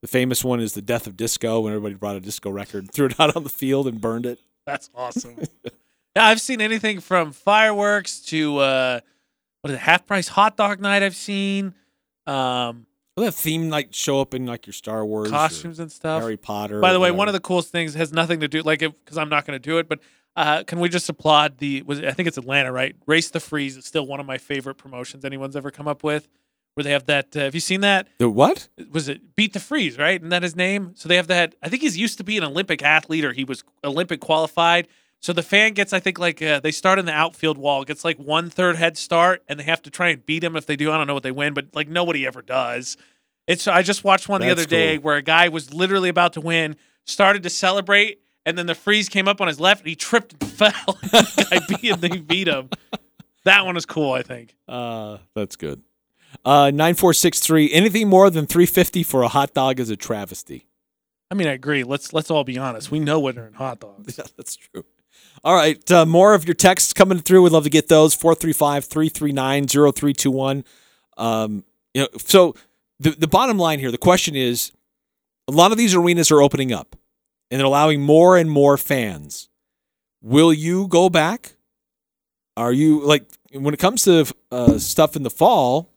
[0.00, 3.06] The famous one is the death of disco when everybody brought a disco record, threw
[3.06, 4.40] it out on the field, and burned it.
[4.66, 5.36] That's awesome.
[6.16, 9.00] yeah, I've seen anything from fireworks to uh,
[9.60, 11.02] what is it, half price hot dog night.
[11.02, 11.74] I've seen
[12.26, 12.86] um,
[13.16, 16.22] Will that theme like show up in like your Star Wars costumes and stuff.
[16.22, 16.80] Harry Potter?
[16.80, 17.18] By the way, whatever?
[17.18, 19.62] one of the coolest things has nothing to do like because I'm not going to
[19.62, 20.00] do it, but
[20.34, 21.82] uh, can we just applaud the?
[21.82, 22.96] Was I think it's Atlanta, right?
[23.06, 26.26] Race the Freeze is still one of my favorite promotions anyone's ever come up with.
[26.74, 27.36] Where they have that?
[27.36, 28.08] Uh, have you seen that?
[28.18, 28.68] the what?
[28.90, 30.18] was it Beat the Freeze, right?
[30.20, 30.92] Isn't that his name?
[30.94, 31.54] So they have that.
[31.62, 34.88] I think he's used to be an Olympic athlete or he was Olympic qualified.
[35.20, 38.04] So the fan gets, I think, like uh, they start in the outfield wall, gets
[38.04, 40.56] like one third head start, and they have to try and beat him.
[40.56, 42.96] If they do, I don't know what they win, but like nobody ever does.
[43.46, 43.68] It's.
[43.68, 45.04] I just watched one the That's other day cool.
[45.04, 46.74] where a guy was literally about to win,
[47.04, 50.34] started to celebrate, and then the freeze came up on his left, and he tripped
[50.40, 50.98] and fell.
[51.12, 52.70] I beat him, they beat him.
[53.44, 54.56] That one is cool, I think.
[54.66, 55.82] Uh, that's good.
[56.44, 57.72] Uh, nine four six three.
[57.72, 60.66] Anything more than three fifty for a hot dog is a travesty.
[61.30, 61.84] I mean, I agree.
[61.84, 62.90] Let's let's all be honest.
[62.90, 64.14] We know what are in hot dogs.
[64.18, 64.84] Yeah, that's true.
[65.44, 67.42] All right, uh, more of your texts coming through.
[67.42, 68.16] We'd love to get those.
[68.16, 70.64] 435-339-0321.
[71.16, 71.64] Um,
[71.94, 72.54] you know, so
[73.00, 74.72] the the bottom line here, the question is,
[75.48, 76.96] a lot of these arenas are opening up,
[77.50, 79.48] and they're allowing more and more fans.
[80.20, 81.52] Will you go back?
[82.56, 85.91] Are you like when it comes to uh, stuff in the fall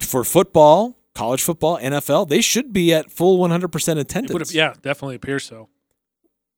[0.00, 2.28] for football, college football, NFL?
[2.28, 4.32] They should be at full one hundred percent attendance.
[4.32, 5.68] would yeah, definitely appears so.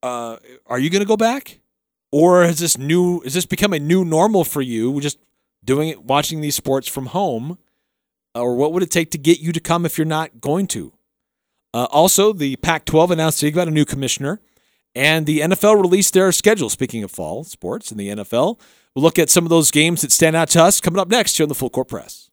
[0.02, 0.36] uh,
[0.66, 1.60] are you going to go back,
[2.12, 5.00] or has this new is this become a new normal for you?
[5.00, 5.18] Just
[5.64, 7.58] doing it, watching these sports from home,
[8.34, 10.92] or what would it take to get you to come if you're not going to?
[11.72, 14.40] Uh, also, the Pac-12 announced they got a new commissioner,
[14.94, 16.68] and the NFL released their schedule.
[16.68, 18.58] Speaking of fall sports in the NFL,
[18.94, 21.36] we'll look at some of those games that stand out to us coming up next
[21.36, 22.29] here on the Full Court Press.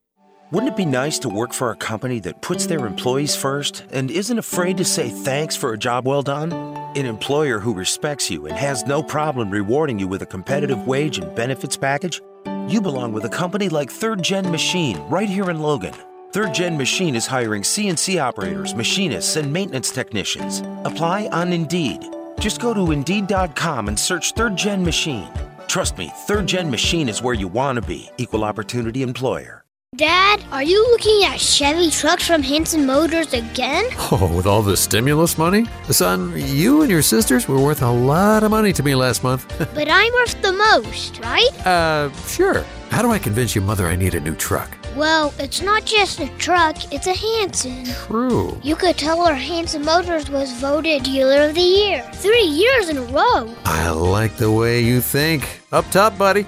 [0.49, 4.09] Wouldn't it be nice to work for a company that puts their employees first and
[4.09, 6.53] isn't afraid to say thanks for a job well done?
[6.95, 11.17] An employer who respects you and has no problem rewarding you with a competitive wage
[11.17, 12.21] and benefits package?
[12.69, 15.93] You belong with a company like Third Gen Machine right here in Logan.
[16.31, 20.61] Third Gen Machine is hiring CNC operators, machinists, and maintenance technicians.
[20.85, 22.05] Apply on Indeed.
[22.39, 25.27] Just go to Indeed.com and search Third Gen Machine.
[25.67, 28.09] Trust me, Third Gen Machine is where you want to be.
[28.17, 29.66] Equal Opportunity Employer.
[29.97, 33.85] Dad, are you looking at Chevy trucks from Hanson Motors again?
[34.11, 35.65] Oh, with all the stimulus money?
[35.89, 39.45] Son, you and your sisters were worth a lot of money to me last month.
[39.73, 41.65] But I'm worth the most, right?
[41.65, 42.65] uh, sure.
[42.89, 44.69] How do I convince your mother I need a new truck?
[44.97, 47.85] Well, it's not just a truck, it's a Hanson.
[48.07, 48.59] True.
[48.63, 52.97] You could tell her Hanson Motors was voted Dealer of the Year three years in
[52.97, 53.55] a row.
[53.63, 55.61] I like the way you think.
[55.71, 56.45] Up top, buddy.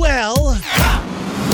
[0.00, 0.54] Well,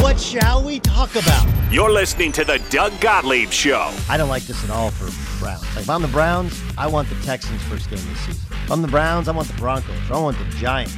[0.00, 1.48] what shall we talk about?
[1.68, 3.92] You're listening to the Doug Gottlieb Show.
[4.08, 5.06] I don't like this at all for
[5.40, 5.64] Browns.
[5.74, 8.40] Like, if I'm the Browns, I want the Texans first game this season.
[8.52, 9.96] If I'm the Browns, I want the Broncos.
[10.12, 10.94] I want the Giants.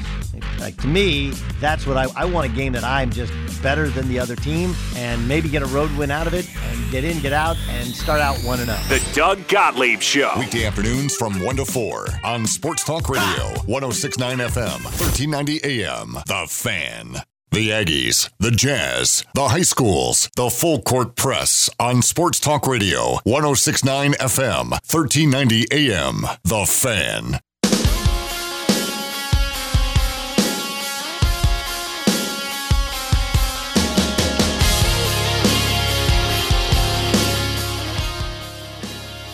[0.60, 4.08] Like to me, that's what I, I want a game that I'm just better than
[4.08, 7.18] the other team and maybe get a road win out of it and get in,
[7.20, 8.76] get out, and start out one and oh.
[8.88, 9.00] zero.
[9.00, 10.34] The Doug Gottlieb Show.
[10.38, 16.12] Weekday afternoons from 1 to 4 on Sports Talk Radio, 1069 FM, 1390 AM.
[16.26, 17.22] The Fan.
[17.50, 23.20] The Aggies, the Jazz, the high schools, the full court press on Sports Talk Radio,
[23.24, 26.26] 1069 FM, 1390 AM.
[26.44, 27.40] The Fan.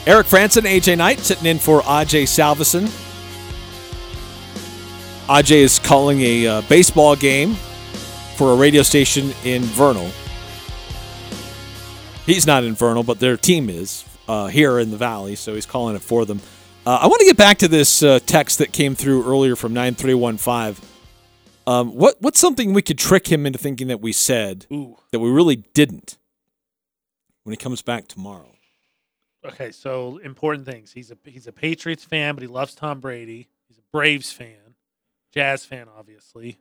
[0.07, 2.87] Eric Frandsen, AJ Knight, sitting in for AJ Salvesen.
[5.27, 7.57] AJ is calling a uh, baseball game
[8.35, 10.11] for a radio station in Vernal.
[12.27, 15.67] He's not in Vernal, but their team is uh, here in the Valley, so he's
[15.67, 16.41] calling it for them.
[16.87, 19.73] Uh, I want to get back to this uh, text that came through earlier from
[19.73, 20.89] 9315.
[21.67, 24.99] Um, what what's something we could trick him into thinking that we said Ooh.
[25.13, 26.19] that we really didn't
[27.45, 28.55] when he comes back tomorrow?
[29.47, 30.93] Okay, so important things.
[30.93, 33.49] He's a he's a Patriots fan, but he loves Tom Brady.
[33.69, 34.75] He's a Braves fan,
[35.33, 36.59] Jazz fan, obviously.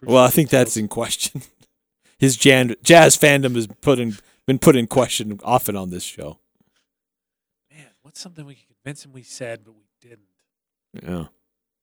[0.00, 1.42] Those are crucial Well, I think that's in question.
[2.18, 4.16] His jan- jazz fandom has put in,
[4.46, 6.38] been put in question often on this show.
[7.70, 7.86] man.
[8.02, 10.28] What's something we could convince him we said, but we didn't?
[11.02, 11.26] Yeah,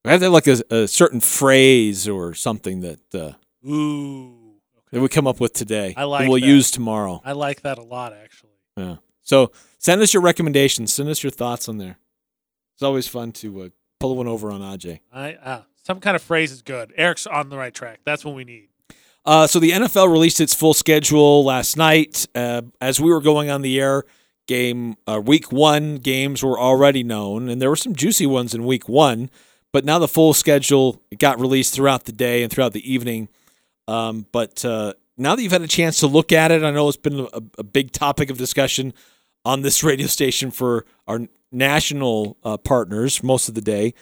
[0.05, 3.33] I have like a, a certain phrase or something that uh,
[3.69, 4.55] Ooh,
[4.91, 5.93] that we come up with today.
[5.95, 6.47] I like that we'll that.
[6.47, 7.21] use tomorrow.
[7.23, 8.53] I like that a lot, actually.
[8.75, 8.95] Yeah.
[9.21, 10.91] So send us your recommendations.
[10.91, 11.97] Send us your thoughts on there.
[12.75, 13.69] It's always fun to uh,
[13.99, 14.99] pull one over on Aj.
[15.11, 16.93] I uh, some kind of phrase is good.
[16.95, 17.99] Eric's on the right track.
[18.05, 18.69] That's what we need.
[19.25, 22.27] Uh, so the NFL released its full schedule last night.
[22.35, 24.03] Uh, as we were going on the air,
[24.47, 28.65] game uh, week one games were already known, and there were some juicy ones in
[28.65, 29.29] week one.
[29.71, 33.29] But now the full schedule got released throughout the day and throughout the evening.
[33.87, 36.87] Um, but uh, now that you've had a chance to look at it, I know
[36.87, 38.93] it's been a, a big topic of discussion
[39.45, 43.93] on this radio station for our national uh, partners most of the day.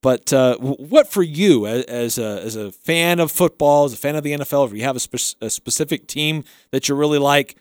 [0.00, 4.14] But uh, what for you as a, as a fan of football, as a fan
[4.14, 7.56] of the NFL, if you have a, spec- a specific team that you really like,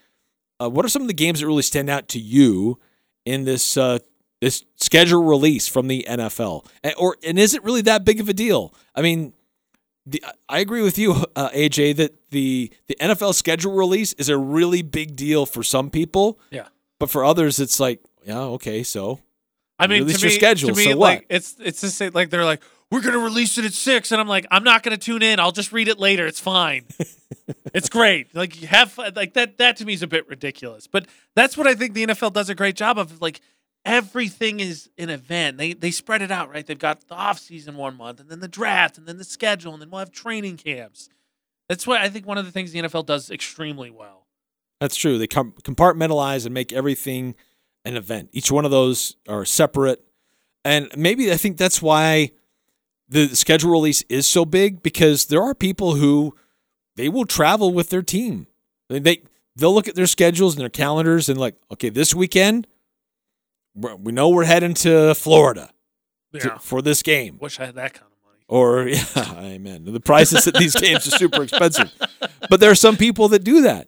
[0.61, 2.79] uh, what are some of the games that really stand out to you
[3.25, 3.99] in this uh,
[4.39, 6.65] this schedule release from the NFL?
[6.83, 8.73] And, or and is it really that big of a deal?
[8.93, 9.33] I mean,
[10.05, 14.37] the, I agree with you, uh, AJ, that the the NFL schedule release is a
[14.37, 16.39] really big deal for some people.
[16.51, 16.67] Yeah.
[16.99, 19.19] But for others, it's like, yeah, okay, so
[19.79, 20.69] I mean, release to your me, schedule.
[20.69, 21.25] to me, so like what?
[21.29, 22.11] it's it's the same.
[22.13, 24.97] Like they're like, we're gonna release it at six, and I'm like, I'm not gonna
[24.97, 25.39] tune in.
[25.39, 26.25] I'll just read it later.
[26.25, 26.85] It's fine.
[27.73, 28.33] it's great.
[28.35, 29.13] Like you have fun.
[29.15, 29.57] like that.
[29.57, 30.87] That to me is a bit ridiculous.
[30.87, 33.21] But that's what I think the NFL does a great job of.
[33.21, 33.41] Like
[33.85, 35.57] everything is an event.
[35.57, 36.65] They they spread it out right.
[36.65, 39.73] They've got the off season one month, and then the draft, and then the schedule,
[39.73, 41.09] and then we'll have training camps.
[41.69, 42.25] That's what I think.
[42.25, 44.27] One of the things the NFL does extremely well.
[44.79, 45.17] That's true.
[45.17, 47.35] They com- compartmentalize and make everything
[47.87, 48.29] an event.
[48.33, 50.03] Each one of those are separate.
[50.65, 52.31] And maybe I think that's why
[53.07, 56.35] the schedule release is so big because there are people who
[56.95, 58.47] they will travel with their team.
[58.89, 59.21] They, they
[59.55, 62.67] they'll look at their schedules and their calendars and like, okay, this weekend
[63.75, 65.71] we're- know we're heading to Florida
[66.33, 67.37] to- for this game.
[67.39, 68.43] Wish I had that kind of money.
[68.49, 69.85] Or yeah, amen.
[69.85, 71.91] The prices at these games are super expensive,
[72.49, 73.87] but there are some people that do that,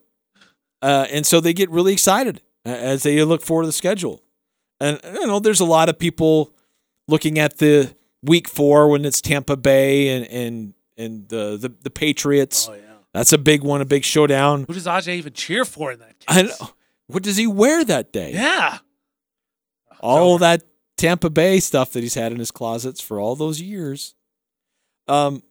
[0.81, 4.23] uh, and so they get really excited as they look forward to the schedule.
[4.79, 6.53] And you know, there's a lot of people
[7.07, 11.89] looking at the week four when it's Tampa Bay and and and the the, the
[11.89, 12.69] Patriots.
[12.69, 12.81] Oh yeah,
[13.13, 14.65] that's a big one, a big showdown.
[14.67, 16.15] Who does AJ even cheer for in that?
[16.27, 16.71] I know.
[17.07, 18.33] What does he wear that day?
[18.33, 18.77] Yeah.
[19.99, 20.63] all that
[20.95, 24.13] Tampa Bay stuff that he's had in his closets for all those years.
[25.07, 25.41] Um,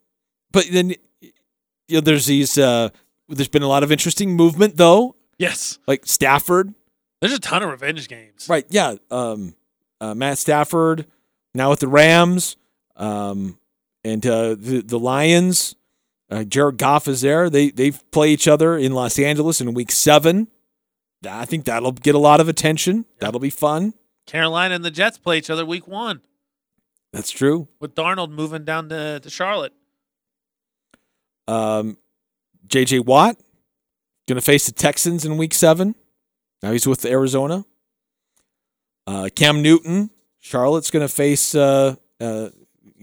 [0.53, 2.57] but then you know, there's these.
[2.57, 2.91] Uh,
[3.29, 5.17] there's been a lot of interesting movement though.
[5.39, 5.79] Yes.
[5.87, 6.75] Like Stafford,
[7.21, 8.47] There's a ton of revenge games.
[8.49, 8.65] right?
[8.71, 8.97] Yeah.
[9.11, 9.55] Um,
[10.01, 11.07] uh, Matt Stafford
[11.55, 12.57] now with the Rams,
[12.97, 13.59] um,
[14.05, 15.75] and uh, the the Lions.
[16.31, 17.49] Uh, Jared Goff is there.
[17.51, 20.49] They they play each other in Los Angeles in Week Seven.
[21.29, 23.05] I think that'll get a lot of attention.
[23.19, 23.95] That'll be fun.
[24.27, 26.21] Carolina and the Jets play each other week one
[27.13, 27.67] That's true.
[27.81, 29.73] with Darnold moving down to, to Charlotte.
[31.49, 31.97] Um,
[32.67, 33.01] J.J.
[33.01, 33.37] Watt
[34.29, 35.95] going to face the Texans in Week Seven.
[36.63, 37.65] Now he's with Arizona.
[39.07, 41.55] Uh, Cam Newton, Charlotte's going to face.
[41.55, 42.49] Uh, uh,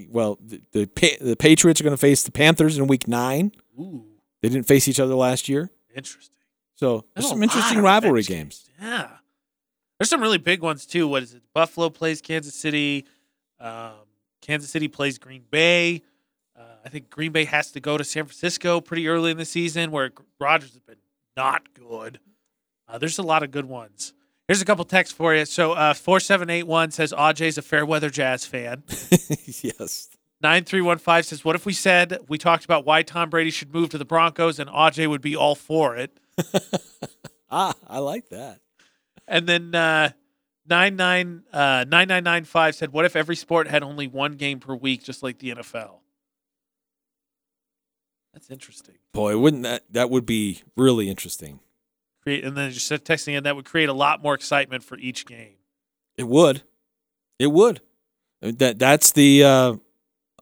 [0.10, 3.52] well, the the, Pa- the Patriots are going to face the Panthers in Week Nine.
[3.80, 4.06] Ooh,
[4.41, 6.36] They didn't face each other last year, interesting.
[6.76, 8.69] so There's there's some interesting rivalry games.
[8.82, 9.10] Yeah.
[9.98, 11.07] There's some really big ones too.
[11.07, 11.41] What is it?
[11.53, 13.06] Buffalo plays Kansas City.
[13.60, 13.94] Um,
[14.41, 16.02] Kansas City plays Green Bay.
[16.57, 19.45] Uh, I think Green Bay has to go to San Francisco pretty early in the
[19.45, 20.98] season, where Rodgers has been
[21.38, 22.19] not good.
[22.87, 24.13] Uh, there's a lot of good ones.
[24.47, 25.45] Here's a couple texts for you.
[25.45, 28.83] So uh, four seven eight one says AJ's a fair weather Jazz fan.
[28.89, 30.09] yes.
[30.41, 33.97] 9315 says, What if we said we talked about why Tom Brady should move to
[33.97, 36.19] the Broncos and Aj would be all for it?
[37.57, 38.59] Ah, I like that.
[39.27, 40.09] And then uh,
[40.67, 45.23] 99, uh, 9995 said, What if every sport had only one game per week, just
[45.23, 45.99] like the NFL?
[48.33, 48.95] That's interesting.
[49.13, 51.61] Boy, wouldn't that that would be really interesting?
[52.26, 55.26] Create, and then just texting in that would create a lot more excitement for each
[55.26, 55.56] game.
[56.18, 56.64] It would.
[57.38, 57.81] It would.
[58.41, 59.76] That that's the uh,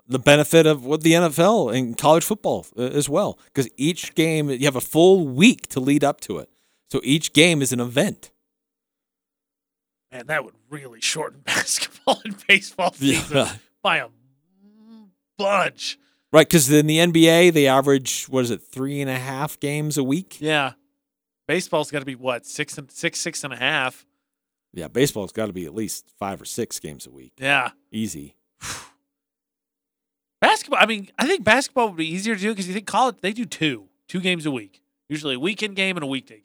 [0.07, 4.49] the benefit of what the NFL and college football uh, as well, because each game
[4.49, 6.49] you have a full week to lead up to it.
[6.89, 8.31] So each game is an event.
[10.11, 13.51] Man, that would really shorten basketball and baseball season Yeah.
[13.81, 14.07] by a
[15.37, 15.97] bunch.
[16.31, 19.97] Right, because in the NBA they average what is it three and a half games
[19.97, 20.37] a week?
[20.39, 20.73] Yeah.
[21.47, 24.05] Baseball's got to be what six and six, six and a half.
[24.73, 27.33] Yeah, baseball's got to be at least five or six games a week.
[27.37, 27.71] Yeah.
[27.91, 28.35] Easy.
[30.41, 30.79] Basketball.
[30.81, 33.33] I mean, I think basketball would be easier to do because you think college they
[33.33, 36.43] do two, two games a week, usually a weekend game and a weekday game.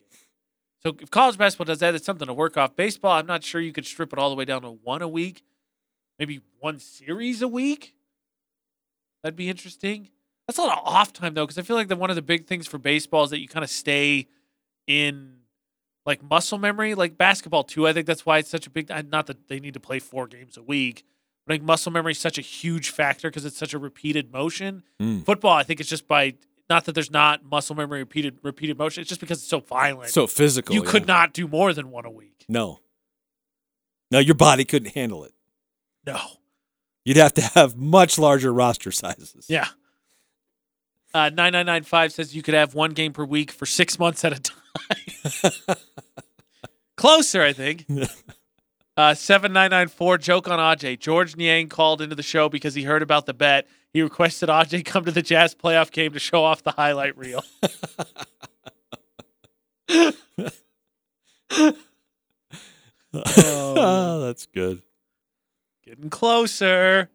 [0.82, 2.76] So if college basketball does that, it's something to work off.
[2.76, 5.08] Baseball, I'm not sure you could strip it all the way down to one a
[5.08, 5.42] week,
[6.18, 7.94] maybe one series a week.
[9.22, 10.10] That'd be interesting.
[10.46, 12.22] That's a lot of off time though, because I feel like that one of the
[12.22, 14.28] big things for baseball is that you kind of stay
[14.88, 15.34] in
[16.04, 17.86] like muscle memory, like basketball too.
[17.86, 18.88] I think that's why it's such a big.
[19.10, 21.04] Not that they need to play four games a week,
[21.46, 24.82] but like muscle memory is such a huge factor because it's such a repeated motion.
[25.00, 25.24] Mm.
[25.24, 26.34] Football, I think it's just by
[26.68, 29.02] not that there's not muscle memory repeated repeated motion.
[29.02, 30.74] It's just because it's so violent, So physical.
[30.74, 30.90] You yeah.
[30.90, 32.44] could not do more than one a week.
[32.48, 32.80] No.
[34.10, 35.34] No, your body couldn't handle it.
[36.06, 36.18] No.
[37.04, 39.46] You'd have to have much larger roster sizes.
[39.48, 39.68] Yeah.
[41.14, 44.40] Uh, 9995 says you could have one game per week for six months at a
[44.40, 44.57] time.
[46.96, 47.86] Closer, I think.
[48.98, 50.98] Uh, 7994, joke on Aj.
[50.98, 53.68] Georges Niang called into the show because he heard about the bet.
[53.92, 57.44] He requested Aj come to the Jazz playoff game to show off the highlight reel.
[63.14, 64.82] oh, that's good.
[65.84, 67.08] Getting closer.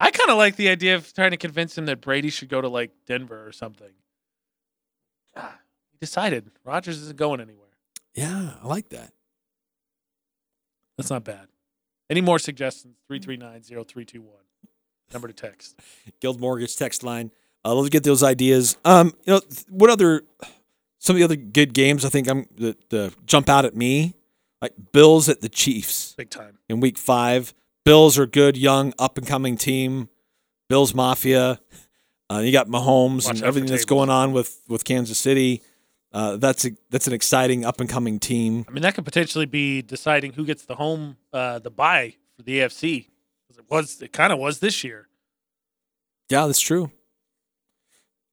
[0.00, 2.62] I kind of like the idea of trying to convince him that Brady should go
[2.62, 3.92] to like Denver or something.
[6.02, 7.68] Decided Rodgers isn't going anywhere.
[8.12, 9.12] Yeah, I like that.
[10.98, 11.46] That's not bad.
[12.10, 12.96] Any more suggestions?
[13.08, 14.22] 339-0321.
[15.12, 15.78] Number to text.
[16.20, 17.30] Guild Mortgage text line.
[17.64, 18.76] Uh, let's get those ideas.
[18.84, 20.22] Um, you know, what other
[20.98, 24.16] some of the other good games I think I'm that the jump out at me
[24.60, 26.58] like Bills at the Chiefs Big time.
[26.68, 27.54] in Week Five.
[27.84, 30.08] Bills are good, young, up and coming team.
[30.68, 31.60] Bills Mafia.
[32.28, 35.62] Uh, you got Mahomes Watch and everything that's going on with with Kansas City.
[36.12, 38.66] Uh, that's a, that's an exciting up and coming team.
[38.68, 42.42] I mean, that could potentially be deciding who gets the home, uh, the buy for
[42.42, 43.06] the AFC.
[43.50, 45.08] It was, it kind of was this year.
[46.28, 46.90] Yeah, that's true.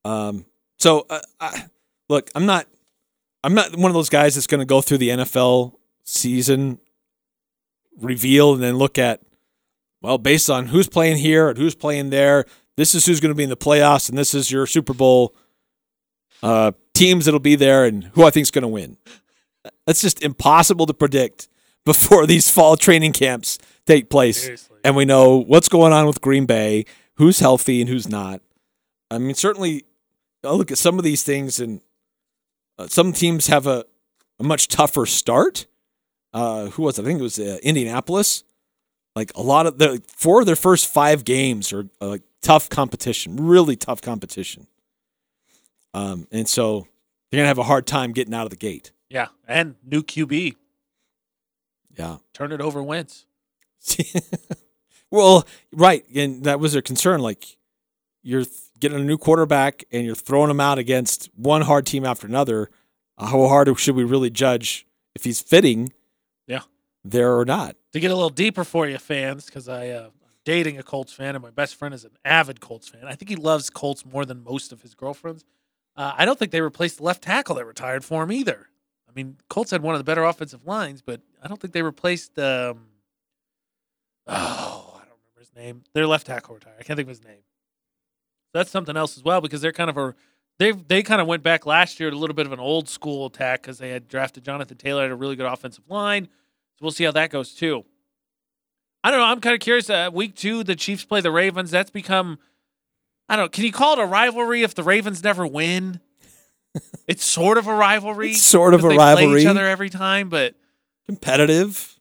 [0.04, 0.46] Um,
[0.78, 1.66] so uh, I,
[2.10, 2.68] look, I'm not,
[3.44, 6.80] I'm not one of those guys that's going to go through the NFL season
[8.00, 9.22] reveal and then look at,
[10.02, 12.46] well, based on who's playing here and who's playing there,
[12.78, 15.36] this is who's going to be in the playoffs and this is your Super Bowl
[16.42, 18.98] uh, teams that'll be there and who I think is going to win.
[19.86, 21.48] That's just impossible to predict
[21.86, 24.44] before these fall training camps take place.
[24.44, 24.78] Seriously.
[24.84, 26.86] And we know what's going on with Green Bay,
[27.16, 28.42] who's healthy and who's not.
[29.12, 29.86] I mean, certainly,
[30.44, 31.82] I look at some of these things, and
[32.78, 33.86] uh, some teams have a,
[34.40, 35.66] a much tougher start.
[36.34, 37.02] Uh, who was it?
[37.02, 38.44] I think it was uh, Indianapolis.
[39.16, 42.70] Like a lot of the four of their first five games are uh, like tough
[42.70, 44.68] competition, really tough competition.
[45.94, 46.88] Um, and so
[47.32, 48.92] they're gonna have a hard time getting out of the gate.
[49.10, 49.28] Yeah.
[49.48, 50.56] And new QB.
[51.98, 52.18] Yeah.
[52.34, 53.26] Turn it over Wentz.
[55.12, 57.20] Well, right, and that was their concern.
[57.22, 57.58] Like
[58.22, 58.44] you're
[58.80, 62.70] getting a new quarterback and you're throwing him out against one hard team after another.
[63.18, 64.86] Uh, How hard should we really judge
[65.16, 65.92] if he's fitting
[66.46, 66.62] Yeah.
[67.04, 67.76] there or not?
[67.94, 70.12] To get a little deeper for you, fans, because I, uh, I'm
[70.46, 73.06] dating a Colts fan, and my best friend is an avid Colts fan.
[73.06, 75.44] I think he loves Colts more than most of his girlfriends.
[76.00, 78.70] Uh, I don't think they replaced the left tackle that retired for him either.
[79.06, 81.82] I mean, Colts had one of the better offensive lines, but I don't think they
[81.82, 82.40] replaced.
[82.40, 82.86] Um,
[84.26, 85.84] oh, I don't remember his name.
[85.92, 86.78] Their left tackle retired.
[86.80, 87.42] I can't think of his name.
[88.54, 90.16] That's something else as well because they're kind of a
[90.58, 92.88] they they kind of went back last year to a little bit of an old
[92.88, 96.30] school attack because they had drafted Jonathan Taylor had a really good offensive line.
[96.78, 97.84] So we'll see how that goes too.
[99.04, 99.26] I don't know.
[99.26, 99.90] I'm kind of curious.
[99.90, 101.72] Uh, week two, the Chiefs play the Ravens.
[101.72, 102.40] That's become
[103.30, 103.50] I don't know.
[103.50, 106.00] Can you call it a rivalry if the Ravens never win?
[107.08, 108.32] it's sort of a rivalry.
[108.32, 109.42] It's sort of a they Play rivalry.
[109.42, 110.56] each other every time, but
[111.06, 112.00] Competitive,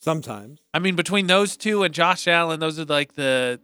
[0.00, 0.60] sometimes.
[0.72, 3.60] I mean, between those two and Josh Allen, those are like the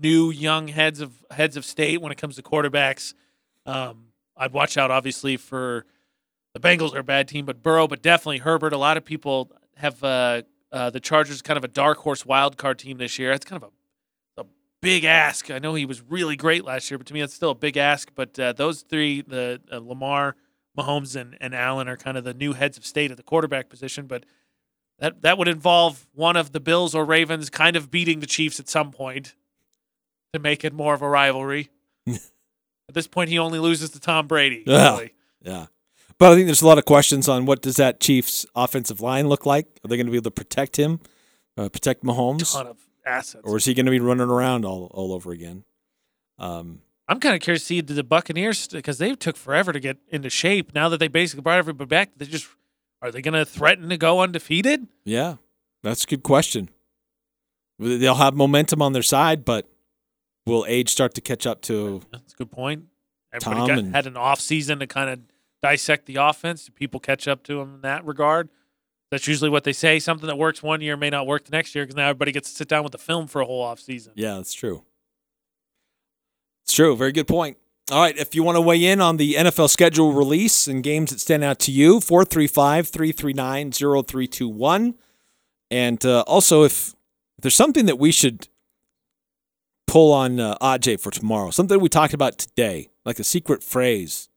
[0.00, 3.14] new young heads of heads of state when it comes to quarterbacks.
[3.66, 4.06] Um,
[4.36, 5.86] I'd watch out obviously for
[6.54, 8.72] the Bengals are a bad team, but Burrow, but definitely Herbert.
[8.72, 10.42] A lot of people have uh,
[10.72, 13.30] uh, the Chargers kind of a dark horse wild card team this year.
[13.30, 13.72] That's kind of a
[14.80, 15.50] big ask.
[15.50, 17.76] I know he was really great last year, but to me that's still a big
[17.76, 18.10] ask.
[18.14, 20.36] But uh, those three, the uh, Lamar,
[20.76, 23.68] Mahomes, and, and Allen are kind of the new heads of state at the quarterback
[23.68, 24.06] position.
[24.06, 24.24] But
[24.98, 28.60] That that would involve one of the Bills or Ravens kind of beating the Chiefs
[28.60, 29.34] at some point
[30.32, 31.70] to make it more of a rivalry.
[32.08, 34.64] at this point, he only loses to Tom Brady.
[34.66, 34.90] Yeah.
[34.90, 35.14] really.
[35.42, 35.66] Yeah.
[36.18, 39.28] But I think there's a lot of questions on what does that Chiefs offensive line
[39.28, 39.66] look like?
[39.84, 40.98] Are they going to be able to protect him,
[41.56, 42.76] uh, protect Mahomes, Ton of
[43.08, 43.42] assets.
[43.44, 45.64] or is he going to be running around all, all over again?
[46.38, 49.96] Um, I'm kind of curious to see the Buccaneers because they took forever to get
[50.08, 50.74] into shape.
[50.74, 52.46] Now that they basically brought everybody back, they just
[53.00, 54.86] are they going to threaten to go undefeated?
[55.04, 55.36] yeah,
[55.82, 56.68] that's a good question.
[57.78, 59.68] They'll have momentum on their side, but
[60.46, 62.02] will age start to catch up to?
[62.10, 62.84] That's a good point.
[63.32, 65.20] Everybody Tom got, and- had an off season to kind of
[65.62, 66.66] dissect the offense.
[66.66, 68.48] Do people catch up to them in that regard?
[69.10, 69.98] That's usually what they say.
[69.98, 72.50] Something that works one year may not work the next year because now everybody gets
[72.50, 74.12] to sit down with the film for a whole off season.
[74.16, 74.84] Yeah, that's true.
[76.64, 76.94] It's true.
[76.96, 77.56] Very good point.
[77.90, 78.16] All right.
[78.18, 81.42] If you want to weigh in on the NFL schedule release and games that stand
[81.42, 84.94] out to you, 435 339 0321.
[85.70, 86.94] And uh, also, if,
[87.40, 88.48] there's something that we should
[89.86, 94.28] pull on uh, Aj for tomorrow, something we talked about today, like a secret phrase.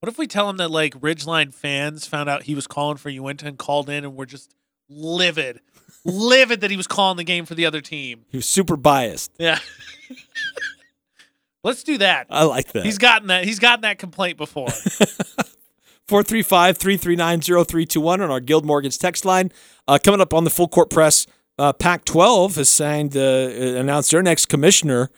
[0.00, 3.08] What if we tell him that like Ridgeline fans found out he was calling for
[3.08, 4.54] Uintah and called in and were just
[4.88, 5.60] livid,
[6.04, 8.24] livid that he was calling the game for the other team?
[8.28, 9.32] He was super biased.
[9.38, 9.58] Yeah.
[11.64, 12.28] Let's do that.
[12.30, 12.84] I like that.
[12.84, 13.44] He's gotten that.
[13.44, 14.68] He's gotten that complaint before.
[16.06, 19.50] 435 339 0321 on our Guild Mortgage text line.
[19.88, 21.26] Uh, coming up on the full court press,
[21.58, 25.10] uh, Pac 12 has signed, uh, announced their next commissioner.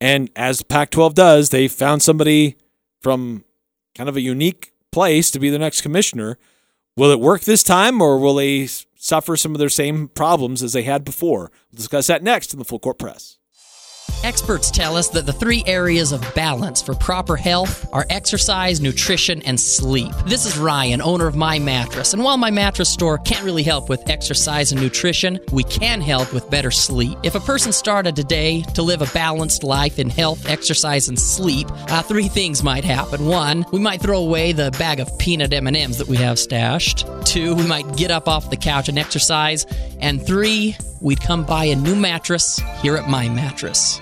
[0.00, 2.56] And as Pac 12 does, they found somebody
[3.00, 3.44] from
[3.94, 6.38] kind of a unique place to be the next commissioner.
[6.96, 8.66] Will it work this time, or will they
[8.96, 11.50] suffer some of their same problems as they had before?
[11.70, 13.38] We'll discuss that next in the full court press.
[14.24, 19.42] Experts tell us that the three areas of balance for proper health are exercise, nutrition,
[19.42, 20.14] and sleep.
[20.24, 22.14] This is Ryan, owner of My Mattress.
[22.14, 26.32] And while My Mattress store can't really help with exercise and nutrition, we can help
[26.32, 27.18] with better sleep.
[27.22, 31.68] If a person started today to live a balanced life in health, exercise, and sleep,
[31.90, 33.26] uh, three things might happen.
[33.26, 37.06] One, we might throw away the bag of peanut M&Ms that we have stashed.
[37.26, 39.66] Two, we might get up off the couch and exercise.
[40.00, 44.00] And three, we'd come buy a new mattress here at My Mattress.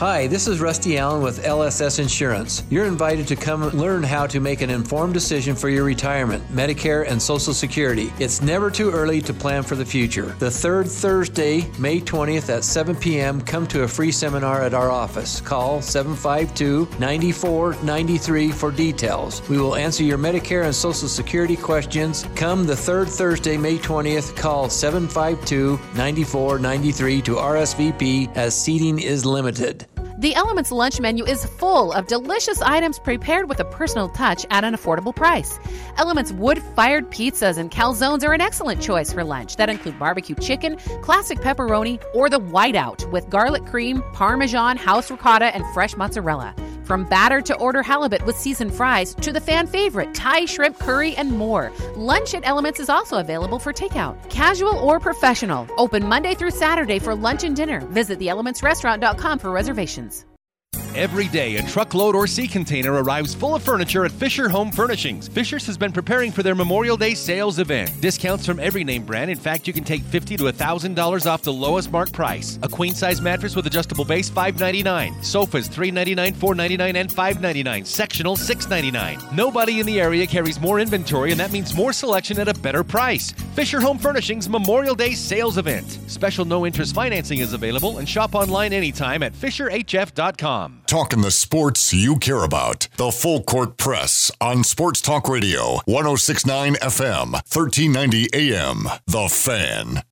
[0.00, 2.62] Hi, this is Rusty Allen with LSS Insurance.
[2.70, 7.06] You're invited to come learn how to make an informed decision for your retirement, Medicare,
[7.06, 8.10] and Social Security.
[8.18, 10.34] It's never too early to plan for the future.
[10.38, 14.90] The third Thursday, May 20th at 7 p.m., come to a free seminar at our
[14.90, 15.42] office.
[15.42, 19.46] Call 752 9493 for details.
[19.50, 22.26] We will answer your Medicare and Social Security questions.
[22.36, 29.86] Come the third Thursday, May 20th, call 752 9493 to RSVP as seating is limited.
[30.20, 34.64] The Elements lunch menu is full of delicious items prepared with a personal touch at
[34.64, 35.58] an affordable price.
[35.96, 40.34] Elements wood fired pizzas and calzones are an excellent choice for lunch that include barbecue
[40.34, 46.54] chicken, classic pepperoni, or the whiteout with garlic cream, parmesan, house ricotta, and fresh mozzarella.
[46.90, 51.14] From batter to order halibut with seasoned fries to the fan favorite Thai shrimp curry
[51.14, 51.70] and more.
[51.94, 54.16] Lunch at Elements is also available for takeout.
[54.28, 55.68] Casual or professional.
[55.76, 57.78] Open Monday through Saturday for lunch and dinner.
[57.92, 60.09] Visit theelementsrestaurant.com for reservations.
[60.96, 65.28] Every day, a truckload or sea container arrives full of furniture at Fisher Home Furnishings.
[65.28, 67.88] Fisher's has been preparing for their Memorial Day sales event.
[68.00, 69.30] Discounts from every name brand.
[69.30, 72.58] In fact, you can take 50 to $1,000 off the lowest mark price.
[72.64, 75.22] A queen size mattress with adjustable base, 599.
[75.22, 77.84] Sofas, 399, 499, and 599.
[77.84, 79.34] Sectional, 699.
[79.34, 82.82] Nobody in the area carries more inventory, and that means more selection at a better
[82.82, 83.30] price.
[83.54, 85.98] Fisher Home Furnishings Memorial Day sales event.
[86.08, 90.59] Special no interest financing is available, and shop online anytime at FisherHF.com.
[90.86, 92.88] Talking the sports you care about.
[92.96, 98.88] The Full Court Press on Sports Talk Radio, 1069 FM, 1390 AM.
[99.06, 100.02] The Fan.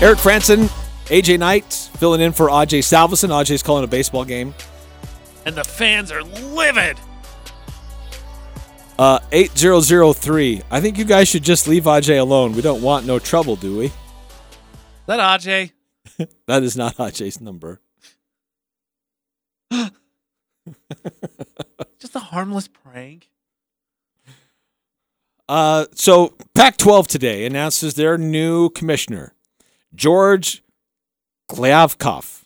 [0.00, 0.68] Eric Frandsen,
[1.06, 3.30] AJ Knight filling in for Aj Salvesen.
[3.30, 4.54] Aj's calling a baseball game.
[5.46, 6.98] and the fans are livid.
[8.98, 10.62] Uh, 8003.
[10.70, 12.52] I think you guys should just leave Aj alone.
[12.54, 13.92] We don't want no trouble, do we?
[15.06, 15.70] That Aj.
[16.46, 17.80] That is not Aj's number.
[21.98, 23.30] Just a harmless prank.
[25.48, 29.34] Uh, so Pac 12 today announces their new commissioner,
[29.94, 30.62] George
[31.54, 32.44] Kliavkoff.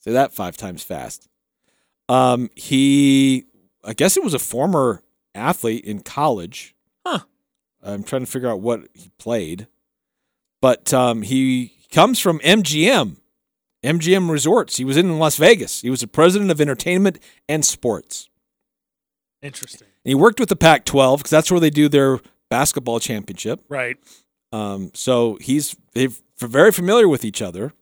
[0.00, 1.28] Say that five times fast.
[2.08, 3.44] Um, he,
[3.82, 5.02] I guess it was a former
[5.34, 6.74] athlete in college.
[7.06, 7.20] Huh.
[7.82, 9.66] I'm trying to figure out what he played,
[10.60, 13.16] but um, he comes from MGM,
[13.82, 14.76] MGM Resorts.
[14.76, 15.80] He was in Las Vegas.
[15.80, 17.18] He was the president of entertainment
[17.48, 18.28] and sports.
[19.42, 19.88] Interesting.
[20.04, 22.20] And he worked with the Pac-12 because that's where they do their
[22.50, 23.60] basketball championship.
[23.68, 23.96] Right.
[24.52, 26.08] Um, so he's they're
[26.38, 27.72] very familiar with each other.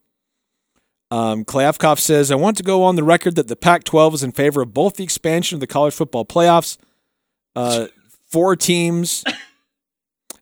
[1.13, 4.23] Um, Kliavkoff says, I want to go on the record that the Pac 12 is
[4.23, 6.79] in favor of both the expansion of the college football playoffs,
[7.55, 7.85] uh,
[8.25, 9.23] four teams,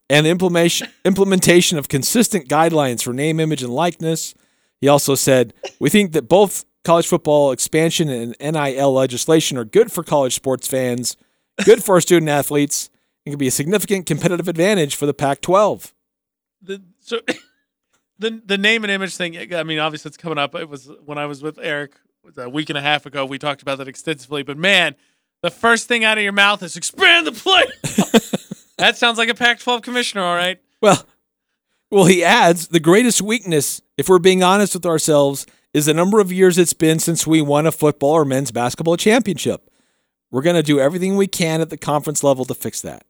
[0.10, 4.34] and implementation, implementation of consistent guidelines for name, image, and likeness.
[4.80, 9.92] He also said, We think that both college football expansion and NIL legislation are good
[9.92, 11.18] for college sports fans,
[11.66, 12.90] good for student athletes,
[13.26, 15.94] and can be a significant competitive advantage for the Pac 12.
[17.02, 17.20] So
[18.22, 19.54] the the name and image thing.
[19.54, 20.56] I mean, obviously it's coming up.
[20.56, 21.94] It was when I was with Eric
[22.38, 23.26] a week and a half ago.
[23.26, 24.44] We talked about that extensively.
[24.44, 24.96] But man,
[25.42, 27.64] the first thing out of your mouth is expand the play.
[28.78, 30.60] that sounds like a Pac-12 commissioner, all right.
[30.82, 31.04] Well,
[31.90, 36.20] well, he adds the greatest weakness, if we're being honest with ourselves, is the number
[36.20, 39.70] of years it's been since we won a football or men's basketball championship.
[40.30, 43.04] We're going to do everything we can at the conference level to fix that.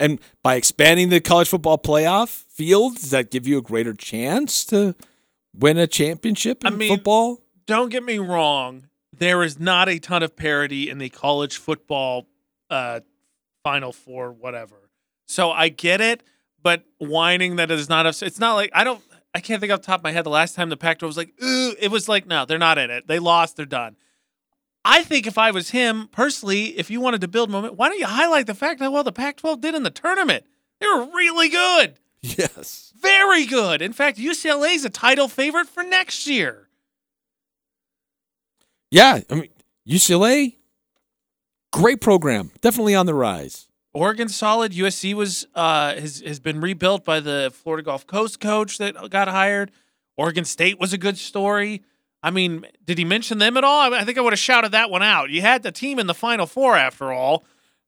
[0.00, 4.64] And by expanding the college football playoff field, does that give you a greater chance
[4.66, 4.94] to
[5.54, 7.40] win a championship in I mean, football?
[7.66, 8.88] Don't get me wrong.
[9.16, 12.26] There is not a ton of parity in the college football
[12.70, 13.00] uh,
[13.62, 14.90] Final Four, whatever.
[15.26, 16.22] So I get it,
[16.62, 18.06] but whining that it is not.
[18.06, 19.02] It's not like I don't.
[19.34, 21.16] I can't think off the top of my head the last time the Pac-12 was
[21.16, 23.08] like, ooh, it was like, no, they're not in it.
[23.08, 23.56] They lost.
[23.56, 23.96] They're done.
[24.84, 27.98] I think if I was him personally, if you wanted to build moment, why don't
[27.98, 30.44] you highlight the fact how well the Pac-12 did in the tournament?
[30.80, 31.98] They were really good.
[32.22, 32.92] Yes.
[32.98, 33.82] Very good.
[33.82, 36.68] In fact, UCLA is a title favorite for next year.
[38.90, 39.50] Yeah, I mean
[39.88, 40.56] UCLA,
[41.72, 43.66] great program, definitely on the rise.
[43.92, 44.72] Oregon solid.
[44.72, 49.28] USC was uh, has has been rebuilt by the Florida Gulf Coast coach that got
[49.28, 49.70] hired.
[50.16, 51.82] Oregon State was a good story.
[52.24, 53.92] I mean, did he mention them at all?
[53.92, 55.28] I, I think I would have shouted that one out.
[55.28, 57.44] You had the team in the Final Four after all.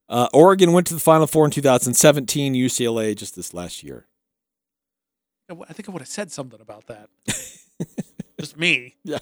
[0.07, 2.53] Uh, Oregon went to the Final Four in 2017.
[2.53, 4.05] UCLA just this last year.
[5.49, 7.09] I think I would have said something about that.
[8.39, 8.95] just me.
[9.03, 9.17] Yeah.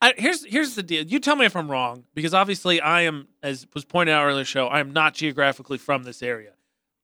[0.00, 1.04] I, here's here's the deal.
[1.04, 4.32] You tell me if I'm wrong, because obviously I am, as was pointed out earlier
[4.32, 6.52] in the show, I am not geographically from this area.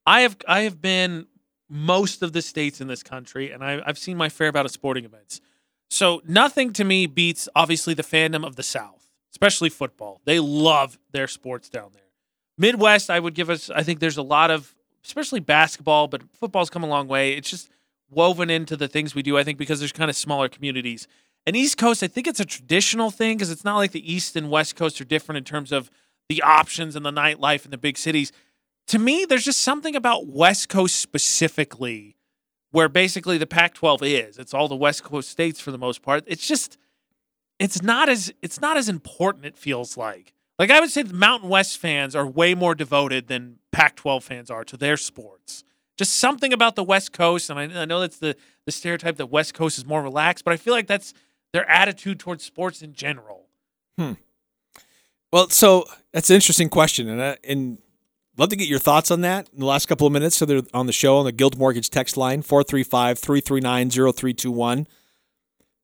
[0.07, 1.27] I have I have been
[1.69, 4.70] most of the states in this country, and I, I've seen my fair amount of
[4.70, 5.40] sporting events.
[5.88, 10.20] So nothing to me beats obviously the fandom of the South, especially football.
[10.24, 12.02] They love their sports down there.
[12.58, 13.70] Midwest, I would give us.
[13.70, 17.34] I think there's a lot of, especially basketball, but football's come a long way.
[17.34, 17.70] It's just
[18.10, 19.36] woven into the things we do.
[19.36, 21.06] I think because there's kind of smaller communities.
[21.46, 24.34] And East Coast, I think it's a traditional thing because it's not like the East
[24.34, 25.90] and West Coast are different in terms of
[26.28, 28.32] the options and the nightlife in the big cities.
[28.88, 32.15] To me, there's just something about West Coast specifically
[32.70, 34.38] where basically the Pac-12 is.
[34.38, 36.24] It's all the West Coast states for the most part.
[36.26, 36.78] It's just
[37.59, 40.32] it's not as it's not as important it feels like.
[40.59, 44.51] Like I would say the Mountain West fans are way more devoted than Pac-12 fans
[44.51, 45.64] are to their sports.
[45.97, 48.36] Just something about the West Coast, and I, I know that's the
[48.66, 51.14] the stereotype that West Coast is more relaxed, but I feel like that's
[51.52, 53.47] their attitude towards sports in general.
[53.97, 54.12] Hmm.
[55.32, 57.78] Well, so that's an interesting question, and I, and
[58.36, 60.36] love to get your thoughts on that in the last couple of minutes.
[60.36, 64.86] So they're on the show on the Guild Mortgage text line 435-339-0321.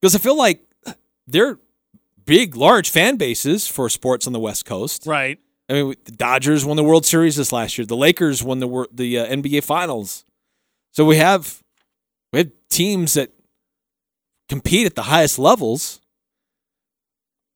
[0.01, 0.65] Because I feel like
[1.27, 1.59] they're
[2.25, 5.05] big, large fan bases for sports on the West Coast.
[5.07, 5.39] Right.
[5.69, 7.87] I mean, the Dodgers won the World Series this last year.
[7.87, 10.25] The Lakers won the the uh, NBA Finals.
[10.91, 11.63] So we have
[12.33, 13.31] we have teams that
[14.49, 16.01] compete at the highest levels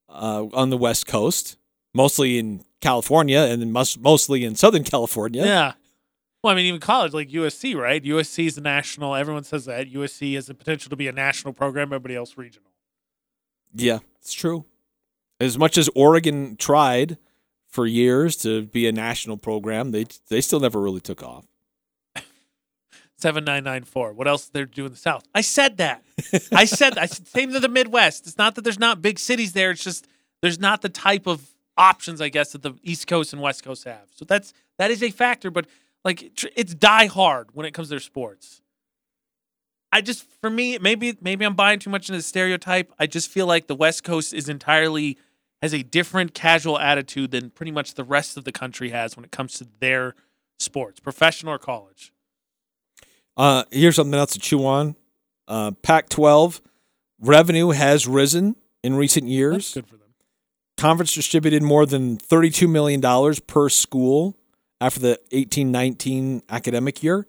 [0.09, 1.59] uh, on the West Coast,
[1.93, 5.44] mostly in California and most, mostly in Southern California.
[5.44, 5.73] Yeah.
[6.43, 8.03] Well, I mean, even college, like USC, right?
[8.03, 9.15] USC is a national.
[9.15, 11.89] Everyone says that USC has the potential to be a national program.
[11.89, 12.70] Everybody else regional.
[13.74, 14.65] Yeah, it's true.
[15.40, 17.19] As much as Oregon tried
[17.66, 21.47] for years to be a national program, they they still never really took off.
[23.16, 24.12] 7994.
[24.12, 25.24] What else they're doing in the South?
[25.35, 26.03] I said that.
[26.53, 28.27] I said I said same to the Midwest.
[28.27, 29.73] It's not that there's not big cities there.
[29.73, 30.07] It's just
[30.43, 33.85] there's not the type of options, I guess, that the East Coast and West Coast
[33.85, 34.07] have.
[34.15, 35.66] So that's that is a factor, but
[36.05, 38.62] like it's die hard when it comes to their sports.
[39.93, 42.93] I just for me, maybe maybe I'm buying too much into the stereotype.
[42.98, 45.19] I just feel like the West Coast is entirely
[45.62, 49.24] has a different casual attitude than pretty much the rest of the country has when
[49.24, 50.15] it comes to their
[50.59, 52.12] sports, professional or college.
[53.36, 54.97] Uh, here's something else to chew on.
[55.48, 56.61] Uh, Pac-12
[57.20, 59.74] revenue has risen in recent years.
[59.74, 60.06] good for them.
[60.77, 63.01] Conference distributed more than $32 million
[63.47, 64.36] per school
[64.81, 67.27] after the 18-19 academic year.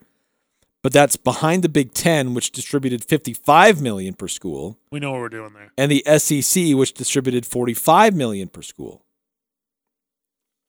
[0.84, 5.22] But that's behind the Big 10 which distributed 55 million per school We know what
[5.22, 5.72] we're doing there.
[5.78, 9.04] and the SEC which distributed 45 million per school.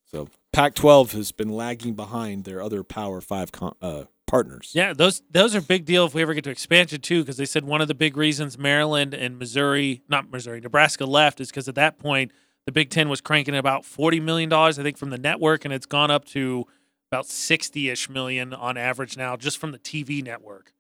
[0.07, 4.73] So Pac-12 has been lagging behind their other Power 5 con- uh, partners.
[4.75, 7.45] Yeah, those those are big deal if we ever get to expansion too, because they
[7.45, 11.69] said one of the big reasons Maryland and Missouri, not Missouri, Nebraska left is because
[11.69, 12.33] at that point
[12.69, 15.73] the Big Ten was cranking about forty million dollars, I think, from the network, and
[15.73, 16.67] it's gone up to
[17.11, 20.75] about sixty-ish million on average now, just from the TV network.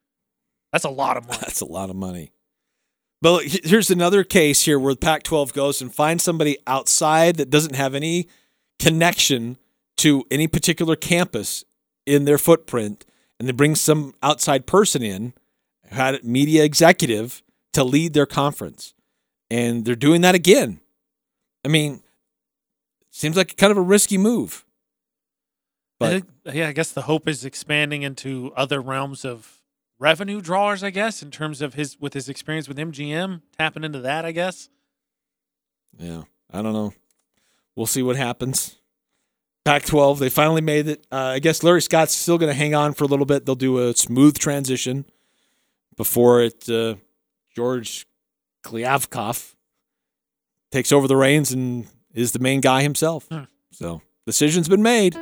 [0.70, 1.38] That's a lot of money.
[1.40, 2.30] That's a lot of money.
[3.22, 7.48] But here's another case here where the Pac 12 goes and finds somebody outside that
[7.48, 8.28] doesn't have any
[8.78, 9.56] connection
[9.96, 11.64] to any particular campus
[12.04, 13.06] in their footprint,
[13.38, 15.32] and they bring some outside person in,
[15.90, 17.42] had a media executive
[17.72, 18.92] to lead their conference.
[19.50, 20.80] And they're doing that again.
[21.64, 22.02] I mean,
[23.10, 24.64] seems like kind of a risky move.
[25.98, 26.22] But
[26.52, 29.60] yeah, I guess the hope is expanding into other realms of
[29.98, 30.84] revenue drawers.
[30.84, 34.24] I guess in terms of his with his experience with MGM, tapping into that.
[34.24, 34.68] I guess.
[35.98, 36.22] Yeah,
[36.52, 36.94] I don't know.
[37.74, 38.76] We'll see what happens.
[39.64, 41.06] Pac 12, they finally made it.
[41.12, 43.44] Uh, I guess Larry Scott's still going to hang on for a little bit.
[43.44, 45.04] They'll do a smooth transition
[45.96, 46.68] before it.
[46.68, 46.94] Uh,
[47.54, 48.06] George
[48.64, 49.54] Kliavkoff
[50.70, 53.26] takes over the reins and is the main guy himself.
[53.30, 53.44] Hmm.
[53.70, 55.16] So, decision's been made.